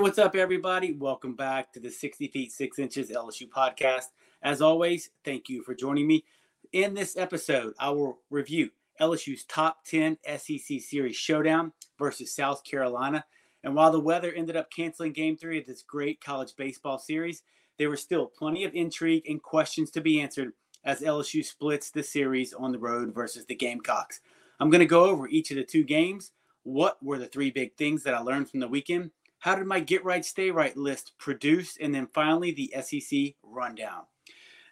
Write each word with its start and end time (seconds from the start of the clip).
What's 0.00 0.18
up, 0.18 0.34
everybody? 0.34 0.94
Welcome 0.94 1.34
back 1.34 1.74
to 1.74 1.78
the 1.78 1.90
60 1.90 2.28
Feet 2.28 2.52
6 2.52 2.78
Inches 2.78 3.10
LSU 3.10 3.46
podcast. 3.50 4.06
As 4.42 4.62
always, 4.62 5.10
thank 5.26 5.50
you 5.50 5.62
for 5.62 5.74
joining 5.74 6.06
me. 6.06 6.24
In 6.72 6.94
this 6.94 7.18
episode, 7.18 7.74
I 7.78 7.90
will 7.90 8.18
review 8.30 8.70
LSU's 8.98 9.44
top 9.44 9.84
10 9.84 10.16
SEC 10.38 10.80
Series 10.80 11.16
showdown 11.16 11.74
versus 11.98 12.34
South 12.34 12.64
Carolina. 12.64 13.22
And 13.62 13.74
while 13.74 13.92
the 13.92 14.00
weather 14.00 14.32
ended 14.32 14.56
up 14.56 14.72
canceling 14.74 15.12
game 15.12 15.36
three 15.36 15.58
of 15.58 15.66
this 15.66 15.82
great 15.82 16.24
college 16.24 16.56
baseball 16.56 16.98
series, 16.98 17.42
there 17.76 17.90
were 17.90 17.96
still 17.98 18.24
plenty 18.24 18.64
of 18.64 18.74
intrigue 18.74 19.24
and 19.28 19.42
questions 19.42 19.90
to 19.90 20.00
be 20.00 20.22
answered 20.22 20.54
as 20.82 21.02
LSU 21.02 21.44
splits 21.44 21.90
the 21.90 22.02
series 22.02 22.54
on 22.54 22.72
the 22.72 22.78
road 22.78 23.14
versus 23.14 23.44
the 23.44 23.54
Gamecocks. 23.54 24.20
I'm 24.60 24.70
going 24.70 24.80
to 24.80 24.86
go 24.86 25.04
over 25.04 25.28
each 25.28 25.50
of 25.50 25.58
the 25.58 25.62
two 25.62 25.84
games. 25.84 26.32
What 26.62 26.96
were 27.02 27.18
the 27.18 27.26
three 27.26 27.50
big 27.50 27.76
things 27.76 28.02
that 28.04 28.14
I 28.14 28.20
learned 28.20 28.50
from 28.50 28.60
the 28.60 28.68
weekend? 28.68 29.10
How 29.40 29.54
did 29.54 29.66
my 29.66 29.80
Get 29.80 30.04
Right, 30.04 30.24
Stay 30.24 30.50
Right 30.50 30.76
list 30.76 31.12
produce? 31.16 31.78
And 31.78 31.94
then 31.94 32.08
finally, 32.12 32.50
the 32.52 32.74
SEC 32.82 33.36
rundown. 33.42 34.02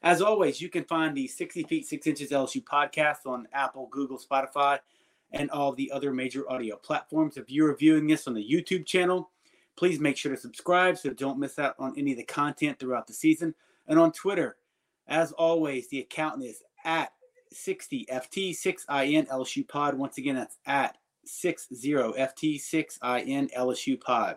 As 0.03 0.21
always, 0.21 0.61
you 0.61 0.69
can 0.69 0.85
find 0.85 1.17
the 1.17 1.27
60 1.27 1.63
Feet 1.65 1.87
6 1.87 2.07
Inches 2.07 2.31
LSU 2.31 2.63
podcast 2.63 3.27
on 3.27 3.49
Apple, 3.55 3.89
Google, 3.91 4.19
Spotify, 4.19 4.79
and 5.33 5.51
all 5.51 5.73
the 5.73 5.91
other 5.91 6.13
major 6.13 6.47
audio 6.51 6.77
platforms. 6.77 7.39
If 7.39 7.51
you're 7.51 7.75
viewing 7.77 8.07
this 8.07 8.29
on 8.29 8.35
the 8.35 8.47
YouTube 8.47 8.85
channel, 8.85 9.31
please 9.75 10.01
make 10.01 10.19
sure 10.19 10.35
to 10.35 10.41
subscribe 10.41 10.99
so 10.99 11.09
don't 11.11 11.39
miss 11.39 11.59
out 11.59 11.75
on 11.79 11.95
any 11.97 12.11
of 12.13 12.19
the 12.19 12.25
content 12.25 12.79
throughout 12.79 13.07
the 13.07 13.15
season. 13.15 13.55
And 13.87 13.99
on 13.99 14.13
Twitter, 14.13 14.59
as 15.07 15.33
always, 15.33 15.89
the 15.89 16.01
account 16.01 16.43
is 16.43 16.63
at 16.85 17.15
60FT6IN 17.55 19.29
LSU 19.29 19.67
Pod. 19.67 19.95
Once 19.95 20.19
again, 20.19 20.35
that's 20.35 20.59
at 20.67 20.99
60FT6IN 21.27 23.51
LSU 23.55 23.99
Pod. 23.99 24.37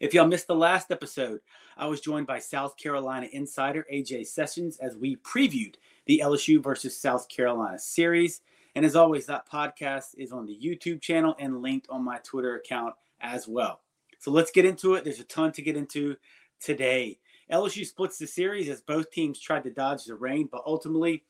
If 0.00 0.14
y'all 0.14 0.26
missed 0.26 0.46
the 0.46 0.54
last 0.54 0.90
episode, 0.90 1.40
I 1.76 1.86
was 1.86 2.00
joined 2.00 2.26
by 2.26 2.38
South 2.38 2.78
Carolina 2.78 3.28
insider 3.32 3.84
AJ 3.92 4.28
Sessions 4.28 4.78
as 4.78 4.96
we 4.96 5.16
previewed 5.16 5.74
the 6.06 6.22
LSU 6.24 6.62
versus 6.62 6.96
South 6.96 7.28
Carolina 7.28 7.78
series. 7.78 8.40
And 8.74 8.86
as 8.86 8.96
always, 8.96 9.26
that 9.26 9.46
podcast 9.46 10.14
is 10.16 10.32
on 10.32 10.46
the 10.46 10.58
YouTube 10.58 11.02
channel 11.02 11.36
and 11.38 11.60
linked 11.60 11.86
on 11.90 12.02
my 12.02 12.16
Twitter 12.24 12.56
account 12.56 12.94
as 13.20 13.46
well. 13.46 13.82
So 14.18 14.30
let's 14.30 14.50
get 14.50 14.64
into 14.64 14.94
it. 14.94 15.04
There's 15.04 15.20
a 15.20 15.24
ton 15.24 15.52
to 15.52 15.60
get 15.60 15.76
into 15.76 16.16
today. 16.62 17.18
LSU 17.52 17.84
splits 17.84 18.16
the 18.16 18.26
series 18.26 18.70
as 18.70 18.80
both 18.80 19.10
teams 19.10 19.38
tried 19.38 19.64
to 19.64 19.70
dodge 19.70 20.06
the 20.06 20.14
rain, 20.14 20.48
but 20.50 20.62
ultimately 20.64 21.24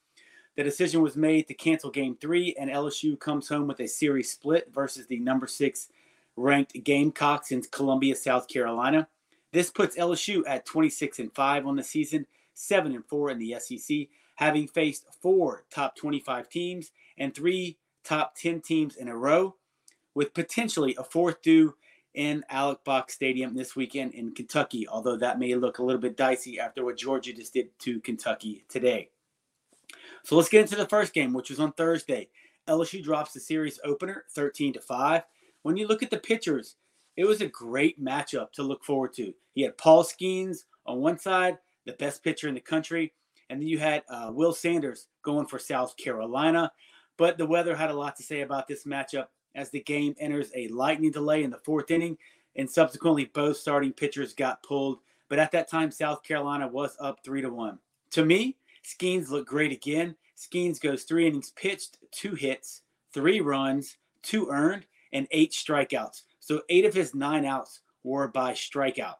the 0.57 0.63
decision 0.63 1.03
was 1.03 1.17
made 1.17 1.48
to 1.48 1.55
cancel 1.55 1.91
game 1.91 2.17
three, 2.21 2.55
and 2.57 2.71
LSU 2.71 3.19
comes 3.19 3.48
home 3.48 3.67
with 3.67 3.81
a 3.81 3.89
series 3.89 4.31
split 4.31 4.71
versus 4.73 5.09
the 5.09 5.19
number 5.19 5.48
six 5.48 5.89
ranked 6.41 6.83
Gamecocks 6.84 7.52
in 7.52 7.62
Columbia, 7.62 8.16
South 8.16 8.48
Carolina. 8.48 9.08
This 9.52 9.70
puts 9.70 9.96
LSU 9.96 10.42
at 10.46 10.66
26 10.66 11.19
and 11.19 11.34
5 11.34 11.66
on 11.66 11.77
the 11.77 11.83
season, 11.83 12.27
7 12.55 12.94
and 12.94 13.05
4 13.06 13.30
in 13.30 13.38
the 13.38 13.56
SEC, 13.58 14.08
having 14.36 14.66
faced 14.66 15.06
four 15.20 15.64
top 15.70 15.96
25 15.96 16.48
teams 16.48 16.92
and 17.18 17.34
three 17.34 17.77
top 18.05 18.34
10 18.36 18.61
teams 18.61 18.96
in 18.96 19.08
a 19.08 19.16
row, 19.16 19.56
with 20.14 20.33
potentially 20.34 20.94
a 20.98 21.05
fourth 21.05 21.42
due 21.42 21.74
in 22.14 22.44
Alex 22.48 22.80
Box 22.84 23.14
Stadium 23.14 23.55
this 23.55 23.77
weekend 23.77 24.14
in 24.14 24.34
Kentucky, 24.34 24.88
although 24.88 25.16
that 25.16 25.38
may 25.38 25.55
look 25.55 25.78
a 25.78 25.84
little 25.84 26.00
bit 26.00 26.16
dicey 26.16 26.58
after 26.58 26.84
what 26.84 26.96
Georgia 26.96 27.33
just 27.33 27.52
did 27.52 27.68
to 27.80 28.00
Kentucky 28.00 28.64
today. 28.68 29.11
So 30.24 30.36
let's 30.36 30.48
get 30.48 30.62
into 30.62 30.77
the 30.77 30.86
first 30.86 31.12
game, 31.12 31.33
which 31.33 31.50
was 31.50 31.61
on 31.61 31.73
Thursday. 31.73 32.29
LSU 32.68 33.02
drops 33.02 33.33
the 33.33 33.40
series 33.40 33.80
opener 33.84 34.24
13 34.30 34.74
to 34.74 34.80
5. 34.80 35.23
When 35.63 35.77
you 35.77 35.87
look 35.87 36.03
at 36.03 36.11
the 36.11 36.19
pitchers, 36.19 36.77
it 37.17 37.25
was 37.25 37.41
a 37.41 37.48
great 37.48 38.03
matchup 38.03 38.53
to 38.53 38.63
look 38.63 38.85
forward 38.85 39.13
to. 39.15 39.35
He 39.53 39.63
had 39.63 39.77
Paul 39.77 40.05
Skenes 40.05 40.65
on 40.87 41.01
one 41.01 41.19
side, 41.19 41.59
the 41.87 41.93
best 41.95 42.23
pitcher 42.25 42.48
in 42.48 42.55
the 42.55 42.61
country, 42.61 43.13
and 43.48 43.61
then 43.61 43.69
you 43.69 43.79
had 43.79 44.03
uh, 44.09 44.31
Will 44.33 44.53
Sanders 44.53 45.09
going 45.23 45.47
for 45.47 45.59
South 45.59 45.97
Carolina. 45.97 46.71
But 47.17 47.37
the 47.37 47.47
weather 47.47 47.77
had 47.77 47.91
a 47.91 47.95
lot 47.95 48.17
to 48.17 48.23
say 48.23 48.41
about 48.41 48.67
this 48.67 48.85
matchup 48.85 49.27
as 49.55 49.71
the 49.71 49.81
game 49.81 50.15
enters 50.19 50.51
a 50.55 50.69
lightning 50.69 51.11
delay 51.11 51.43
in 51.43 51.51
the 51.51 51.59
fourth 51.59 51.91
inning, 51.91 52.17
and 52.57 52.71
subsequently 52.71 53.27
both 53.27 53.57
starting 53.57 53.92
pitchers 53.92 54.33
got 54.33 54.63
pulled. 54.63 55.01
But 55.29 55.39
at 55.39 55.53
that 55.53 55.69
time, 55.69 55.91
South 55.91 56.23
Carolina 56.23 56.67
was 56.67 56.97
up 57.01 57.19
three 57.25 57.42
to 57.42 57.51
one. 57.51 57.79
To 58.13 58.25
me, 58.25 58.57
Skenes 58.85 59.29
looked 59.29 59.48
great 59.48 59.73
again. 59.73 60.17
Skenes 60.37 60.81
goes 60.81 61.03
three 61.03 61.27
innings 61.27 61.51
pitched, 61.51 61.98
two 62.11 62.35
hits, 62.35 62.83
three 63.13 63.41
runs, 63.41 63.98
two 64.23 64.48
earned, 64.51 64.87
and 65.13 65.27
eight 65.31 65.53
strikeouts. 65.53 66.23
So 66.41 66.63
eight 66.69 66.85
of 66.85 66.95
his 66.95 67.15
nine 67.15 67.45
outs 67.45 67.81
were 68.03 68.29
by 68.29 68.53
strikeout. 68.53 69.17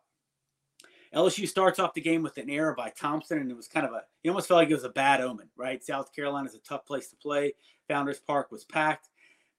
LSU 1.15 1.49
starts 1.49 1.81
off 1.81 1.95
the 1.95 2.01
game 2.01 2.23
with 2.23 2.39
an 2.39 2.49
error 2.49 2.75
by 2.77 2.91
Thompson, 2.91 3.39
and 3.39 3.51
it 3.51 3.56
was 3.56 3.67
kind 3.67 3.84
of 3.84 3.93
a, 3.93 4.03
you 4.23 4.31
almost 4.31 4.47
felt 4.47 4.59
like 4.59 4.71
it 4.71 4.75
was 4.75 4.84
a 4.84 4.91
bad 4.91 5.21
omen, 5.21 5.49
right? 5.56 5.84
South 5.84 6.15
Carolina 6.15 6.49
is 6.49 6.55
a 6.55 6.61
tough 6.61 6.87
place 6.87 7.09
to 7.09 7.17
play. 7.17 7.53
Founders 7.89 8.21
Park 8.21 8.53
was 8.53 8.65
packed. 8.65 9.09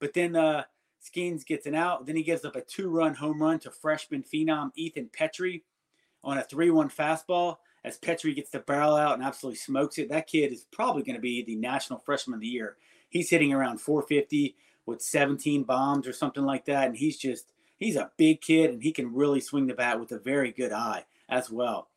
But 0.00 0.14
then 0.14 0.34
uh, 0.34 0.64
Skenes 1.02 1.44
gets 1.44 1.66
an 1.66 1.74
out. 1.74 2.06
Then 2.06 2.16
he 2.16 2.22
gives 2.22 2.44
up 2.44 2.56
a 2.56 2.62
two 2.62 2.88
run 2.88 3.14
home 3.14 3.42
run 3.42 3.58
to 3.60 3.70
freshman 3.70 4.22
phenom 4.22 4.70
Ethan 4.76 5.10
Petry 5.16 5.62
on 6.24 6.38
a 6.38 6.42
3 6.42 6.70
1 6.70 6.88
fastball 6.88 7.56
as 7.84 7.98
Petry 7.98 8.34
gets 8.34 8.50
the 8.50 8.60
barrel 8.60 8.96
out 8.96 9.14
and 9.14 9.22
absolutely 9.22 9.58
smokes 9.58 9.98
it. 9.98 10.08
That 10.08 10.26
kid 10.26 10.52
is 10.52 10.66
probably 10.70 11.02
going 11.02 11.16
to 11.16 11.20
be 11.20 11.42
the 11.42 11.56
national 11.56 11.98
freshman 11.98 12.34
of 12.34 12.40
the 12.40 12.46
year. 12.46 12.76
He's 13.08 13.28
hitting 13.28 13.52
around 13.52 13.80
450 13.80 14.56
with 14.86 15.02
17 15.02 15.64
bombs 15.64 16.06
or 16.06 16.12
something 16.12 16.44
like 16.44 16.64
that. 16.66 16.86
And 16.86 16.96
he's 16.96 17.16
just, 17.16 17.52
he's 17.78 17.96
a 17.96 18.10
big 18.16 18.40
kid 18.40 18.70
and 18.70 18.82
he 18.82 18.92
can 18.92 19.14
really 19.14 19.40
swing 19.40 19.66
the 19.66 19.74
bat 19.74 19.98
with 20.00 20.12
a 20.12 20.18
very 20.18 20.52
good 20.52 20.72
eye 20.72 21.04
as 21.28 21.50
well. 21.50 21.88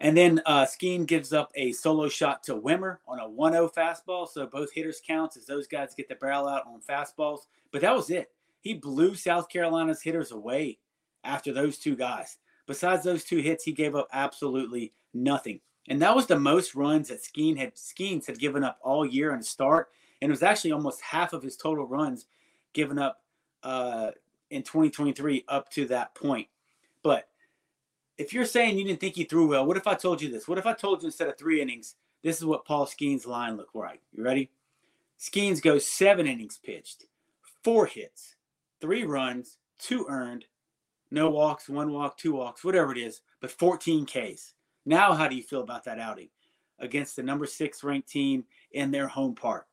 And 0.00 0.16
then 0.16 0.40
uh, 0.46 0.64
Skeen 0.64 1.06
gives 1.06 1.32
up 1.32 1.50
a 1.54 1.72
solo 1.72 2.08
shot 2.08 2.42
to 2.44 2.54
Wimmer 2.54 2.98
on 3.06 3.18
a 3.18 3.28
1 3.28 3.52
0 3.52 3.70
fastball. 3.76 4.28
So 4.28 4.46
both 4.46 4.72
hitters 4.72 5.02
counts 5.04 5.36
as 5.36 5.46
those 5.46 5.66
guys 5.66 5.94
get 5.94 6.08
the 6.08 6.14
barrel 6.14 6.46
out 6.46 6.66
on 6.66 6.80
fastballs. 6.80 7.40
But 7.72 7.80
that 7.82 7.94
was 7.94 8.10
it. 8.10 8.30
He 8.60 8.74
blew 8.74 9.14
South 9.14 9.48
Carolina's 9.48 10.02
hitters 10.02 10.30
away 10.30 10.78
after 11.24 11.52
those 11.52 11.78
two 11.78 11.96
guys. 11.96 12.38
Besides 12.66 13.02
those 13.02 13.24
two 13.24 13.38
hits, 13.38 13.64
he 13.64 13.72
gave 13.72 13.96
up 13.96 14.08
absolutely 14.12 14.92
nothing. 15.14 15.60
And 15.88 16.02
that 16.02 16.14
was 16.14 16.26
the 16.26 16.38
most 16.38 16.74
runs 16.74 17.08
that 17.08 17.22
Skeen 17.24 17.56
had 17.56 17.74
Skenes 17.74 18.26
had 18.26 18.38
given 18.38 18.62
up 18.62 18.78
all 18.82 19.06
year 19.06 19.32
in 19.32 19.40
a 19.40 19.44
start. 19.44 19.88
And 20.20 20.30
it 20.30 20.32
was 20.32 20.42
actually 20.42 20.72
almost 20.72 21.00
half 21.00 21.32
of 21.32 21.42
his 21.42 21.56
total 21.56 21.86
runs 21.86 22.26
given 22.72 22.98
up 22.98 23.22
uh, 23.62 24.10
in 24.50 24.62
2023 24.62 25.44
up 25.48 25.70
to 25.70 25.86
that 25.86 26.14
point. 26.14 26.48
But 27.02 27.28
if 28.16 28.32
you're 28.32 28.44
saying 28.44 28.78
you 28.78 28.84
didn't 28.84 29.00
think 29.00 29.14
he 29.14 29.24
threw 29.24 29.48
well, 29.48 29.64
what 29.64 29.76
if 29.76 29.86
I 29.86 29.94
told 29.94 30.20
you 30.20 30.30
this? 30.30 30.48
What 30.48 30.58
if 30.58 30.66
I 30.66 30.72
told 30.72 31.02
you 31.02 31.06
instead 31.06 31.28
of 31.28 31.38
three 31.38 31.60
innings, 31.60 31.94
this 32.22 32.38
is 32.38 32.44
what 32.44 32.64
Paul 32.64 32.86
Skenes' 32.86 33.26
line 33.26 33.56
looked 33.56 33.76
like? 33.76 34.00
You 34.12 34.24
ready? 34.24 34.50
Skenes 35.18 35.62
goes 35.62 35.86
seven 35.86 36.26
innings 36.26 36.58
pitched, 36.62 37.06
four 37.62 37.86
hits, 37.86 38.36
three 38.80 39.04
runs, 39.04 39.58
two 39.78 40.06
earned, 40.08 40.44
no 41.10 41.30
walks, 41.30 41.68
one 41.68 41.92
walk, 41.92 42.18
two 42.18 42.32
walks, 42.32 42.64
whatever 42.64 42.92
it 42.92 42.98
is, 42.98 43.20
but 43.40 43.50
14 43.50 44.06
Ks. 44.06 44.54
Now, 44.84 45.14
how 45.14 45.28
do 45.28 45.36
you 45.36 45.42
feel 45.42 45.62
about 45.62 45.84
that 45.84 45.98
outing 45.98 46.28
against 46.78 47.16
the 47.16 47.22
number 47.22 47.46
six 47.46 47.82
ranked 47.82 48.08
team 48.08 48.44
in 48.72 48.90
their 48.90 49.08
home 49.08 49.34
park? 49.34 49.66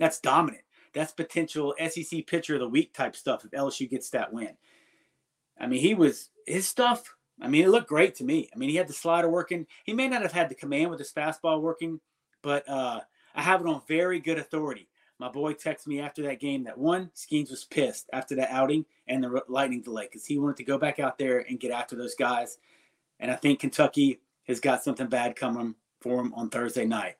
That's 0.00 0.18
dominant. 0.18 0.64
That's 0.92 1.12
potential 1.12 1.74
SEC 1.88 2.26
pitcher 2.26 2.54
of 2.54 2.60
the 2.60 2.68
week 2.68 2.92
type 2.92 3.14
stuff 3.14 3.44
if 3.44 3.52
LSU 3.52 3.88
gets 3.88 4.10
that 4.10 4.32
win. 4.32 4.56
I 5.60 5.68
mean, 5.68 5.80
he 5.80 5.94
was 5.94 6.30
his 6.46 6.66
stuff 6.66 7.14
I 7.40 7.48
mean, 7.48 7.64
it 7.64 7.70
looked 7.70 7.88
great 7.88 8.14
to 8.16 8.24
me. 8.24 8.48
I 8.54 8.58
mean, 8.58 8.68
he 8.68 8.76
had 8.76 8.88
the 8.88 8.92
slider 8.92 9.28
working. 9.28 9.66
He 9.84 9.92
may 9.92 10.08
not 10.08 10.22
have 10.22 10.32
had 10.32 10.48
the 10.48 10.54
command 10.54 10.90
with 10.90 10.98
his 10.98 11.12
fastball 11.12 11.60
working, 11.60 12.00
but 12.42 12.68
uh, 12.68 13.00
I 13.34 13.42
have 13.42 13.60
it 13.60 13.66
on 13.66 13.82
very 13.88 14.20
good 14.20 14.38
authority. 14.38 14.88
My 15.18 15.28
boy 15.28 15.54
texted 15.54 15.86
me 15.86 16.00
after 16.00 16.22
that 16.22 16.40
game 16.40 16.64
that 16.64 16.78
one, 16.78 17.10
Skenes 17.14 17.50
was 17.50 17.64
pissed 17.64 18.08
after 18.12 18.34
that 18.36 18.50
outing 18.50 18.86
and 19.06 19.22
the 19.22 19.42
lightning 19.48 19.82
delay 19.82 20.06
because 20.06 20.24
he 20.24 20.38
wanted 20.38 20.56
to 20.58 20.64
go 20.64 20.78
back 20.78 20.98
out 20.98 21.18
there 21.18 21.40
and 21.48 21.60
get 21.60 21.70
after 21.70 21.96
those 21.96 22.14
guys. 22.14 22.58
And 23.18 23.30
I 23.30 23.36
think 23.36 23.60
Kentucky 23.60 24.20
has 24.46 24.60
got 24.60 24.82
something 24.82 25.08
bad 25.08 25.36
coming 25.36 25.74
for 26.00 26.20
him 26.20 26.32
on 26.34 26.48
Thursday 26.48 26.86
night. 26.86 27.16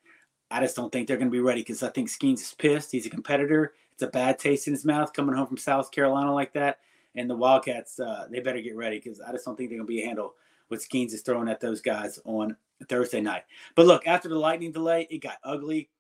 I 0.51 0.61
just 0.61 0.77
don't 0.77 0.91
think 0.91 1.07
they're 1.07 1.17
going 1.17 1.31
to 1.31 1.33
be 1.33 1.41
ready 1.41 1.61
because 1.61 1.83
I 1.83 1.91
think 1.91 2.09
Skenes 2.09 2.41
is 2.41 2.55
pissed. 2.55 2.93
He's 2.93 3.07
a 3.07 3.11
competitor. 3.11 3.75
It's 3.93 4.03
a 4.03 4.09
bad 4.09 4.39
taste 4.39 4.67
in 4.67 4.73
his 4.73 4.85
mouth 4.85 5.13
coming 5.13 5.37
home 5.37 5.47
from 5.47 5.59
South 5.59 5.91
Carolina 5.91 6.35
like 6.35 6.53
that 6.55 6.79
and 7.17 7.29
the 7.29 7.37
Wildcats, 7.37 7.99
uh, 7.99 8.27
they 8.31 8.41
better 8.41 8.61
get 8.61 8.77
ready 8.77 8.99
because 8.99 9.21
I 9.21 9.33
just 9.33 9.45
don't 9.45 9.57
think 9.57 9.71
they're 9.71 9.79
going 9.79 9.87
to 9.87 9.93
be 9.93 10.03
a 10.03 10.07
handle 10.07 10.35
what 10.69 10.81
Skenes 10.81 11.13
is 11.13 11.23
throwing 11.23 11.49
at 11.49 11.61
those 11.61 11.81
guys 11.81 12.21
on 12.25 12.57
Thursday 12.89 13.21
night. 13.21 13.43
But 13.75 13.87
look, 13.87 14.07
after 14.07 14.29
the 14.29 14.39
lightning 14.39 14.71
delay, 14.71 15.09
it 15.11 15.19
got 15.19 15.39
ugly. 15.43 15.91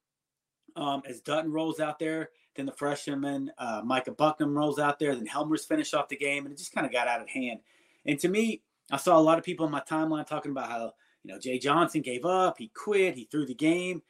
Um, 0.76 1.02
as 1.08 1.20
Dutton 1.20 1.50
rolls 1.50 1.80
out 1.80 1.98
there, 1.98 2.30
then 2.54 2.66
the 2.66 2.72
freshman 2.72 3.50
uh, 3.58 3.82
Micah 3.84 4.12
Bucknam 4.12 4.56
rolls 4.56 4.78
out 4.78 5.00
there, 5.00 5.16
then 5.16 5.26
Helmers 5.26 5.64
finish 5.64 5.92
off 5.94 6.08
the 6.08 6.16
game, 6.16 6.46
and 6.46 6.52
it 6.52 6.58
just 6.58 6.72
kind 6.72 6.86
of 6.86 6.92
got 6.92 7.08
out 7.08 7.20
of 7.20 7.28
hand. 7.28 7.58
And 8.06 8.18
to 8.20 8.28
me, 8.28 8.62
I 8.92 8.96
saw 8.96 9.18
a 9.18 9.20
lot 9.20 9.38
of 9.38 9.44
people 9.44 9.66
on 9.66 9.72
my 9.72 9.80
timeline 9.80 10.26
talking 10.26 10.52
about 10.52 10.70
how 10.70 10.92
you 11.24 11.32
know 11.32 11.40
Jay 11.40 11.58
Johnson 11.58 12.02
gave 12.02 12.24
up, 12.24 12.58
he 12.58 12.68
quit, 12.68 13.16
he 13.16 13.24
threw 13.24 13.46
the 13.46 13.54
game. 13.54 14.02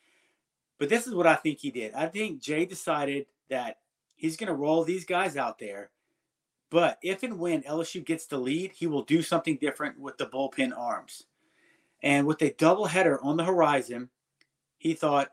But 0.80 0.88
this 0.88 1.06
is 1.06 1.14
what 1.14 1.28
I 1.28 1.36
think 1.36 1.60
he 1.60 1.70
did. 1.70 1.94
I 1.94 2.08
think 2.08 2.42
Jay 2.42 2.66
decided 2.66 3.26
that 3.50 3.78
he's 4.16 4.36
going 4.36 4.48
to 4.48 4.54
roll 4.54 4.82
these 4.84 5.04
guys 5.04 5.36
out 5.36 5.60
there 5.60 5.92
But 6.70 6.98
if 7.02 7.22
and 7.24 7.38
when 7.38 7.62
LSU 7.62 8.04
gets 8.04 8.26
the 8.26 8.38
lead, 8.38 8.72
he 8.72 8.86
will 8.86 9.02
do 9.02 9.22
something 9.22 9.56
different 9.60 9.98
with 9.98 10.16
the 10.18 10.26
bullpen 10.26 10.76
arms. 10.76 11.24
And 12.02 12.26
with 12.26 12.40
a 12.42 12.50
doubleheader 12.50 13.18
on 13.22 13.36
the 13.36 13.44
horizon, 13.44 14.08
he 14.78 14.94
thought, 14.94 15.28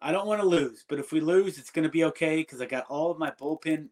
I 0.00 0.10
don't 0.10 0.26
want 0.26 0.40
to 0.40 0.46
lose, 0.46 0.84
but 0.88 0.98
if 0.98 1.12
we 1.12 1.20
lose, 1.20 1.58
it's 1.58 1.70
going 1.70 1.84
to 1.84 1.88
be 1.88 2.04
okay 2.04 2.38
because 2.38 2.60
I 2.60 2.66
got 2.66 2.86
all 2.88 3.10
of 3.10 3.18
my 3.18 3.30
bullpen 3.30 3.88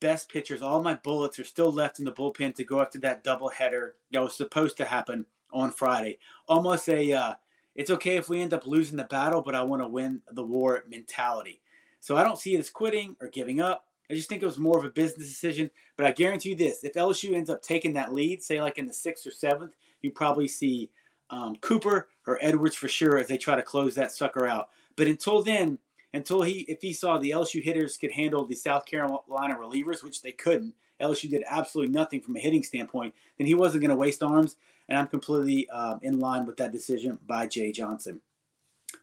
best 0.00 0.28
pitchers. 0.28 0.60
All 0.60 0.82
my 0.82 0.94
bullets 0.94 1.38
are 1.38 1.44
still 1.44 1.72
left 1.72 2.00
in 2.00 2.04
the 2.04 2.12
bullpen 2.12 2.54
to 2.56 2.64
go 2.64 2.80
after 2.80 2.98
that 3.00 3.22
doubleheader 3.22 3.92
that 4.10 4.22
was 4.22 4.36
supposed 4.36 4.76
to 4.78 4.84
happen 4.84 5.24
on 5.52 5.70
Friday. 5.70 6.18
Almost 6.48 6.88
a, 6.88 7.12
uh, 7.12 7.34
it's 7.74 7.90
okay 7.90 8.16
if 8.16 8.28
we 8.28 8.40
end 8.40 8.52
up 8.52 8.66
losing 8.66 8.96
the 8.96 9.04
battle, 9.04 9.42
but 9.42 9.54
I 9.54 9.62
want 9.62 9.82
to 9.82 9.88
win 9.88 10.20
the 10.32 10.44
war 10.44 10.84
mentality. 10.88 11.60
So 12.00 12.16
I 12.16 12.24
don't 12.24 12.38
see 12.38 12.54
it 12.54 12.60
as 12.60 12.70
quitting 12.70 13.16
or 13.20 13.28
giving 13.28 13.60
up. 13.60 13.86
I 14.10 14.14
just 14.14 14.28
think 14.28 14.42
it 14.42 14.46
was 14.46 14.58
more 14.58 14.78
of 14.78 14.84
a 14.84 14.90
business 14.90 15.28
decision. 15.28 15.70
But 15.96 16.06
I 16.06 16.12
guarantee 16.12 16.50
you 16.50 16.56
this: 16.56 16.84
if 16.84 16.94
LSU 16.94 17.34
ends 17.34 17.48
up 17.48 17.62
taking 17.62 17.94
that 17.94 18.12
lead, 18.12 18.42
say 18.42 18.60
like 18.60 18.78
in 18.78 18.86
the 18.86 18.92
sixth 18.92 19.26
or 19.26 19.30
seventh, 19.30 19.72
you 20.02 20.10
probably 20.10 20.48
see 20.48 20.90
um, 21.30 21.56
Cooper 21.56 22.08
or 22.26 22.38
Edwards 22.42 22.76
for 22.76 22.88
sure 22.88 23.18
as 23.18 23.28
they 23.28 23.38
try 23.38 23.56
to 23.56 23.62
close 23.62 23.94
that 23.94 24.12
sucker 24.12 24.46
out. 24.46 24.68
But 24.96 25.06
until 25.06 25.42
then, 25.42 25.78
until 26.12 26.42
he, 26.42 26.60
if 26.68 26.82
he 26.82 26.92
saw 26.92 27.18
the 27.18 27.30
LSU 27.30 27.62
hitters 27.62 27.96
could 27.96 28.12
handle 28.12 28.44
the 28.44 28.54
South 28.54 28.84
Carolina 28.84 29.56
relievers, 29.56 30.04
which 30.04 30.20
they 30.20 30.32
couldn't, 30.32 30.74
LSU 31.00 31.30
did 31.30 31.42
absolutely 31.48 31.92
nothing 31.92 32.20
from 32.20 32.36
a 32.36 32.40
hitting 32.40 32.62
standpoint, 32.62 33.14
then 33.38 33.46
he 33.46 33.54
wasn't 33.54 33.80
going 33.80 33.90
to 33.90 33.96
waste 33.96 34.22
arms. 34.22 34.56
And 34.92 34.98
I'm 34.98 35.06
completely 35.06 35.66
uh, 35.70 35.96
in 36.02 36.20
line 36.20 36.44
with 36.44 36.58
that 36.58 36.70
decision 36.70 37.18
by 37.26 37.46
Jay 37.46 37.72
Johnson. 37.72 38.20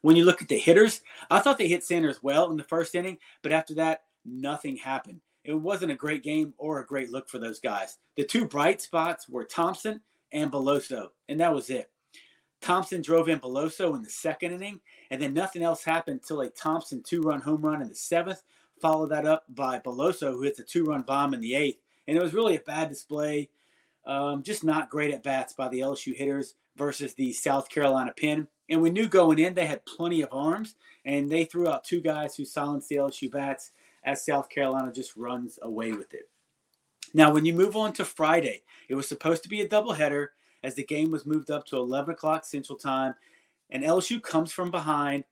When 0.04 0.16
you 0.16 0.24
look 0.24 0.40
at 0.40 0.48
the 0.48 0.60
hitters, 0.60 1.02
I 1.32 1.40
thought 1.40 1.58
they 1.58 1.68
hit 1.68 1.84
Sanders 1.84 2.22
well 2.22 2.52
in 2.52 2.58
the 2.58 2.64
first 2.64 2.94
inning, 2.94 3.18
but 3.42 3.52
after 3.52 3.74
that, 3.74 4.04
nothing 4.24 4.78
happened. 4.78 5.20
It 5.44 5.56
wasn't 5.56 5.92
a 5.92 5.96
great 5.96 6.22
game 6.22 6.54
or 6.60 6.80
a 6.80 6.86
great 6.86 7.10
look 7.10 7.28
for 7.28 7.40
those 7.40 7.60
guys. 7.60 7.98
The 8.18 8.24
two 8.24 8.46
bright 8.46 8.84
spots 8.84 9.28
were 9.28 9.44
Thompson 9.44 10.00
and 10.32 10.52
Beloso, 10.52 11.08
and 11.28 11.40
that 11.40 11.56
was 11.56 11.72
it. 11.72 11.90
Thompson 12.62 13.02
drove 13.02 13.28
in 13.28 13.40
Beloso 13.40 13.96
in 13.96 14.04
the 14.04 14.12
second 14.12 14.52
inning, 14.52 14.82
and 15.10 15.20
then 15.20 15.34
nothing 15.34 15.64
else 15.64 15.84
happened 15.84 16.20
until 16.22 16.42
a 16.42 16.50
Thompson 16.52 17.02
two 17.02 17.22
run 17.22 17.42
home 17.42 17.66
run 17.66 17.82
in 17.82 17.90
the 17.90 17.96
seventh, 17.96 18.44
followed 18.80 19.10
that 19.10 19.26
up 19.26 19.46
by 19.50 19.80
Beloso, 19.80 20.34
who 20.34 20.44
hits 20.44 20.60
a 20.60 20.64
two 20.64 20.86
run 20.86 21.02
bomb 21.02 21.34
in 21.34 21.42
the 21.42 21.56
eighth. 21.56 21.82
And 22.08 22.16
it 22.16 22.22
was 22.22 22.36
really 22.36 22.58
a 22.58 22.62
bad 22.62 22.90
display, 22.90 23.50
um, 24.10 24.42
just 24.42 24.64
not 24.64 24.90
great 24.90 25.14
at 25.14 25.22
bats 25.22 25.54
by 25.54 25.68
the 25.70 25.82
LSU 25.82 26.16
hitters 26.16 26.56
versus 26.76 27.14
the 27.14 27.32
South 27.32 27.70
Carolina 27.70 28.12
pin. 28.18 28.48
And 28.68 28.82
we 28.82 28.90
knew 28.90 29.08
going 29.08 29.38
in 29.38 29.54
they 29.54 29.68
had 29.68 29.86
plenty 29.86 30.22
of 30.24 30.30
arms, 30.32 30.76
and 31.06 31.30
they 31.30 31.46
threw 31.46 31.68
out 31.68 31.84
two 31.84 32.02
guys 32.02 32.36
who 32.36 32.44
silenced 32.44 32.90
the 32.90 32.96
LSU 32.96 33.32
bats 33.32 33.72
as 34.04 34.26
South 34.26 34.50
Carolina 34.50 34.92
just 34.92 35.16
runs 35.16 35.60
away 35.62 35.92
with 35.92 36.14
it. 36.16 36.28
Now, 37.14 37.32
when 37.32 37.46
you 37.46 37.54
move 37.54 37.76
on 37.76 37.94
to 37.94 38.06
Friday, 38.06 38.64
it 38.88 38.96
was 38.96 39.08
supposed 39.08 39.44
to 39.44 39.50
be 39.50 39.62
a 39.62 39.68
doubleheader 39.68 40.28
as 40.64 40.74
the 40.74 40.84
game 40.84 41.12
was 41.12 41.28
moved 41.28 41.52
up 41.52 41.66
to 41.68 41.78
11 41.78 42.14
o'clock 42.14 42.46
Central 42.46 42.80
Time, 42.80 43.14
and 43.70 43.84
LSU 43.84 44.22
comes 44.22 44.52
from 44.52 44.72
behind 44.72 45.24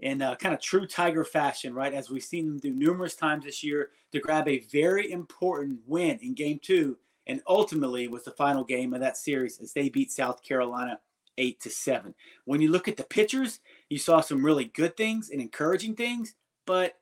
in 0.00 0.20
a 0.20 0.36
kind 0.36 0.54
of 0.54 0.60
true 0.60 0.86
Tiger 0.86 1.24
fashion, 1.24 1.72
right? 1.72 1.94
As 1.94 2.10
we've 2.10 2.22
seen 2.22 2.46
them 2.46 2.58
do 2.58 2.74
numerous 2.74 3.16
times 3.16 3.46
this 3.46 3.64
year 3.64 3.90
to 4.12 4.20
grab 4.20 4.46
a 4.46 4.60
very 4.70 5.10
important 5.10 5.80
win 5.86 6.18
in 6.20 6.34
Game 6.34 6.60
Two, 6.62 6.98
and 7.26 7.42
ultimately 7.46 8.08
was 8.08 8.24
the 8.24 8.30
final 8.30 8.64
game 8.64 8.94
of 8.94 9.00
that 9.00 9.16
series 9.16 9.60
as 9.60 9.72
they 9.72 9.88
beat 9.88 10.12
South 10.12 10.42
Carolina 10.42 11.00
eight 11.38 11.60
to 11.60 11.70
seven. 11.70 12.14
When 12.44 12.60
you 12.60 12.70
look 12.70 12.88
at 12.88 12.96
the 12.96 13.04
pitchers, 13.04 13.60
you 13.88 13.98
saw 13.98 14.20
some 14.20 14.44
really 14.44 14.66
good 14.66 14.96
things 14.96 15.30
and 15.30 15.40
encouraging 15.40 15.94
things, 15.94 16.34
but 16.66 16.94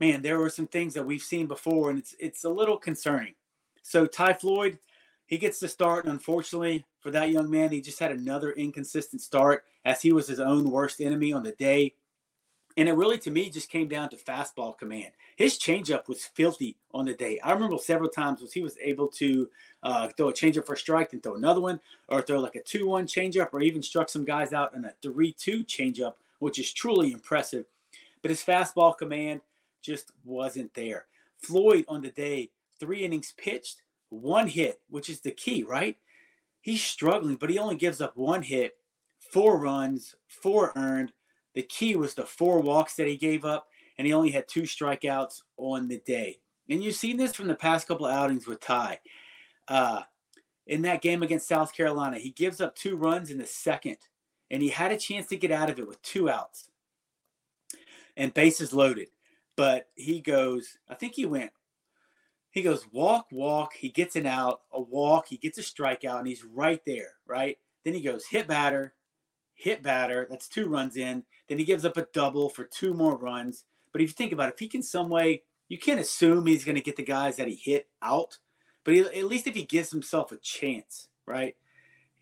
man, 0.00 0.22
there 0.22 0.38
were 0.38 0.50
some 0.50 0.66
things 0.66 0.94
that 0.94 1.04
we've 1.06 1.22
seen 1.22 1.46
before, 1.46 1.90
and 1.90 1.98
it's 1.98 2.14
it's 2.18 2.44
a 2.44 2.50
little 2.50 2.76
concerning. 2.76 3.34
So 3.82 4.06
Ty 4.06 4.34
Floyd, 4.34 4.78
he 5.26 5.38
gets 5.38 5.60
the 5.60 5.68
start, 5.68 6.04
and 6.04 6.12
unfortunately 6.12 6.84
for 7.00 7.10
that 7.10 7.30
young 7.30 7.50
man, 7.50 7.70
he 7.70 7.80
just 7.80 7.98
had 7.98 8.12
another 8.12 8.52
inconsistent 8.52 9.22
start 9.22 9.64
as 9.84 10.02
he 10.02 10.12
was 10.12 10.26
his 10.26 10.40
own 10.40 10.70
worst 10.70 11.00
enemy 11.00 11.32
on 11.32 11.42
the 11.42 11.52
day. 11.52 11.94
And 12.78 12.90
it 12.90 12.92
really, 12.92 13.16
to 13.18 13.30
me, 13.30 13.48
just 13.48 13.70
came 13.70 13.88
down 13.88 14.10
to 14.10 14.16
fastball 14.16 14.76
command. 14.76 15.12
His 15.36 15.58
changeup 15.58 16.08
was 16.08 16.26
filthy 16.26 16.76
on 16.92 17.06
the 17.06 17.14
day. 17.14 17.40
I 17.40 17.52
remember 17.52 17.78
several 17.78 18.10
times 18.10 18.42
was 18.42 18.52
he 18.52 18.60
was 18.60 18.76
able 18.82 19.08
to 19.08 19.48
uh, 19.82 20.08
throw 20.08 20.28
a 20.28 20.32
changeup 20.32 20.66
for 20.66 20.74
a 20.74 20.76
strike, 20.76 21.14
and 21.14 21.22
throw 21.22 21.36
another 21.36 21.62
one, 21.62 21.80
or 22.08 22.20
throw 22.20 22.38
like 22.38 22.54
a 22.54 22.62
two-one 22.62 23.06
changeup, 23.06 23.48
or 23.52 23.62
even 23.62 23.82
struck 23.82 24.10
some 24.10 24.26
guys 24.26 24.52
out 24.52 24.74
in 24.74 24.84
a 24.84 24.92
three-two 25.00 25.64
changeup, 25.64 26.14
which 26.40 26.58
is 26.58 26.70
truly 26.72 27.12
impressive. 27.12 27.64
But 28.20 28.30
his 28.30 28.42
fastball 28.42 28.96
command 28.96 29.40
just 29.80 30.12
wasn't 30.24 30.74
there. 30.74 31.06
Floyd 31.38 31.84
on 31.88 32.02
the 32.02 32.10
day, 32.10 32.50
three 32.78 33.04
innings 33.04 33.32
pitched, 33.38 33.82
one 34.10 34.48
hit, 34.48 34.80
which 34.90 35.08
is 35.08 35.20
the 35.20 35.30
key, 35.30 35.62
right? 35.62 35.96
He's 36.60 36.82
struggling, 36.82 37.36
but 37.36 37.48
he 37.48 37.58
only 37.58 37.76
gives 37.76 38.00
up 38.00 38.16
one 38.16 38.42
hit, 38.42 38.76
four 39.18 39.58
runs, 39.58 40.14
four 40.26 40.72
earned. 40.76 41.12
The 41.56 41.62
key 41.62 41.96
was 41.96 42.14
the 42.14 42.24
four 42.24 42.60
walks 42.60 42.94
that 42.94 43.08
he 43.08 43.16
gave 43.16 43.44
up, 43.44 43.66
and 43.98 44.06
he 44.06 44.12
only 44.12 44.30
had 44.30 44.46
two 44.46 44.62
strikeouts 44.62 45.40
on 45.56 45.88
the 45.88 46.00
day. 46.06 46.38
And 46.68 46.84
you've 46.84 46.94
seen 46.94 47.16
this 47.16 47.34
from 47.34 47.48
the 47.48 47.54
past 47.54 47.88
couple 47.88 48.06
outings 48.06 48.46
with 48.46 48.60
Ty. 48.60 49.00
Uh, 49.66 50.02
in 50.66 50.82
that 50.82 51.00
game 51.00 51.22
against 51.22 51.48
South 51.48 51.72
Carolina, 51.72 52.18
he 52.18 52.30
gives 52.30 52.60
up 52.60 52.76
two 52.76 52.96
runs 52.96 53.30
in 53.30 53.38
the 53.38 53.46
second, 53.46 53.96
and 54.50 54.62
he 54.62 54.68
had 54.68 54.92
a 54.92 54.98
chance 54.98 55.28
to 55.28 55.36
get 55.36 55.50
out 55.50 55.70
of 55.70 55.78
it 55.78 55.88
with 55.88 56.00
two 56.02 56.28
outs 56.28 56.68
and 58.16 58.34
bases 58.34 58.72
loaded. 58.72 59.08
But 59.56 59.88
he 59.94 60.20
goes, 60.20 60.76
I 60.90 60.94
think 60.94 61.14
he 61.14 61.24
went, 61.24 61.52
he 62.50 62.62
goes 62.62 62.86
walk, 62.92 63.28
walk. 63.32 63.74
He 63.74 63.88
gets 63.88 64.16
an 64.16 64.26
out, 64.26 64.60
a 64.72 64.80
walk. 64.80 65.28
He 65.28 65.36
gets 65.38 65.58
a 65.58 65.62
strikeout, 65.62 66.18
and 66.18 66.28
he's 66.28 66.44
right 66.44 66.80
there, 66.86 67.12
right? 67.26 67.56
Then 67.84 67.94
he 67.94 68.02
goes 68.02 68.26
hit 68.26 68.46
batter, 68.46 68.94
hit 69.56 69.82
batter. 69.82 70.26
That's 70.30 70.48
two 70.48 70.68
runs 70.68 70.96
in. 70.96 71.24
Then 71.48 71.58
he 71.58 71.64
gives 71.64 71.84
up 71.84 71.96
a 71.96 72.06
double 72.12 72.48
for 72.48 72.64
two 72.64 72.94
more 72.94 73.16
runs. 73.16 73.64
But 73.92 74.02
if 74.02 74.10
you 74.10 74.14
think 74.14 74.32
about 74.32 74.48
it, 74.48 74.54
if 74.54 74.60
he 74.60 74.68
can 74.68 74.82
some 74.82 75.08
way, 75.08 75.42
you 75.68 75.78
can't 75.78 75.98
assume 75.98 76.46
he's 76.46 76.64
going 76.64 76.76
to 76.76 76.82
get 76.82 76.96
the 76.96 77.02
guys 77.02 77.36
that 77.36 77.48
he 77.48 77.54
hit 77.54 77.88
out. 78.02 78.38
But 78.84 78.94
he, 78.94 79.00
at 79.00 79.24
least 79.24 79.46
if 79.46 79.54
he 79.54 79.64
gives 79.64 79.90
himself 79.90 80.30
a 80.30 80.36
chance, 80.36 81.08
right? 81.26 81.56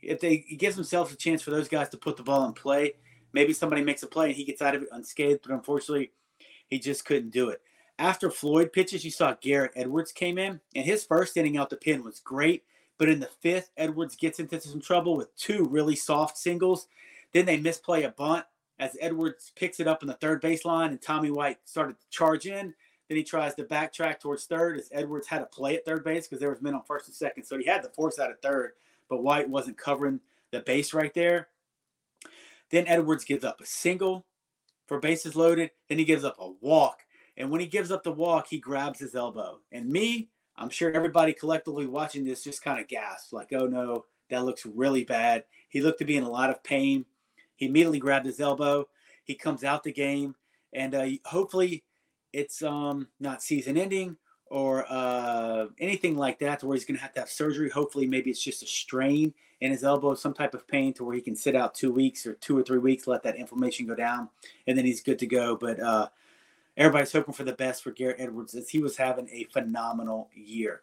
If 0.00 0.20
they, 0.20 0.44
he 0.46 0.56
gives 0.56 0.76
himself 0.76 1.12
a 1.12 1.16
chance 1.16 1.42
for 1.42 1.50
those 1.50 1.68
guys 1.68 1.90
to 1.90 1.98
put 1.98 2.16
the 2.16 2.22
ball 2.22 2.46
in 2.46 2.52
play, 2.52 2.94
maybe 3.32 3.52
somebody 3.52 3.82
makes 3.82 4.02
a 4.02 4.06
play 4.06 4.26
and 4.26 4.34
he 4.36 4.44
gets 4.44 4.62
out 4.62 4.74
of 4.74 4.82
it 4.82 4.88
unscathed. 4.92 5.40
But 5.42 5.52
unfortunately, 5.52 6.12
he 6.68 6.78
just 6.78 7.04
couldn't 7.04 7.30
do 7.30 7.50
it. 7.50 7.60
After 7.98 8.30
Floyd 8.30 8.72
pitches, 8.72 9.04
you 9.04 9.10
saw 9.10 9.34
Garrett 9.40 9.72
Edwards 9.76 10.10
came 10.10 10.36
in, 10.38 10.60
and 10.74 10.84
his 10.84 11.04
first 11.04 11.36
inning 11.36 11.56
out 11.56 11.70
the 11.70 11.76
pin 11.76 12.02
was 12.02 12.20
great. 12.20 12.64
But 12.98 13.08
in 13.08 13.20
the 13.20 13.30
fifth, 13.40 13.70
Edwards 13.76 14.16
gets 14.16 14.40
into 14.40 14.60
some 14.60 14.80
trouble 14.80 15.16
with 15.16 15.34
two 15.36 15.64
really 15.64 15.96
soft 15.96 16.38
singles. 16.38 16.86
Then 17.34 17.44
they 17.44 17.58
misplay 17.58 18.04
a 18.04 18.10
bunt 18.10 18.46
as 18.78 18.96
Edwards 19.00 19.52
picks 19.54 19.80
it 19.80 19.86
up 19.86 20.02
in 20.02 20.08
the 20.08 20.14
third 20.14 20.40
baseline, 20.40 20.88
and 20.88 21.02
Tommy 21.02 21.30
White 21.30 21.58
started 21.64 22.00
to 22.00 22.08
charge 22.10 22.46
in. 22.46 22.72
Then 23.08 23.18
he 23.18 23.22
tries 23.22 23.54
to 23.56 23.64
backtrack 23.64 24.20
towards 24.20 24.46
third 24.46 24.78
as 24.78 24.88
Edwards 24.90 25.26
had 25.26 25.40
to 25.40 25.46
play 25.46 25.74
at 25.76 25.84
third 25.84 26.04
base 26.04 26.26
because 26.26 26.40
there 26.40 26.48
was 26.48 26.62
men 26.62 26.74
on 26.74 26.82
first 26.86 27.06
and 27.06 27.14
second. 27.14 27.44
So 27.44 27.58
he 27.58 27.66
had 27.66 27.82
the 27.82 27.90
force 27.90 28.18
out 28.18 28.30
of 28.30 28.40
third, 28.40 28.72
but 29.10 29.22
White 29.22 29.48
wasn't 29.48 29.76
covering 29.76 30.20
the 30.52 30.60
base 30.60 30.94
right 30.94 31.12
there. 31.12 31.48
Then 32.70 32.86
Edwards 32.86 33.24
gives 33.24 33.44
up 33.44 33.60
a 33.60 33.66
single 33.66 34.24
for 34.86 34.98
bases 34.98 35.36
loaded. 35.36 35.70
Then 35.88 35.98
he 35.98 36.04
gives 36.04 36.24
up 36.24 36.36
a 36.38 36.52
walk. 36.60 37.00
And 37.36 37.50
when 37.50 37.60
he 37.60 37.66
gives 37.66 37.90
up 37.90 38.04
the 38.04 38.12
walk, 38.12 38.46
he 38.48 38.58
grabs 38.58 39.00
his 39.00 39.14
elbow. 39.14 39.58
And 39.72 39.90
me, 39.90 40.30
I'm 40.56 40.70
sure 40.70 40.92
everybody 40.92 41.32
collectively 41.32 41.86
watching 41.86 42.24
this 42.24 42.44
just 42.44 42.62
kind 42.62 42.80
of 42.80 42.88
gasped, 42.88 43.32
like, 43.32 43.52
oh 43.52 43.66
no, 43.66 44.06
that 44.30 44.44
looks 44.44 44.64
really 44.64 45.04
bad. 45.04 45.44
He 45.68 45.80
looked 45.80 45.98
to 45.98 46.04
be 46.04 46.16
in 46.16 46.22
a 46.22 46.30
lot 46.30 46.50
of 46.50 46.62
pain. 46.62 47.04
He 47.56 47.66
immediately 47.66 47.98
grabbed 47.98 48.26
his 48.26 48.40
elbow. 48.40 48.88
He 49.24 49.34
comes 49.34 49.64
out 49.64 49.82
the 49.82 49.92
game. 49.92 50.34
And 50.72 50.94
uh, 50.94 51.06
hopefully 51.24 51.84
it's 52.32 52.62
um, 52.62 53.08
not 53.20 53.42
season 53.42 53.78
ending 53.78 54.16
or 54.46 54.84
uh, 54.88 55.66
anything 55.78 56.16
like 56.16 56.38
that 56.40 56.60
to 56.60 56.66
where 56.66 56.76
he's 56.76 56.84
going 56.84 56.96
to 56.96 57.02
have 57.02 57.14
to 57.14 57.20
have 57.20 57.30
surgery. 57.30 57.70
Hopefully, 57.70 58.06
maybe 58.06 58.30
it's 58.30 58.42
just 58.42 58.62
a 58.62 58.66
strain 58.66 59.32
in 59.60 59.70
his 59.70 59.84
elbow, 59.84 60.14
some 60.14 60.34
type 60.34 60.54
of 60.54 60.68
pain 60.68 60.92
to 60.94 61.04
where 61.04 61.14
he 61.14 61.22
can 61.22 61.34
sit 61.34 61.56
out 61.56 61.74
two 61.74 61.92
weeks 61.92 62.26
or 62.26 62.34
two 62.34 62.56
or 62.58 62.62
three 62.62 62.78
weeks, 62.78 63.06
let 63.06 63.22
that 63.22 63.36
inflammation 63.36 63.86
go 63.86 63.94
down, 63.94 64.28
and 64.66 64.76
then 64.76 64.84
he's 64.84 65.02
good 65.02 65.18
to 65.18 65.26
go. 65.26 65.56
But 65.56 65.80
uh, 65.80 66.08
everybody's 66.76 67.12
hoping 67.12 67.34
for 67.34 67.44
the 67.44 67.52
best 67.52 67.82
for 67.82 67.90
Garrett 67.90 68.20
Edwards 68.20 68.54
as 68.54 68.68
he 68.68 68.80
was 68.80 68.96
having 68.96 69.28
a 69.30 69.44
phenomenal 69.44 70.28
year. 70.34 70.82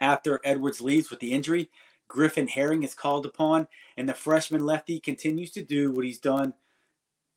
After 0.00 0.40
Edwards 0.44 0.80
leaves 0.80 1.10
with 1.10 1.20
the 1.20 1.32
injury, 1.32 1.70
Griffin 2.08 2.48
Herring 2.48 2.82
is 2.82 2.94
called 2.94 3.26
upon, 3.26 3.68
and 3.96 4.08
the 4.08 4.14
freshman 4.14 4.64
lefty 4.64 5.00
continues 5.00 5.50
to 5.52 5.62
do 5.62 5.90
what 5.92 6.04
he's 6.04 6.18
done 6.18 6.54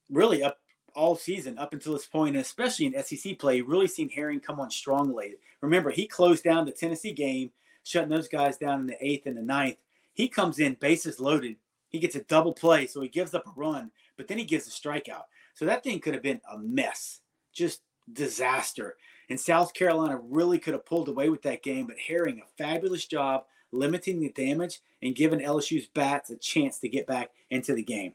really 0.09 0.43
up 0.43 0.57
all 0.95 1.15
season 1.15 1.57
up 1.57 1.73
until 1.73 1.93
this 1.93 2.07
point, 2.07 2.35
and 2.35 2.43
especially 2.43 2.85
in 2.85 3.03
SEC 3.03 3.37
play, 3.37 3.61
really 3.61 3.87
seen 3.87 4.09
Herring 4.09 4.39
come 4.39 4.59
on 4.59 4.71
strong 4.71 5.13
late. 5.13 5.39
Remember, 5.61 5.91
he 5.91 6.07
closed 6.07 6.43
down 6.43 6.65
the 6.65 6.71
Tennessee 6.71 7.13
game, 7.13 7.51
shutting 7.83 8.09
those 8.09 8.27
guys 8.27 8.57
down 8.57 8.81
in 8.81 8.87
the 8.87 9.05
eighth 9.05 9.25
and 9.25 9.37
the 9.37 9.41
ninth. 9.41 9.77
He 10.13 10.27
comes 10.27 10.59
in, 10.59 10.73
bases 10.75 11.19
loaded. 11.19 11.57
He 11.89 11.99
gets 11.99 12.15
a 12.15 12.23
double 12.23 12.53
play, 12.53 12.87
so 12.87 13.01
he 13.01 13.07
gives 13.07 13.33
up 13.33 13.47
a 13.47 13.51
run, 13.55 13.91
but 14.17 14.27
then 14.27 14.37
he 14.37 14.43
gives 14.43 14.67
a 14.67 14.71
strikeout. 14.71 15.23
So 15.53 15.65
that 15.65 15.83
thing 15.83 15.99
could 15.99 16.13
have 16.13 16.23
been 16.23 16.41
a 16.51 16.57
mess, 16.57 17.21
just 17.53 17.81
disaster. 18.11 18.97
And 19.29 19.39
South 19.39 19.73
Carolina 19.73 20.19
really 20.21 20.59
could 20.59 20.73
have 20.73 20.85
pulled 20.85 21.09
away 21.09 21.29
with 21.29 21.43
that 21.43 21.63
game, 21.63 21.87
but 21.87 21.97
Herring, 21.97 22.41
a 22.41 22.63
fabulous 22.63 23.05
job 23.05 23.45
limiting 23.71 24.19
the 24.19 24.29
damage 24.29 24.81
and 25.01 25.15
giving 25.15 25.39
LSU's 25.39 25.87
bats 25.87 26.29
a 26.29 26.37
chance 26.37 26.79
to 26.79 26.89
get 26.89 27.07
back 27.07 27.31
into 27.49 27.73
the 27.73 27.83
game. 27.83 28.13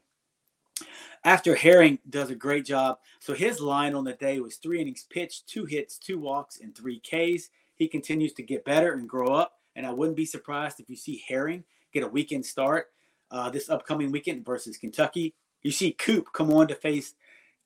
After 1.23 1.55
Herring 1.55 1.99
does 2.09 2.29
a 2.29 2.35
great 2.35 2.65
job, 2.65 2.99
so 3.19 3.33
his 3.33 3.59
line 3.59 3.95
on 3.95 4.03
the 4.03 4.13
day 4.13 4.39
was 4.39 4.57
three 4.57 4.79
innings 4.79 5.07
pitched, 5.09 5.47
two 5.47 5.65
hits, 5.65 5.97
two 5.97 6.19
walks, 6.19 6.59
and 6.59 6.75
three 6.75 6.99
Ks. 6.99 7.49
He 7.75 7.87
continues 7.87 8.33
to 8.33 8.43
get 8.43 8.65
better 8.65 8.93
and 8.93 9.09
grow 9.09 9.33
up, 9.33 9.53
and 9.75 9.85
I 9.85 9.91
wouldn't 9.91 10.17
be 10.17 10.25
surprised 10.25 10.79
if 10.79 10.89
you 10.89 10.95
see 10.95 11.23
Herring 11.27 11.63
get 11.91 12.03
a 12.03 12.07
weekend 12.07 12.45
start 12.45 12.87
uh, 13.31 13.49
this 13.49 13.69
upcoming 13.69 14.11
weekend 14.11 14.45
versus 14.45 14.77
Kentucky. 14.77 15.33
You 15.63 15.71
see 15.71 15.93
Coop 15.93 16.27
come 16.33 16.51
on 16.53 16.67
to 16.67 16.75
face, 16.75 17.15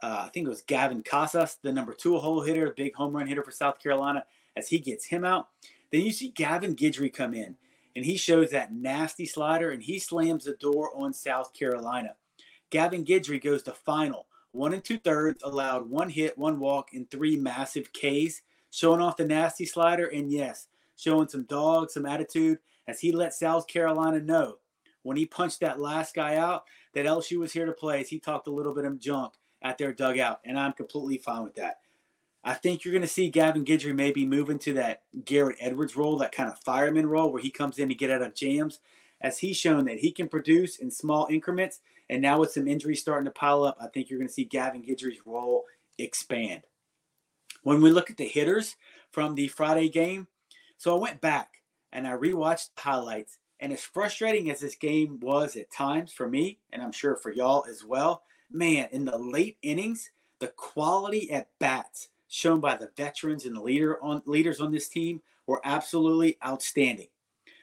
uh, 0.01 0.23
I 0.25 0.29
think 0.29 0.45
it 0.45 0.49
was 0.49 0.61
Gavin 0.61 1.03
Casas, 1.03 1.57
the 1.61 1.73
number 1.73 1.93
two 1.93 2.17
hole 2.17 2.41
hitter, 2.41 2.73
big 2.75 2.95
home 2.95 3.15
run 3.15 3.27
hitter 3.27 3.43
for 3.43 3.51
South 3.51 3.79
Carolina, 3.79 4.23
as 4.55 4.69
he 4.69 4.79
gets 4.79 5.05
him 5.05 5.25
out. 5.25 5.49
Then 5.91 6.01
you 6.01 6.11
see 6.11 6.29
Gavin 6.29 6.75
Guidry 6.75 7.13
come 7.13 7.33
in, 7.33 7.57
and 7.95 8.05
he 8.05 8.17
shows 8.17 8.51
that 8.51 8.73
nasty 8.73 9.25
slider, 9.25 9.71
and 9.71 9.83
he 9.83 9.99
slams 9.99 10.45
the 10.45 10.53
door 10.53 10.91
on 10.95 11.13
South 11.13 11.53
Carolina. 11.53 12.15
Gavin 12.69 13.03
Guidry 13.03 13.41
goes 13.41 13.63
to 13.63 13.73
final, 13.73 14.27
one 14.51 14.73
and 14.73 14.83
two 14.83 14.99
thirds, 14.99 15.43
allowed 15.43 15.89
one 15.89 16.09
hit, 16.09 16.37
one 16.37 16.59
walk, 16.59 16.89
and 16.93 17.09
three 17.09 17.35
massive 17.35 17.91
Ks, 17.93 18.41
showing 18.71 19.01
off 19.01 19.17
the 19.17 19.25
nasty 19.25 19.65
slider, 19.65 20.07
and 20.07 20.31
yes, 20.31 20.67
showing 20.95 21.27
some 21.27 21.43
dog, 21.43 21.89
some 21.89 22.05
attitude, 22.05 22.59
as 22.87 22.99
he 22.99 23.11
let 23.11 23.33
South 23.33 23.67
Carolina 23.67 24.19
know 24.19 24.57
when 25.03 25.17
he 25.17 25.25
punched 25.25 25.59
that 25.61 25.79
last 25.79 26.15
guy 26.15 26.35
out 26.35 26.63
that 26.93 27.05
LSU 27.05 27.39
was 27.39 27.53
here 27.53 27.65
to 27.65 27.71
play. 27.71 28.01
As 28.01 28.09
he 28.09 28.19
talked 28.19 28.47
a 28.47 28.51
little 28.51 28.73
bit 28.73 28.85
of 28.85 28.99
junk 28.99 29.33
at 29.61 29.77
their 29.77 29.93
dugout, 29.93 30.39
and 30.45 30.59
I'm 30.59 30.73
completely 30.73 31.17
fine 31.17 31.43
with 31.43 31.55
that. 31.55 31.77
I 32.43 32.53
think 32.53 32.83
you're 32.83 32.93
going 32.93 33.01
to 33.01 33.07
see 33.07 33.29
Gavin 33.29 33.65
Guidry 33.65 33.93
maybe 33.93 34.25
move 34.25 34.49
into 34.49 34.73
that 34.73 35.01
Garrett 35.25 35.57
Edwards 35.59 35.97
role, 35.97 36.17
that 36.19 36.31
kind 36.31 36.49
of 36.49 36.57
fireman 36.59 37.07
role 37.07 37.31
where 37.31 37.41
he 37.41 37.51
comes 37.51 37.79
in 37.79 37.89
to 37.89 37.95
get 37.95 38.11
out 38.11 38.21
of 38.21 38.33
jams, 38.33 38.79
as 39.21 39.37
he's 39.37 39.57
shown 39.57 39.85
that 39.85 39.99
he 39.99 40.11
can 40.11 40.29
produce 40.29 40.77
in 40.77 40.89
small 40.89 41.27
increments. 41.29 41.81
And 42.09 42.21
now 42.21 42.39
with 42.39 42.51
some 42.51 42.67
injuries 42.67 43.01
starting 43.01 43.25
to 43.25 43.31
pile 43.31 43.63
up, 43.63 43.77
I 43.81 43.87
think 43.87 44.09
you're 44.09 44.19
going 44.19 44.29
to 44.29 44.33
see 44.33 44.45
Gavin 44.45 44.81
Guidry's 44.81 45.19
role 45.25 45.65
expand. 45.97 46.61
When 47.63 47.81
we 47.81 47.91
look 47.91 48.09
at 48.09 48.17
the 48.17 48.27
hitters 48.27 48.77
from 49.11 49.35
the 49.35 49.49
Friday 49.49 49.89
game, 49.89 50.27
so 50.77 50.95
I 50.95 50.99
went 50.99 51.19
back 51.19 51.49
and 51.91 52.07
I 52.07 52.11
rewatched 52.11 52.69
the 52.75 52.81
highlights. 52.81 53.37
And 53.59 53.73
as 53.73 53.83
frustrating 53.83 54.49
as 54.49 54.61
this 54.61 54.75
game 54.75 55.19
was 55.19 55.57
at 55.57 55.69
times 55.69 56.13
for 56.13 56.29
me, 56.29 56.59
and 56.71 56.81
I'm 56.81 56.93
sure 56.93 57.17
for 57.17 57.33
y'all 57.33 57.65
as 57.69 57.83
well, 57.83 58.23
man, 58.49 58.87
in 58.93 59.03
the 59.03 59.17
late 59.17 59.57
innings, 59.61 60.09
the 60.39 60.47
quality 60.47 61.29
at 61.31 61.49
bats 61.59 62.07
shown 62.29 62.59
by 62.59 62.75
the 62.75 62.91
veterans 62.95 63.45
and 63.45 63.55
the 63.55 63.61
leader 63.61 64.01
on 64.01 64.21
leaders 64.25 64.61
on 64.61 64.71
this 64.71 64.87
team 64.87 65.21
were 65.47 65.61
absolutely 65.65 66.37
outstanding. 66.45 67.07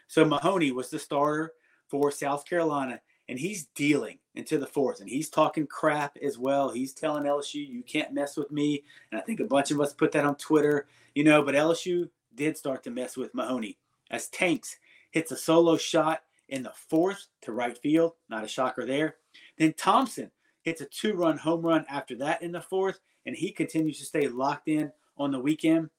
So 0.08 0.24
Mahoney 0.24 0.72
was 0.72 0.90
the 0.90 0.98
starter 0.98 1.54
for 1.88 2.10
South 2.10 2.44
Carolina, 2.44 3.00
and 3.28 3.38
he's 3.38 3.66
dealing 3.74 4.18
into 4.34 4.58
the 4.58 4.66
fourth, 4.66 5.00
and 5.00 5.08
he's 5.08 5.30
talking 5.30 5.66
crap 5.66 6.16
as 6.18 6.36
well. 6.36 6.70
He's 6.70 6.92
telling 6.92 7.24
LSU, 7.24 7.64
"You 7.64 7.82
can't 7.82 8.12
mess 8.12 8.36
with 8.36 8.50
me," 8.50 8.84
and 9.10 9.20
I 9.20 9.22
think 9.22 9.40
a 9.40 9.44
bunch 9.44 9.70
of 9.70 9.80
us 9.80 9.94
put 9.94 10.12
that 10.12 10.24
on 10.24 10.36
Twitter, 10.36 10.88
you 11.14 11.24
know. 11.24 11.42
But 11.42 11.54
LSU 11.54 12.10
did 12.34 12.58
start 12.58 12.82
to 12.84 12.90
mess 12.90 13.16
with 13.16 13.34
Mahoney 13.34 13.78
as 14.10 14.28
Tanks 14.28 14.78
hits 15.10 15.32
a 15.32 15.36
solo 15.36 15.76
shot 15.76 16.22
in 16.48 16.62
the 16.62 16.72
fourth 16.72 17.26
to 17.42 17.52
right 17.52 17.78
field. 17.78 18.14
Not 18.28 18.44
a 18.44 18.48
shocker 18.48 18.84
there. 18.84 19.16
Then 19.56 19.72
Thompson 19.72 20.30
hits 20.62 20.80
a 20.80 20.86
two-run 20.86 21.38
home 21.38 21.62
run 21.62 21.86
after 21.88 22.16
that 22.16 22.42
in 22.42 22.52
the 22.52 22.60
fourth, 22.60 23.00
and 23.26 23.36
he 23.36 23.50
continues 23.50 23.98
to 23.98 24.04
stay 24.04 24.28
locked 24.28 24.68
in 24.68 24.92
on 25.18 25.32
the 25.32 25.40
weekend. 25.40 25.90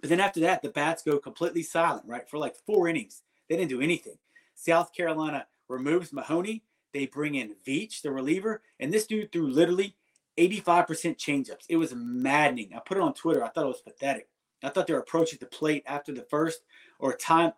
But 0.00 0.10
then 0.10 0.20
after 0.20 0.40
that, 0.40 0.62
the 0.62 0.68
bats 0.68 1.02
go 1.02 1.18
completely 1.18 1.62
silent, 1.62 2.04
right? 2.06 2.28
For 2.28 2.38
like 2.38 2.54
four 2.66 2.86
innings. 2.86 3.22
They 3.48 3.56
didn't 3.56 3.70
do 3.70 3.80
anything. 3.80 4.18
South 4.54 4.92
Carolina 4.92 5.46
removes 5.68 6.12
Mahoney. 6.12 6.62
They 6.92 7.06
bring 7.06 7.34
in 7.34 7.54
Veach, 7.66 8.02
the 8.02 8.10
reliever, 8.10 8.62
and 8.78 8.92
this 8.92 9.06
dude 9.06 9.32
threw 9.32 9.48
literally 9.48 9.96
85% 10.38 11.16
changeups. 11.16 11.66
It 11.68 11.76
was 11.76 11.94
maddening. 11.94 12.72
I 12.74 12.80
put 12.80 12.96
it 12.96 13.02
on 13.02 13.14
Twitter. 13.14 13.44
I 13.44 13.48
thought 13.48 13.64
it 13.64 13.68
was 13.68 13.80
pathetic. 13.80 14.28
I 14.62 14.68
thought 14.68 14.86
they 14.86 14.92
were 14.92 15.00
approaching 15.00 15.38
the 15.40 15.46
plate 15.46 15.84
after 15.86 16.12
the 16.12 16.26
first 16.28 16.60
or 16.98 17.16
time 17.16 17.52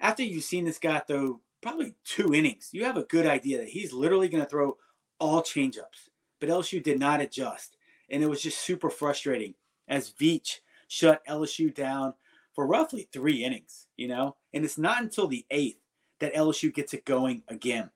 after 0.00 0.22
you've 0.22 0.44
seen 0.44 0.64
this 0.64 0.78
guy 0.78 1.00
throw 1.00 1.40
probably 1.62 1.94
two 2.04 2.34
innings. 2.34 2.70
You 2.72 2.84
have 2.84 2.96
a 2.96 3.04
good 3.04 3.26
idea 3.26 3.58
that 3.58 3.68
he's 3.68 3.92
literally 3.92 4.28
going 4.28 4.42
to 4.42 4.48
throw 4.48 4.76
all 5.18 5.42
changeups. 5.42 6.10
But 6.40 6.48
LSU 6.48 6.82
did 6.82 6.98
not 6.98 7.20
adjust 7.20 7.75
and 8.10 8.22
it 8.22 8.28
was 8.28 8.42
just 8.42 8.60
super 8.60 8.90
frustrating 8.90 9.54
as 9.88 10.10
Veach 10.10 10.60
shut 10.88 11.24
LSU 11.26 11.74
down 11.74 12.14
for 12.54 12.66
roughly 12.66 13.08
three 13.12 13.44
innings, 13.44 13.86
you 13.96 14.08
know? 14.08 14.36
And 14.54 14.64
it's 14.64 14.78
not 14.78 15.02
until 15.02 15.28
the 15.28 15.44
eighth 15.50 15.78
that 16.20 16.34
LSU 16.34 16.72
gets 16.72 16.94
it 16.94 17.04
going 17.04 17.42
again. 17.48 17.90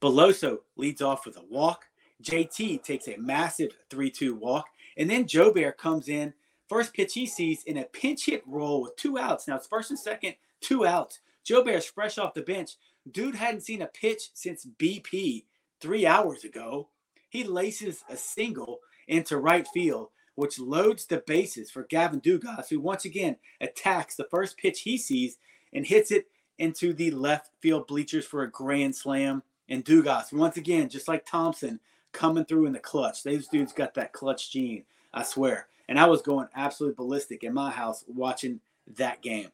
Beloso 0.00 0.58
leads 0.76 1.02
off 1.02 1.26
with 1.26 1.36
a 1.36 1.44
walk. 1.50 1.84
JT 2.22 2.82
takes 2.82 3.08
a 3.08 3.16
massive 3.16 3.72
3 3.90 4.10
2 4.10 4.34
walk. 4.34 4.66
And 4.96 5.10
then 5.10 5.24
Jobert 5.24 5.76
comes 5.76 6.08
in. 6.08 6.32
First 6.68 6.94
pitch 6.94 7.14
he 7.14 7.26
sees 7.26 7.64
in 7.64 7.78
a 7.78 7.84
pinch 7.84 8.26
hit 8.26 8.42
roll 8.46 8.82
with 8.82 8.96
two 8.96 9.18
outs. 9.18 9.46
Now 9.46 9.56
it's 9.56 9.66
first 9.66 9.90
and 9.90 9.98
second, 9.98 10.34
two 10.60 10.86
outs. 10.86 11.20
Jobert's 11.48 11.86
fresh 11.86 12.18
off 12.18 12.34
the 12.34 12.42
bench. 12.42 12.72
Dude 13.12 13.36
hadn't 13.36 13.60
seen 13.60 13.82
a 13.82 13.86
pitch 13.86 14.30
since 14.34 14.66
BP 14.78 15.44
three 15.80 16.06
hours 16.06 16.44
ago. 16.44 16.88
He 17.28 17.44
laces 17.44 18.02
a 18.08 18.16
single 18.16 18.80
into 19.08 19.38
right 19.38 19.66
field, 19.72 20.08
which 20.34 20.58
loads 20.58 21.06
the 21.06 21.22
bases 21.26 21.70
for 21.70 21.84
Gavin 21.84 22.20
Dugas, 22.20 22.68
who 22.68 22.80
once 22.80 23.04
again 23.04 23.36
attacks 23.60 24.16
the 24.16 24.28
first 24.30 24.56
pitch 24.58 24.80
he 24.80 24.98
sees 24.98 25.38
and 25.72 25.86
hits 25.86 26.10
it 26.10 26.26
into 26.58 26.92
the 26.92 27.10
left 27.10 27.50
field 27.60 27.86
bleachers 27.86 28.26
for 28.26 28.42
a 28.42 28.50
grand 28.50 28.94
slam. 28.94 29.42
And 29.68 29.84
Dugas, 29.84 30.32
once 30.32 30.56
again, 30.56 30.88
just 30.88 31.08
like 31.08 31.26
Thompson, 31.26 31.80
coming 32.12 32.44
through 32.44 32.66
in 32.66 32.72
the 32.72 32.78
clutch. 32.78 33.22
These 33.22 33.48
dudes 33.48 33.72
got 33.72 33.94
that 33.94 34.12
clutch 34.12 34.50
gene, 34.50 34.84
I 35.12 35.22
swear. 35.22 35.68
And 35.88 35.98
I 35.98 36.06
was 36.06 36.22
going 36.22 36.48
absolutely 36.54 36.96
ballistic 36.96 37.44
in 37.44 37.54
my 37.54 37.70
house 37.70 38.04
watching 38.08 38.60
that 38.96 39.22
game. 39.22 39.50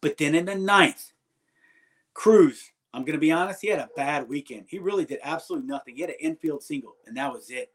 But 0.00 0.18
then 0.18 0.34
in 0.34 0.44
the 0.44 0.54
ninth, 0.54 1.12
Crews, 2.14 2.70
I'm 2.92 3.02
going 3.02 3.14
to 3.14 3.20
be 3.20 3.32
honest, 3.32 3.62
he 3.62 3.68
had 3.68 3.78
a 3.78 3.90
bad 3.96 4.28
weekend. 4.28 4.66
He 4.68 4.78
really 4.78 5.04
did 5.04 5.20
absolutely 5.22 5.66
nothing. 5.66 5.94
He 5.94 6.02
had 6.02 6.10
an 6.10 6.16
infield 6.20 6.62
single, 6.62 6.96
and 7.06 7.16
that 7.16 7.32
was 7.32 7.48
it. 7.50 7.72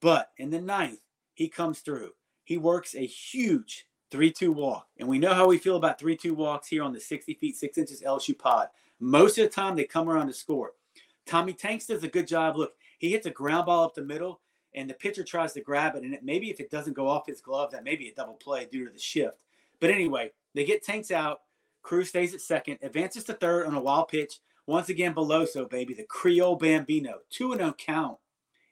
But 0.00 0.30
in 0.36 0.50
the 0.50 0.60
ninth, 0.60 1.00
he 1.34 1.48
comes 1.48 1.80
through. 1.80 2.10
He 2.44 2.58
works 2.58 2.94
a 2.94 3.06
huge 3.06 3.86
3 4.10 4.32
2 4.32 4.52
walk. 4.52 4.86
And 4.98 5.08
we 5.08 5.18
know 5.18 5.34
how 5.34 5.46
we 5.46 5.58
feel 5.58 5.76
about 5.76 5.98
3 5.98 6.16
2 6.16 6.34
walks 6.34 6.68
here 6.68 6.82
on 6.82 6.92
the 6.92 7.00
60 7.00 7.34
feet, 7.34 7.56
6 7.56 7.78
inches 7.78 8.02
LSU 8.02 8.38
pod. 8.38 8.68
Most 9.00 9.38
of 9.38 9.44
the 9.44 9.50
time, 9.50 9.76
they 9.76 9.84
come 9.84 10.08
around 10.08 10.28
to 10.28 10.32
score. 10.32 10.72
Tommy 11.26 11.52
Tanks 11.52 11.86
does 11.86 12.04
a 12.04 12.08
good 12.08 12.26
job. 12.26 12.56
Look, 12.56 12.74
he 12.98 13.10
hits 13.10 13.26
a 13.26 13.30
ground 13.30 13.66
ball 13.66 13.84
up 13.84 13.94
the 13.94 14.02
middle, 14.02 14.40
and 14.74 14.88
the 14.88 14.94
pitcher 14.94 15.24
tries 15.24 15.52
to 15.54 15.60
grab 15.60 15.96
it. 15.96 16.04
And 16.04 16.14
it, 16.14 16.24
maybe 16.24 16.50
if 16.50 16.60
it 16.60 16.70
doesn't 16.70 16.94
go 16.94 17.08
off 17.08 17.26
his 17.26 17.40
glove, 17.40 17.72
that 17.72 17.84
may 17.84 17.96
be 17.96 18.08
a 18.08 18.14
double 18.14 18.34
play 18.34 18.66
due 18.70 18.86
to 18.86 18.92
the 18.92 18.98
shift. 18.98 19.42
But 19.80 19.90
anyway, 19.90 20.32
they 20.54 20.64
get 20.64 20.82
Tanks 20.82 21.10
out. 21.10 21.40
Crews 21.82 22.08
stays 22.08 22.34
at 22.34 22.40
second, 22.40 22.78
advances 22.82 23.24
to 23.24 23.34
third 23.34 23.66
on 23.66 23.74
a 23.74 23.80
wild 23.80 24.08
pitch. 24.08 24.40
Once 24.66 24.88
again, 24.88 25.14
Beloso, 25.14 25.68
baby, 25.68 25.94
the 25.94 26.04
Creole 26.04 26.56
Bambino. 26.56 27.18
2 27.30 27.54
0 27.54 27.74
count. 27.78 28.18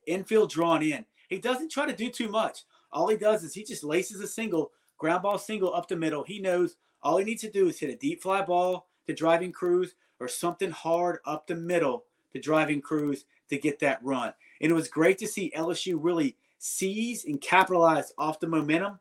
Infield 0.07 0.51
drawn 0.51 0.83
in. 0.83 1.05
He 1.29 1.39
doesn't 1.39 1.71
try 1.71 1.87
to 1.87 1.97
do 1.97 2.11
too 2.11 2.29
much. 2.29 2.65
All 2.93 3.09
he 3.09 3.17
does 3.17 3.43
is 3.43 3.55
he 3.55 3.65
just 3.65 3.85
laces 3.85 4.21
a 4.21 4.29
single, 4.29 4.73
ground 4.99 5.23
ball 5.23 5.39
single 5.39 5.75
up 5.75 5.89
the 5.89 5.97
middle. 5.97 6.23
He 6.23 6.39
knows 6.39 6.77
all 7.03 7.19
he 7.19 7.25
needs 7.25 7.43
to 7.43 7.51
do 7.51 7.69
is 7.69 7.79
hit 7.79 7.91
a 7.91 7.97
deep 7.97 8.23
fly 8.23 8.43
ball 8.43 8.87
to 9.07 9.15
driving 9.15 9.53
Crews 9.53 9.95
or 10.21 10.29
something 10.29 10.71
hard 10.71 11.19
up 11.27 11.47
the 11.47 11.57
middle 11.57 12.05
to 12.33 12.41
driving 12.41 12.81
Crews 12.81 13.25
to 13.51 13.59
get 13.59 13.79
that 13.81 14.03
run. 14.03 14.33
And 14.61 14.71
it 14.71 14.75
was 14.75 14.89
great 14.89 15.19
to 15.19 15.27
see 15.27 15.53
LSU 15.57 15.99
really 16.01 16.37
seize 16.59 17.25
and 17.25 17.41
capitalize 17.41 18.13
off 18.17 18.41
the 18.41 18.47
momentum 18.47 18.99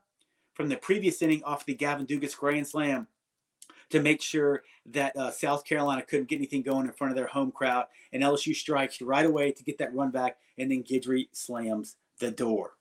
from 0.53 0.69
the 0.69 0.77
previous 0.77 1.21
inning 1.21 1.43
off 1.43 1.65
the 1.65 1.73
Gavin 1.73 2.05
Dugas 2.05 2.37
grand 2.37 2.67
slam 2.67 3.07
to 3.89 4.01
make 4.01 4.21
sure 4.21 4.63
that 4.87 5.15
uh, 5.15 5.31
South 5.31 5.63
Carolina 5.65 6.01
couldn't 6.01 6.27
get 6.27 6.37
anything 6.37 6.61
going 6.61 6.87
in 6.87 6.93
front 6.93 7.11
of 7.11 7.15
their 7.15 7.27
home 7.27 7.51
crowd. 7.51 7.85
And 8.11 8.23
LSU 8.23 8.55
strikes 8.55 9.01
right 9.01 9.25
away 9.25 9.51
to 9.51 9.63
get 9.63 9.77
that 9.77 9.93
run 9.93 10.11
back, 10.11 10.37
and 10.57 10.71
then 10.71 10.83
Guidry 10.83 11.27
slams 11.31 11.95
the 12.19 12.31
door. 12.31 12.71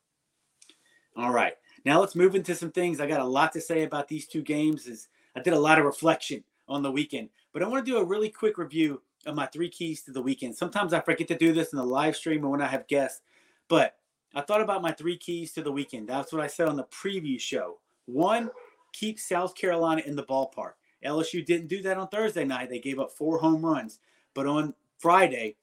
All 1.16 1.32
right. 1.32 1.54
Now 1.84 2.00
let's 2.00 2.14
move 2.14 2.34
into 2.34 2.54
some 2.54 2.70
things. 2.70 3.00
I 3.00 3.06
got 3.06 3.20
a 3.20 3.24
lot 3.24 3.52
to 3.52 3.60
say 3.60 3.82
about 3.82 4.08
these 4.08 4.26
two 4.26 4.42
games. 4.42 4.86
Is 4.86 5.08
I 5.36 5.40
did 5.40 5.52
a 5.52 5.58
lot 5.58 5.78
of 5.78 5.84
reflection 5.84 6.44
on 6.68 6.82
the 6.82 6.92
weekend, 6.92 7.28
but 7.52 7.62
I 7.62 7.68
want 7.68 7.84
to 7.84 7.90
do 7.90 7.98
a 7.98 8.04
really 8.04 8.28
quick 8.28 8.56
review 8.56 9.02
of 9.26 9.34
my 9.34 9.46
three 9.46 9.68
keys 9.68 10.02
to 10.02 10.12
the 10.12 10.22
weekend. 10.22 10.56
Sometimes 10.56 10.92
I 10.92 11.00
forget 11.00 11.28
to 11.28 11.36
do 11.36 11.52
this 11.52 11.72
in 11.72 11.78
the 11.78 11.84
live 11.84 12.16
stream 12.16 12.44
or 12.44 12.50
when 12.50 12.62
I 12.62 12.66
have 12.66 12.88
guests, 12.88 13.20
but 13.68 13.96
I 14.34 14.40
thought 14.40 14.60
about 14.60 14.82
my 14.82 14.92
three 14.92 15.16
keys 15.16 15.52
to 15.54 15.62
the 15.62 15.72
weekend. 15.72 16.08
That's 16.08 16.32
what 16.32 16.42
I 16.42 16.46
said 16.46 16.68
on 16.68 16.76
the 16.76 16.84
preview 16.84 17.38
show. 17.38 17.78
One, 18.06 18.50
keep 18.92 19.18
South 19.20 19.54
Carolina 19.54 20.02
in 20.06 20.16
the 20.16 20.24
ballpark. 20.24 20.72
LSU 21.04 21.44
didn't 21.44 21.68
do 21.68 21.82
that 21.82 21.98
on 21.98 22.08
Thursday 22.08 22.44
night. 22.44 22.70
They 22.70 22.78
gave 22.78 22.98
up 22.98 23.12
four 23.12 23.38
home 23.38 23.64
runs, 23.64 23.98
but 24.34 24.46
on 24.46 24.74
Friday, 24.98 25.56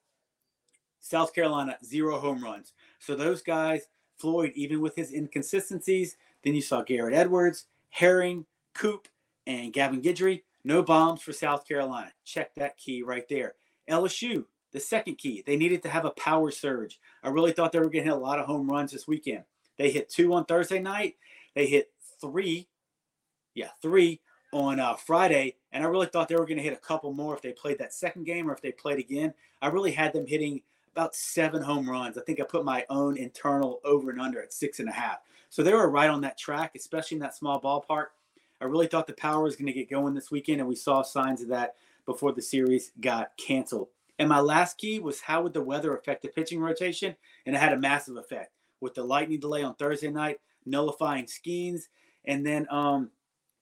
South 0.99 1.33
Carolina 1.33 1.77
zero 1.83 2.19
home 2.19 2.43
runs. 2.43 2.73
So 2.99 3.15
those 3.15 3.41
guys, 3.41 3.87
Floyd, 4.17 4.51
even 4.55 4.81
with 4.81 4.95
his 4.95 5.13
inconsistencies, 5.13 6.17
Then 6.43 6.55
you 6.55 6.61
saw 6.61 6.81
Garrett 6.81 7.13
Edwards, 7.13 7.65
Herring, 7.89 8.45
Coop, 8.73 9.07
and 9.45 9.73
Gavin 9.73 10.01
Guidry. 10.01 10.43
No 10.63 10.83
bombs 10.83 11.21
for 11.21 11.33
South 11.33 11.67
Carolina. 11.67 12.11
Check 12.23 12.53
that 12.55 12.77
key 12.77 13.03
right 13.03 13.27
there. 13.27 13.55
LSU, 13.89 14.45
the 14.71 14.79
second 14.79 15.17
key. 15.17 15.43
They 15.45 15.57
needed 15.57 15.83
to 15.83 15.89
have 15.89 16.05
a 16.05 16.11
power 16.11 16.51
surge. 16.51 16.99
I 17.23 17.29
really 17.29 17.51
thought 17.51 17.71
they 17.71 17.79
were 17.79 17.85
going 17.85 18.03
to 18.05 18.11
hit 18.11 18.13
a 18.13 18.15
lot 18.15 18.39
of 18.39 18.45
home 18.45 18.69
runs 18.69 18.91
this 18.91 19.07
weekend. 19.07 19.43
They 19.77 19.91
hit 19.91 20.09
two 20.09 20.33
on 20.33 20.45
Thursday 20.45 20.79
night. 20.79 21.15
They 21.55 21.65
hit 21.65 21.91
three, 22.21 22.67
yeah, 23.55 23.69
three 23.81 24.21
on 24.53 24.79
uh, 24.79 24.95
Friday. 24.95 25.55
And 25.71 25.83
I 25.83 25.87
really 25.87 26.07
thought 26.07 26.27
they 26.27 26.35
were 26.35 26.45
going 26.45 26.57
to 26.57 26.63
hit 26.63 26.73
a 26.73 26.77
couple 26.77 27.13
more 27.13 27.35
if 27.35 27.41
they 27.41 27.53
played 27.53 27.79
that 27.79 27.93
second 27.93 28.25
game 28.25 28.49
or 28.49 28.53
if 28.53 28.61
they 28.61 28.71
played 28.71 28.99
again. 28.99 29.33
I 29.61 29.67
really 29.67 29.91
had 29.91 30.13
them 30.13 30.27
hitting 30.27 30.61
about 30.99 31.15
seven 31.15 31.61
home 31.61 31.89
runs. 31.89 32.17
I 32.17 32.21
think 32.21 32.41
I 32.41 32.43
put 32.43 32.65
my 32.65 32.85
own 32.89 33.15
internal 33.15 33.79
over 33.85 34.09
and 34.09 34.19
under 34.19 34.41
at 34.41 34.51
six 34.51 34.79
and 34.79 34.89
a 34.89 34.91
half. 34.91 35.19
So 35.49 35.63
they 35.63 35.73
were 35.73 35.89
right 35.89 36.09
on 36.09 36.19
that 36.21 36.37
track, 36.37 36.73
especially 36.75 37.15
in 37.15 37.21
that 37.21 37.37
small 37.37 37.61
ballpark. 37.61 38.07
I 38.59 38.65
really 38.65 38.87
thought 38.87 39.07
the 39.07 39.13
power 39.13 39.43
was 39.43 39.55
going 39.55 39.67
to 39.67 39.73
get 39.73 39.89
going 39.89 40.13
this 40.13 40.29
weekend, 40.29 40.59
and 40.59 40.67
we 40.67 40.75
saw 40.75 41.01
signs 41.01 41.41
of 41.41 41.47
that 41.47 41.75
before 42.05 42.33
the 42.33 42.41
series 42.41 42.91
got 42.99 43.31
canceled. 43.37 43.87
And 44.19 44.27
my 44.27 44.41
last 44.41 44.77
key 44.77 44.99
was 44.99 45.21
how 45.21 45.41
would 45.41 45.53
the 45.53 45.63
weather 45.63 45.95
affect 45.95 46.21
the 46.21 46.27
pitching 46.27 46.59
rotation? 46.59 47.15
And 47.45 47.55
it 47.55 47.59
had 47.59 47.71
a 47.71 47.79
massive 47.79 48.17
effect 48.17 48.51
with 48.81 48.93
the 48.93 49.03
lightning 49.03 49.39
delay 49.39 49.63
on 49.63 49.75
Thursday 49.75 50.11
night, 50.11 50.41
nullifying 50.65 51.27
Skenes, 51.27 51.83
and 52.25 52.45
then, 52.45 52.67
um, 52.69 53.09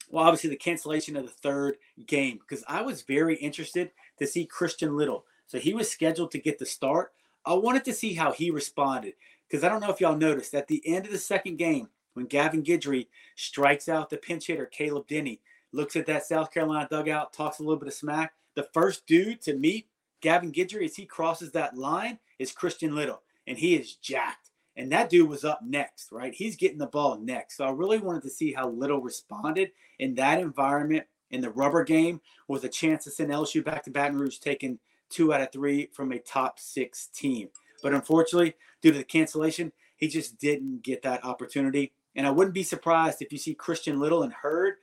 well, 0.10 0.26
obviously 0.26 0.50
the 0.50 0.56
cancellation 0.56 1.16
of 1.16 1.26
the 1.26 1.32
third 1.32 1.76
game 2.08 2.40
because 2.40 2.64
I 2.68 2.82
was 2.82 3.04
very 3.04 3.36
interested 3.36 3.92
to 4.18 4.26
see 4.26 4.48
Christian 4.48 4.98
Little. 4.98 5.26
So 5.46 5.60
he 5.60 5.76
was 5.76 5.90
scheduled 5.90 6.32
to 6.32 6.40
get 6.40 6.58
the 6.58 6.66
start. 6.66 7.12
I 7.48 7.54
wanted 7.54 7.86
to 7.86 7.94
see 7.94 8.14
how 8.14 8.34
he 8.34 8.52
responded 8.52 9.14
because 9.48 9.64
I 9.64 9.70
don't 9.70 9.80
know 9.80 9.90
if 9.90 10.02
y'all 10.02 10.18
noticed 10.18 10.54
at 10.54 10.68
the 10.68 10.86
end 10.86 11.06
of 11.06 11.14
the 11.14 11.18
second 11.18 11.56
game 11.56 11.88
when 12.14 12.26
Gavin 12.26 12.62
Guidry 12.62 13.08
strikes 13.38 13.88
out 13.88 14.10
the 14.10 14.18
pinch 14.18 14.48
hitter 14.48 14.66
Caleb 14.66 15.08
Denny, 15.08 15.40
looks 15.72 15.96
at 15.96 16.06
that 16.08 16.26
South 16.26 16.52
Carolina 16.52 16.90
dugout, 16.92 17.32
talks 17.32 17.60
a 17.60 17.64
little 17.64 17.80
bit 17.80 17.88
of 17.88 17.94
smack. 17.94 18.34
The 18.56 18.68
first 18.74 19.08
dude 19.08 19.40
to 19.44 19.56
meet 19.56 19.88
Gavin 20.20 20.52
Guidry 20.52 20.84
as 20.84 20.98
he 20.98 21.06
crosses 21.06 21.52
that 21.52 21.78
line 21.78 22.20
is 22.38 22.52
Christian 22.52 22.94
Little, 22.94 23.22
and 23.48 23.58
he 23.58 23.76
is 23.76 23.96
jacked. 23.96 24.50
And 24.76 24.92
that 24.92 25.10
dude 25.10 25.30
was 25.30 25.46
up 25.46 25.62
next, 25.64 26.12
right? 26.12 26.34
He's 26.34 26.58
getting 26.58 26.78
the 26.78 26.88
ball 26.88 27.18
next. 27.18 27.56
So 27.56 27.66
I 27.66 27.72
really 27.72 28.00
wanted 28.00 28.24
to 28.24 28.30
see 28.30 28.52
how 28.52 28.70
Little 28.70 29.02
responded 29.02 29.72
in 30.00 30.16
that 30.16 30.40
environment 30.40 31.06
in 31.32 31.40
the 31.40 31.50
rubber 31.52 31.86
game 31.86 32.20
with 32.50 32.66
a 32.66 32.70
chance 32.70 33.06
to 33.06 33.12
send 33.12 33.32
LSU 33.32 33.64
back 33.64 33.84
to 33.84 33.90
Baton 33.90 34.18
Rouge, 34.18 34.38
taking 34.40 34.80
two 35.10 35.34
out 35.34 35.42
of 35.42 35.52
three 35.52 35.90
from 35.94 36.12
a 36.12 36.20
top 36.20 36.60
six 36.60 37.08
team. 37.08 37.50
But 37.82 37.94
unfortunately, 37.94 38.56
due 38.82 38.92
to 38.92 38.98
the 38.98 39.04
cancellation, 39.04 39.72
he 39.98 40.08
just 40.08 40.38
didn't 40.38 40.84
get 40.84 41.02
that 41.04 41.24
opportunity. 41.26 41.94
And 42.16 42.26
I 42.26 42.32
wouldn't 42.32 42.54
be 42.54 42.64
surprised 42.64 43.22
if 43.22 43.32
you 43.32 43.38
see 43.38 43.54
Christian 43.54 44.00
Little 44.00 44.24
and 44.24 44.34
Hurd 44.34 44.76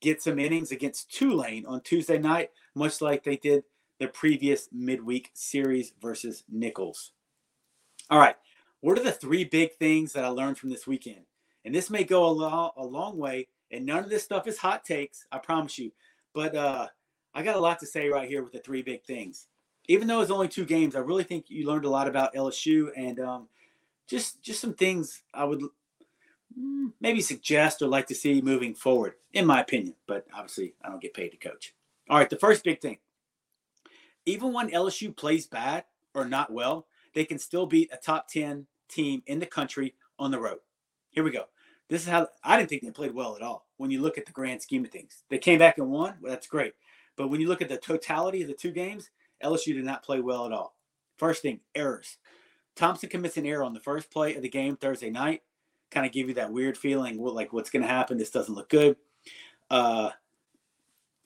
get 0.00 0.22
some 0.22 0.38
innings 0.38 0.72
against 0.72 1.12
Tulane 1.12 1.66
on 1.66 1.80
Tuesday 1.82 2.18
night, 2.18 2.50
much 2.74 3.00
like 3.00 3.22
they 3.22 3.36
did 3.36 3.64
the 3.98 4.08
previous 4.08 4.68
midweek 4.72 5.30
series 5.34 5.92
versus 6.00 6.42
Nicholls. 6.48 7.12
All 8.08 8.18
right, 8.18 8.36
what 8.80 8.98
are 8.98 9.04
the 9.04 9.12
three 9.12 9.44
big 9.44 9.74
things 9.74 10.12
that 10.14 10.24
I 10.24 10.28
learned 10.28 10.58
from 10.58 10.70
this 10.70 10.86
weekend? 10.86 11.26
And 11.64 11.74
this 11.74 11.90
may 11.90 12.02
go 12.02 12.26
a, 12.26 12.32
lo- 12.32 12.72
a 12.76 12.84
long 12.84 13.18
way, 13.18 13.48
and 13.70 13.84
none 13.84 14.02
of 14.02 14.10
this 14.10 14.24
stuff 14.24 14.46
is 14.48 14.56
hot 14.56 14.84
takes, 14.84 15.26
I 15.30 15.38
promise 15.38 15.78
you. 15.78 15.92
But 16.34 16.56
uh, 16.56 16.88
I 17.34 17.42
got 17.42 17.56
a 17.56 17.60
lot 17.60 17.78
to 17.80 17.86
say 17.86 18.08
right 18.08 18.28
here 18.28 18.42
with 18.42 18.52
the 18.52 18.58
three 18.58 18.82
big 18.82 19.04
things. 19.04 19.48
Even 19.90 20.06
though 20.06 20.20
it's 20.20 20.30
only 20.30 20.48
two 20.48 20.64
games, 20.64 20.94
I 20.94 21.00
really 21.00 21.24
think 21.24 21.46
you 21.48 21.66
learned 21.66 21.84
a 21.84 21.90
lot 21.90 22.06
about 22.06 22.34
LSU 22.34 22.90
and 22.96 23.18
um, 23.18 23.48
just 24.06 24.40
just 24.42 24.60
some 24.60 24.74
things 24.74 25.22
I 25.34 25.44
would 25.44 25.62
mm, 26.58 26.92
maybe 27.00 27.20
suggest 27.20 27.82
or 27.82 27.88
like 27.88 28.06
to 28.06 28.14
see 28.14 28.40
moving 28.40 28.74
forward, 28.74 29.14
in 29.32 29.44
my 29.46 29.60
opinion. 29.60 29.94
But 30.06 30.26
obviously, 30.32 30.74
I 30.84 30.88
don't 30.90 31.02
get 31.02 31.14
paid 31.14 31.30
to 31.30 31.36
coach. 31.36 31.74
All 32.08 32.18
right, 32.18 32.30
the 32.30 32.36
first 32.36 32.62
big 32.62 32.80
thing 32.80 32.98
even 34.26 34.52
when 34.52 34.70
LSU 34.70 35.14
plays 35.14 35.46
bad 35.46 35.84
or 36.14 36.24
not 36.24 36.52
well, 36.52 36.86
they 37.14 37.24
can 37.24 37.38
still 37.38 37.66
beat 37.66 37.90
a 37.92 37.96
top 37.96 38.28
10 38.28 38.66
team 38.88 39.22
in 39.26 39.38
the 39.38 39.46
country 39.46 39.94
on 40.18 40.30
the 40.30 40.38
road. 40.38 40.58
Here 41.10 41.24
we 41.24 41.30
go. 41.30 41.44
This 41.88 42.02
is 42.02 42.08
how 42.08 42.28
I 42.44 42.56
didn't 42.56 42.68
think 42.70 42.82
they 42.82 42.90
played 42.90 43.14
well 43.14 43.34
at 43.34 43.42
all 43.42 43.66
when 43.76 43.90
you 43.90 44.00
look 44.00 44.18
at 44.18 44.26
the 44.26 44.32
grand 44.32 44.62
scheme 44.62 44.84
of 44.84 44.90
things. 44.90 45.24
They 45.28 45.38
came 45.38 45.58
back 45.58 45.78
and 45.78 45.90
won. 45.90 46.14
Well, 46.20 46.30
that's 46.30 46.46
great. 46.46 46.74
But 47.16 47.28
when 47.28 47.40
you 47.40 47.48
look 47.48 47.62
at 47.62 47.68
the 47.68 47.76
totality 47.76 48.42
of 48.42 48.48
the 48.48 48.54
two 48.54 48.70
games, 48.70 49.10
LSU 49.42 49.74
did 49.74 49.84
not 49.84 50.02
play 50.02 50.20
well 50.20 50.46
at 50.46 50.52
all. 50.52 50.74
First 51.16 51.42
thing, 51.42 51.60
errors. 51.74 52.16
Thompson 52.76 53.08
commits 53.08 53.36
an 53.36 53.46
error 53.46 53.64
on 53.64 53.74
the 53.74 53.80
first 53.80 54.10
play 54.10 54.34
of 54.34 54.42
the 54.42 54.48
game 54.48 54.76
Thursday 54.76 55.10
night. 55.10 55.42
Kind 55.90 56.06
of 56.06 56.12
give 56.12 56.28
you 56.28 56.34
that 56.34 56.52
weird 56.52 56.78
feeling, 56.78 57.18
well, 57.18 57.34
like 57.34 57.52
what's 57.52 57.70
going 57.70 57.82
to 57.82 57.88
happen? 57.88 58.16
This 58.16 58.30
doesn't 58.30 58.54
look 58.54 58.68
good. 58.68 58.96
Uh, 59.68 60.10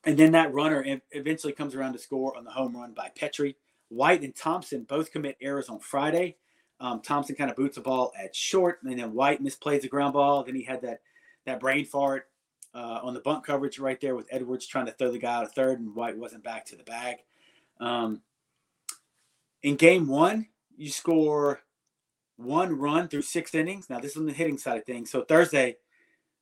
and 0.04 0.18
then 0.18 0.32
that 0.32 0.52
runner 0.52 0.84
eventually 1.12 1.52
comes 1.52 1.74
around 1.74 1.94
to 1.94 1.98
score 1.98 2.36
on 2.36 2.44
the 2.44 2.50
home 2.50 2.76
run 2.76 2.92
by 2.92 3.10
Petry. 3.18 3.54
White 3.88 4.22
and 4.22 4.34
Thompson 4.34 4.84
both 4.84 5.12
commit 5.12 5.36
errors 5.40 5.68
on 5.68 5.78
Friday. 5.78 6.36
Um, 6.80 7.00
Thompson 7.00 7.36
kind 7.36 7.50
of 7.50 7.56
boots 7.56 7.76
the 7.76 7.82
ball 7.82 8.12
at 8.20 8.34
short, 8.34 8.80
and 8.82 8.98
then 8.98 9.12
White 9.12 9.42
misplays 9.42 9.82
the 9.82 9.88
ground 9.88 10.14
ball. 10.14 10.42
Then 10.42 10.54
he 10.54 10.64
had 10.64 10.82
that 10.82 11.00
that 11.46 11.60
brain 11.60 11.84
fart 11.84 12.28
uh, 12.74 13.00
on 13.02 13.14
the 13.14 13.20
bunt 13.20 13.44
coverage 13.44 13.78
right 13.78 14.00
there 14.00 14.16
with 14.16 14.26
Edwards 14.30 14.66
trying 14.66 14.86
to 14.86 14.92
throw 14.92 15.10
the 15.10 15.18
guy 15.18 15.34
out 15.34 15.44
of 15.44 15.52
third, 15.52 15.80
and 15.80 15.94
White 15.94 16.18
wasn't 16.18 16.42
back 16.42 16.64
to 16.66 16.76
the 16.76 16.82
bag. 16.82 17.18
Um, 17.80 18.22
in 19.62 19.76
game 19.76 20.06
one, 20.06 20.48
you 20.76 20.90
score 20.90 21.60
one 22.36 22.78
run 22.78 23.08
through 23.08 23.22
six 23.22 23.54
innings. 23.54 23.88
Now, 23.88 24.00
this 24.00 24.12
is 24.12 24.16
on 24.16 24.26
the 24.26 24.32
hitting 24.32 24.58
side 24.58 24.78
of 24.78 24.84
things. 24.84 25.10
So 25.10 25.22
Thursday, 25.22 25.76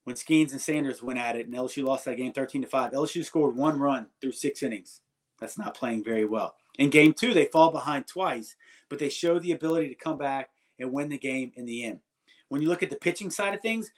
when 0.04 0.16
Skenes 0.16 0.52
and 0.52 0.60
Sanders 0.60 1.02
went 1.02 1.18
at 1.18 1.36
it 1.36 1.46
and 1.46 1.54
LSU 1.54 1.84
lost 1.84 2.04
that 2.06 2.16
game 2.16 2.32
13 2.32 2.62
to 2.62 2.68
5. 2.68 2.92
LSU 2.92 3.24
scored 3.24 3.56
one 3.56 3.78
run 3.78 4.06
through 4.20 4.32
six 4.32 4.62
innings. 4.62 5.00
That's 5.40 5.58
not 5.58 5.74
playing 5.74 6.04
very 6.04 6.24
well. 6.24 6.56
In 6.78 6.90
game 6.90 7.12
two, 7.12 7.34
they 7.34 7.46
fall 7.46 7.70
behind 7.70 8.06
twice, 8.06 8.56
but 8.88 8.98
they 8.98 9.08
show 9.08 9.38
the 9.38 9.52
ability 9.52 9.88
to 9.88 9.94
come 9.94 10.18
back 10.18 10.50
and 10.78 10.92
win 10.92 11.08
the 11.08 11.18
game 11.18 11.52
in 11.56 11.66
the 11.66 11.84
end. 11.84 12.00
When 12.48 12.62
you 12.62 12.68
look 12.68 12.82
at 12.82 12.90
the 12.90 12.96
pitching 12.96 13.30
side 13.30 13.54
of 13.54 13.60
things, 13.60 13.90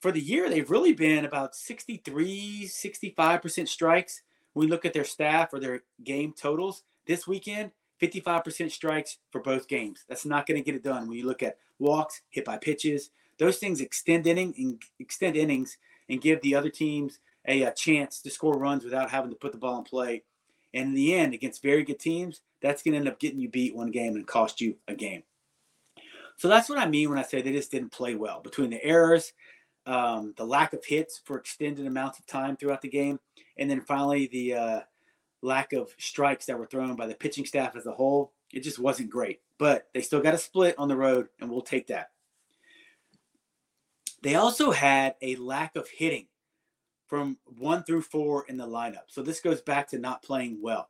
for 0.00 0.12
the 0.12 0.20
year, 0.20 0.48
they've 0.48 0.70
really 0.70 0.94
been 0.94 1.24
about 1.24 1.54
63, 1.54 2.66
65% 2.66 3.68
strikes. 3.68 4.22
We 4.54 4.66
look 4.66 4.84
at 4.84 4.92
their 4.92 5.04
staff 5.04 5.52
or 5.52 5.60
their 5.60 5.82
game 6.02 6.32
totals 6.32 6.82
this 7.06 7.26
weekend, 7.26 7.70
55% 8.02 8.70
strikes 8.70 9.18
for 9.30 9.40
both 9.40 9.68
games. 9.68 10.04
That's 10.08 10.24
not 10.24 10.46
going 10.46 10.60
to 10.60 10.64
get 10.64 10.74
it 10.74 10.82
done 10.82 11.08
when 11.08 11.18
you 11.18 11.26
look 11.26 11.42
at 11.42 11.58
walks, 11.78 12.22
hit 12.30 12.44
by 12.44 12.58
pitches, 12.58 13.10
those 13.40 13.56
things 13.56 13.80
extend 13.80 14.26
inning 14.26 14.54
and 14.58 14.82
extend 14.98 15.34
innings 15.34 15.78
and 16.10 16.20
give 16.20 16.42
the 16.42 16.54
other 16.54 16.68
teams 16.68 17.20
a, 17.48 17.62
a, 17.62 17.72
chance 17.72 18.20
to 18.20 18.30
score 18.30 18.58
runs 18.58 18.84
without 18.84 19.10
having 19.10 19.30
to 19.30 19.36
put 19.36 19.52
the 19.52 19.58
ball 19.58 19.78
in 19.78 19.84
play. 19.84 20.22
And 20.74 20.88
in 20.88 20.94
the 20.94 21.14
end, 21.14 21.32
against 21.32 21.62
very 21.62 21.82
good 21.82 21.98
teams, 21.98 22.42
that's 22.60 22.82
going 22.82 22.92
to 22.92 22.98
end 22.98 23.08
up 23.08 23.18
getting 23.18 23.40
you 23.40 23.48
beat 23.48 23.74
one 23.74 23.90
game 23.90 24.14
and 24.14 24.26
cost 24.26 24.60
you 24.60 24.76
a 24.86 24.94
game. 24.94 25.22
So 26.36 26.48
that's 26.48 26.68
what 26.68 26.78
I 26.78 26.86
mean 26.86 27.08
when 27.08 27.18
I 27.18 27.22
say 27.22 27.40
they 27.40 27.52
just 27.52 27.70
didn't 27.70 27.92
play 27.92 28.14
well. 28.14 28.40
Between 28.40 28.68
the 28.68 28.84
errors, 28.84 29.32
um, 29.86 30.34
the 30.36 30.44
lack 30.44 30.74
of 30.74 30.84
hits 30.84 31.20
for 31.24 31.38
extended 31.38 31.86
amounts 31.86 32.18
of 32.18 32.26
time 32.26 32.56
throughout 32.56 32.82
the 32.82 32.88
game, 32.88 33.18
and 33.60 33.70
then 33.70 33.82
finally 33.82 34.26
the 34.26 34.54
uh, 34.54 34.80
lack 35.42 35.72
of 35.72 35.94
strikes 35.98 36.46
that 36.46 36.58
were 36.58 36.66
thrown 36.66 36.96
by 36.96 37.06
the 37.06 37.14
pitching 37.14 37.44
staff 37.44 37.76
as 37.76 37.86
a 37.86 37.92
whole, 37.92 38.32
it 38.52 38.60
just 38.60 38.78
wasn't 38.78 39.10
great. 39.10 39.40
But 39.58 39.88
they 39.92 40.00
still 40.00 40.22
got 40.22 40.34
a 40.34 40.38
split 40.38 40.74
on 40.78 40.88
the 40.88 40.96
road, 40.96 41.28
and 41.38 41.50
we'll 41.50 41.60
take 41.60 41.86
that. 41.88 42.10
They 44.22 44.34
also 44.34 44.70
had 44.70 45.14
a 45.20 45.36
lack 45.36 45.76
of 45.76 45.88
hitting 45.88 46.26
from 47.06 47.38
one 47.58 47.84
through 47.84 48.02
four 48.02 48.46
in 48.48 48.56
the 48.56 48.66
lineup. 48.66 49.08
So 49.08 49.22
this 49.22 49.40
goes 49.40 49.60
back 49.60 49.88
to 49.88 49.98
not 49.98 50.22
playing 50.22 50.58
well. 50.62 50.88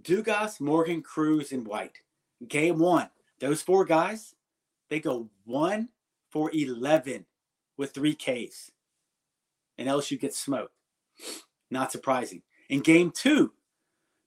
Dugas, 0.00 0.60
Morgan, 0.60 1.02
Crews, 1.02 1.52
and 1.52 1.66
White. 1.66 1.98
Game 2.46 2.78
one, 2.78 3.10
those 3.38 3.62
four 3.62 3.84
guys, 3.84 4.34
they 4.88 4.98
go 4.98 5.28
one 5.44 5.90
for 6.30 6.50
11 6.52 7.26
with 7.76 7.92
three 7.92 8.14
Ks. 8.14 8.70
And 9.78 9.88
LSU 9.88 10.18
gets 10.18 10.38
smoked. 10.38 10.74
Not 11.70 11.92
surprising. 11.92 12.42
In 12.68 12.80
game 12.80 13.12
two, 13.14 13.52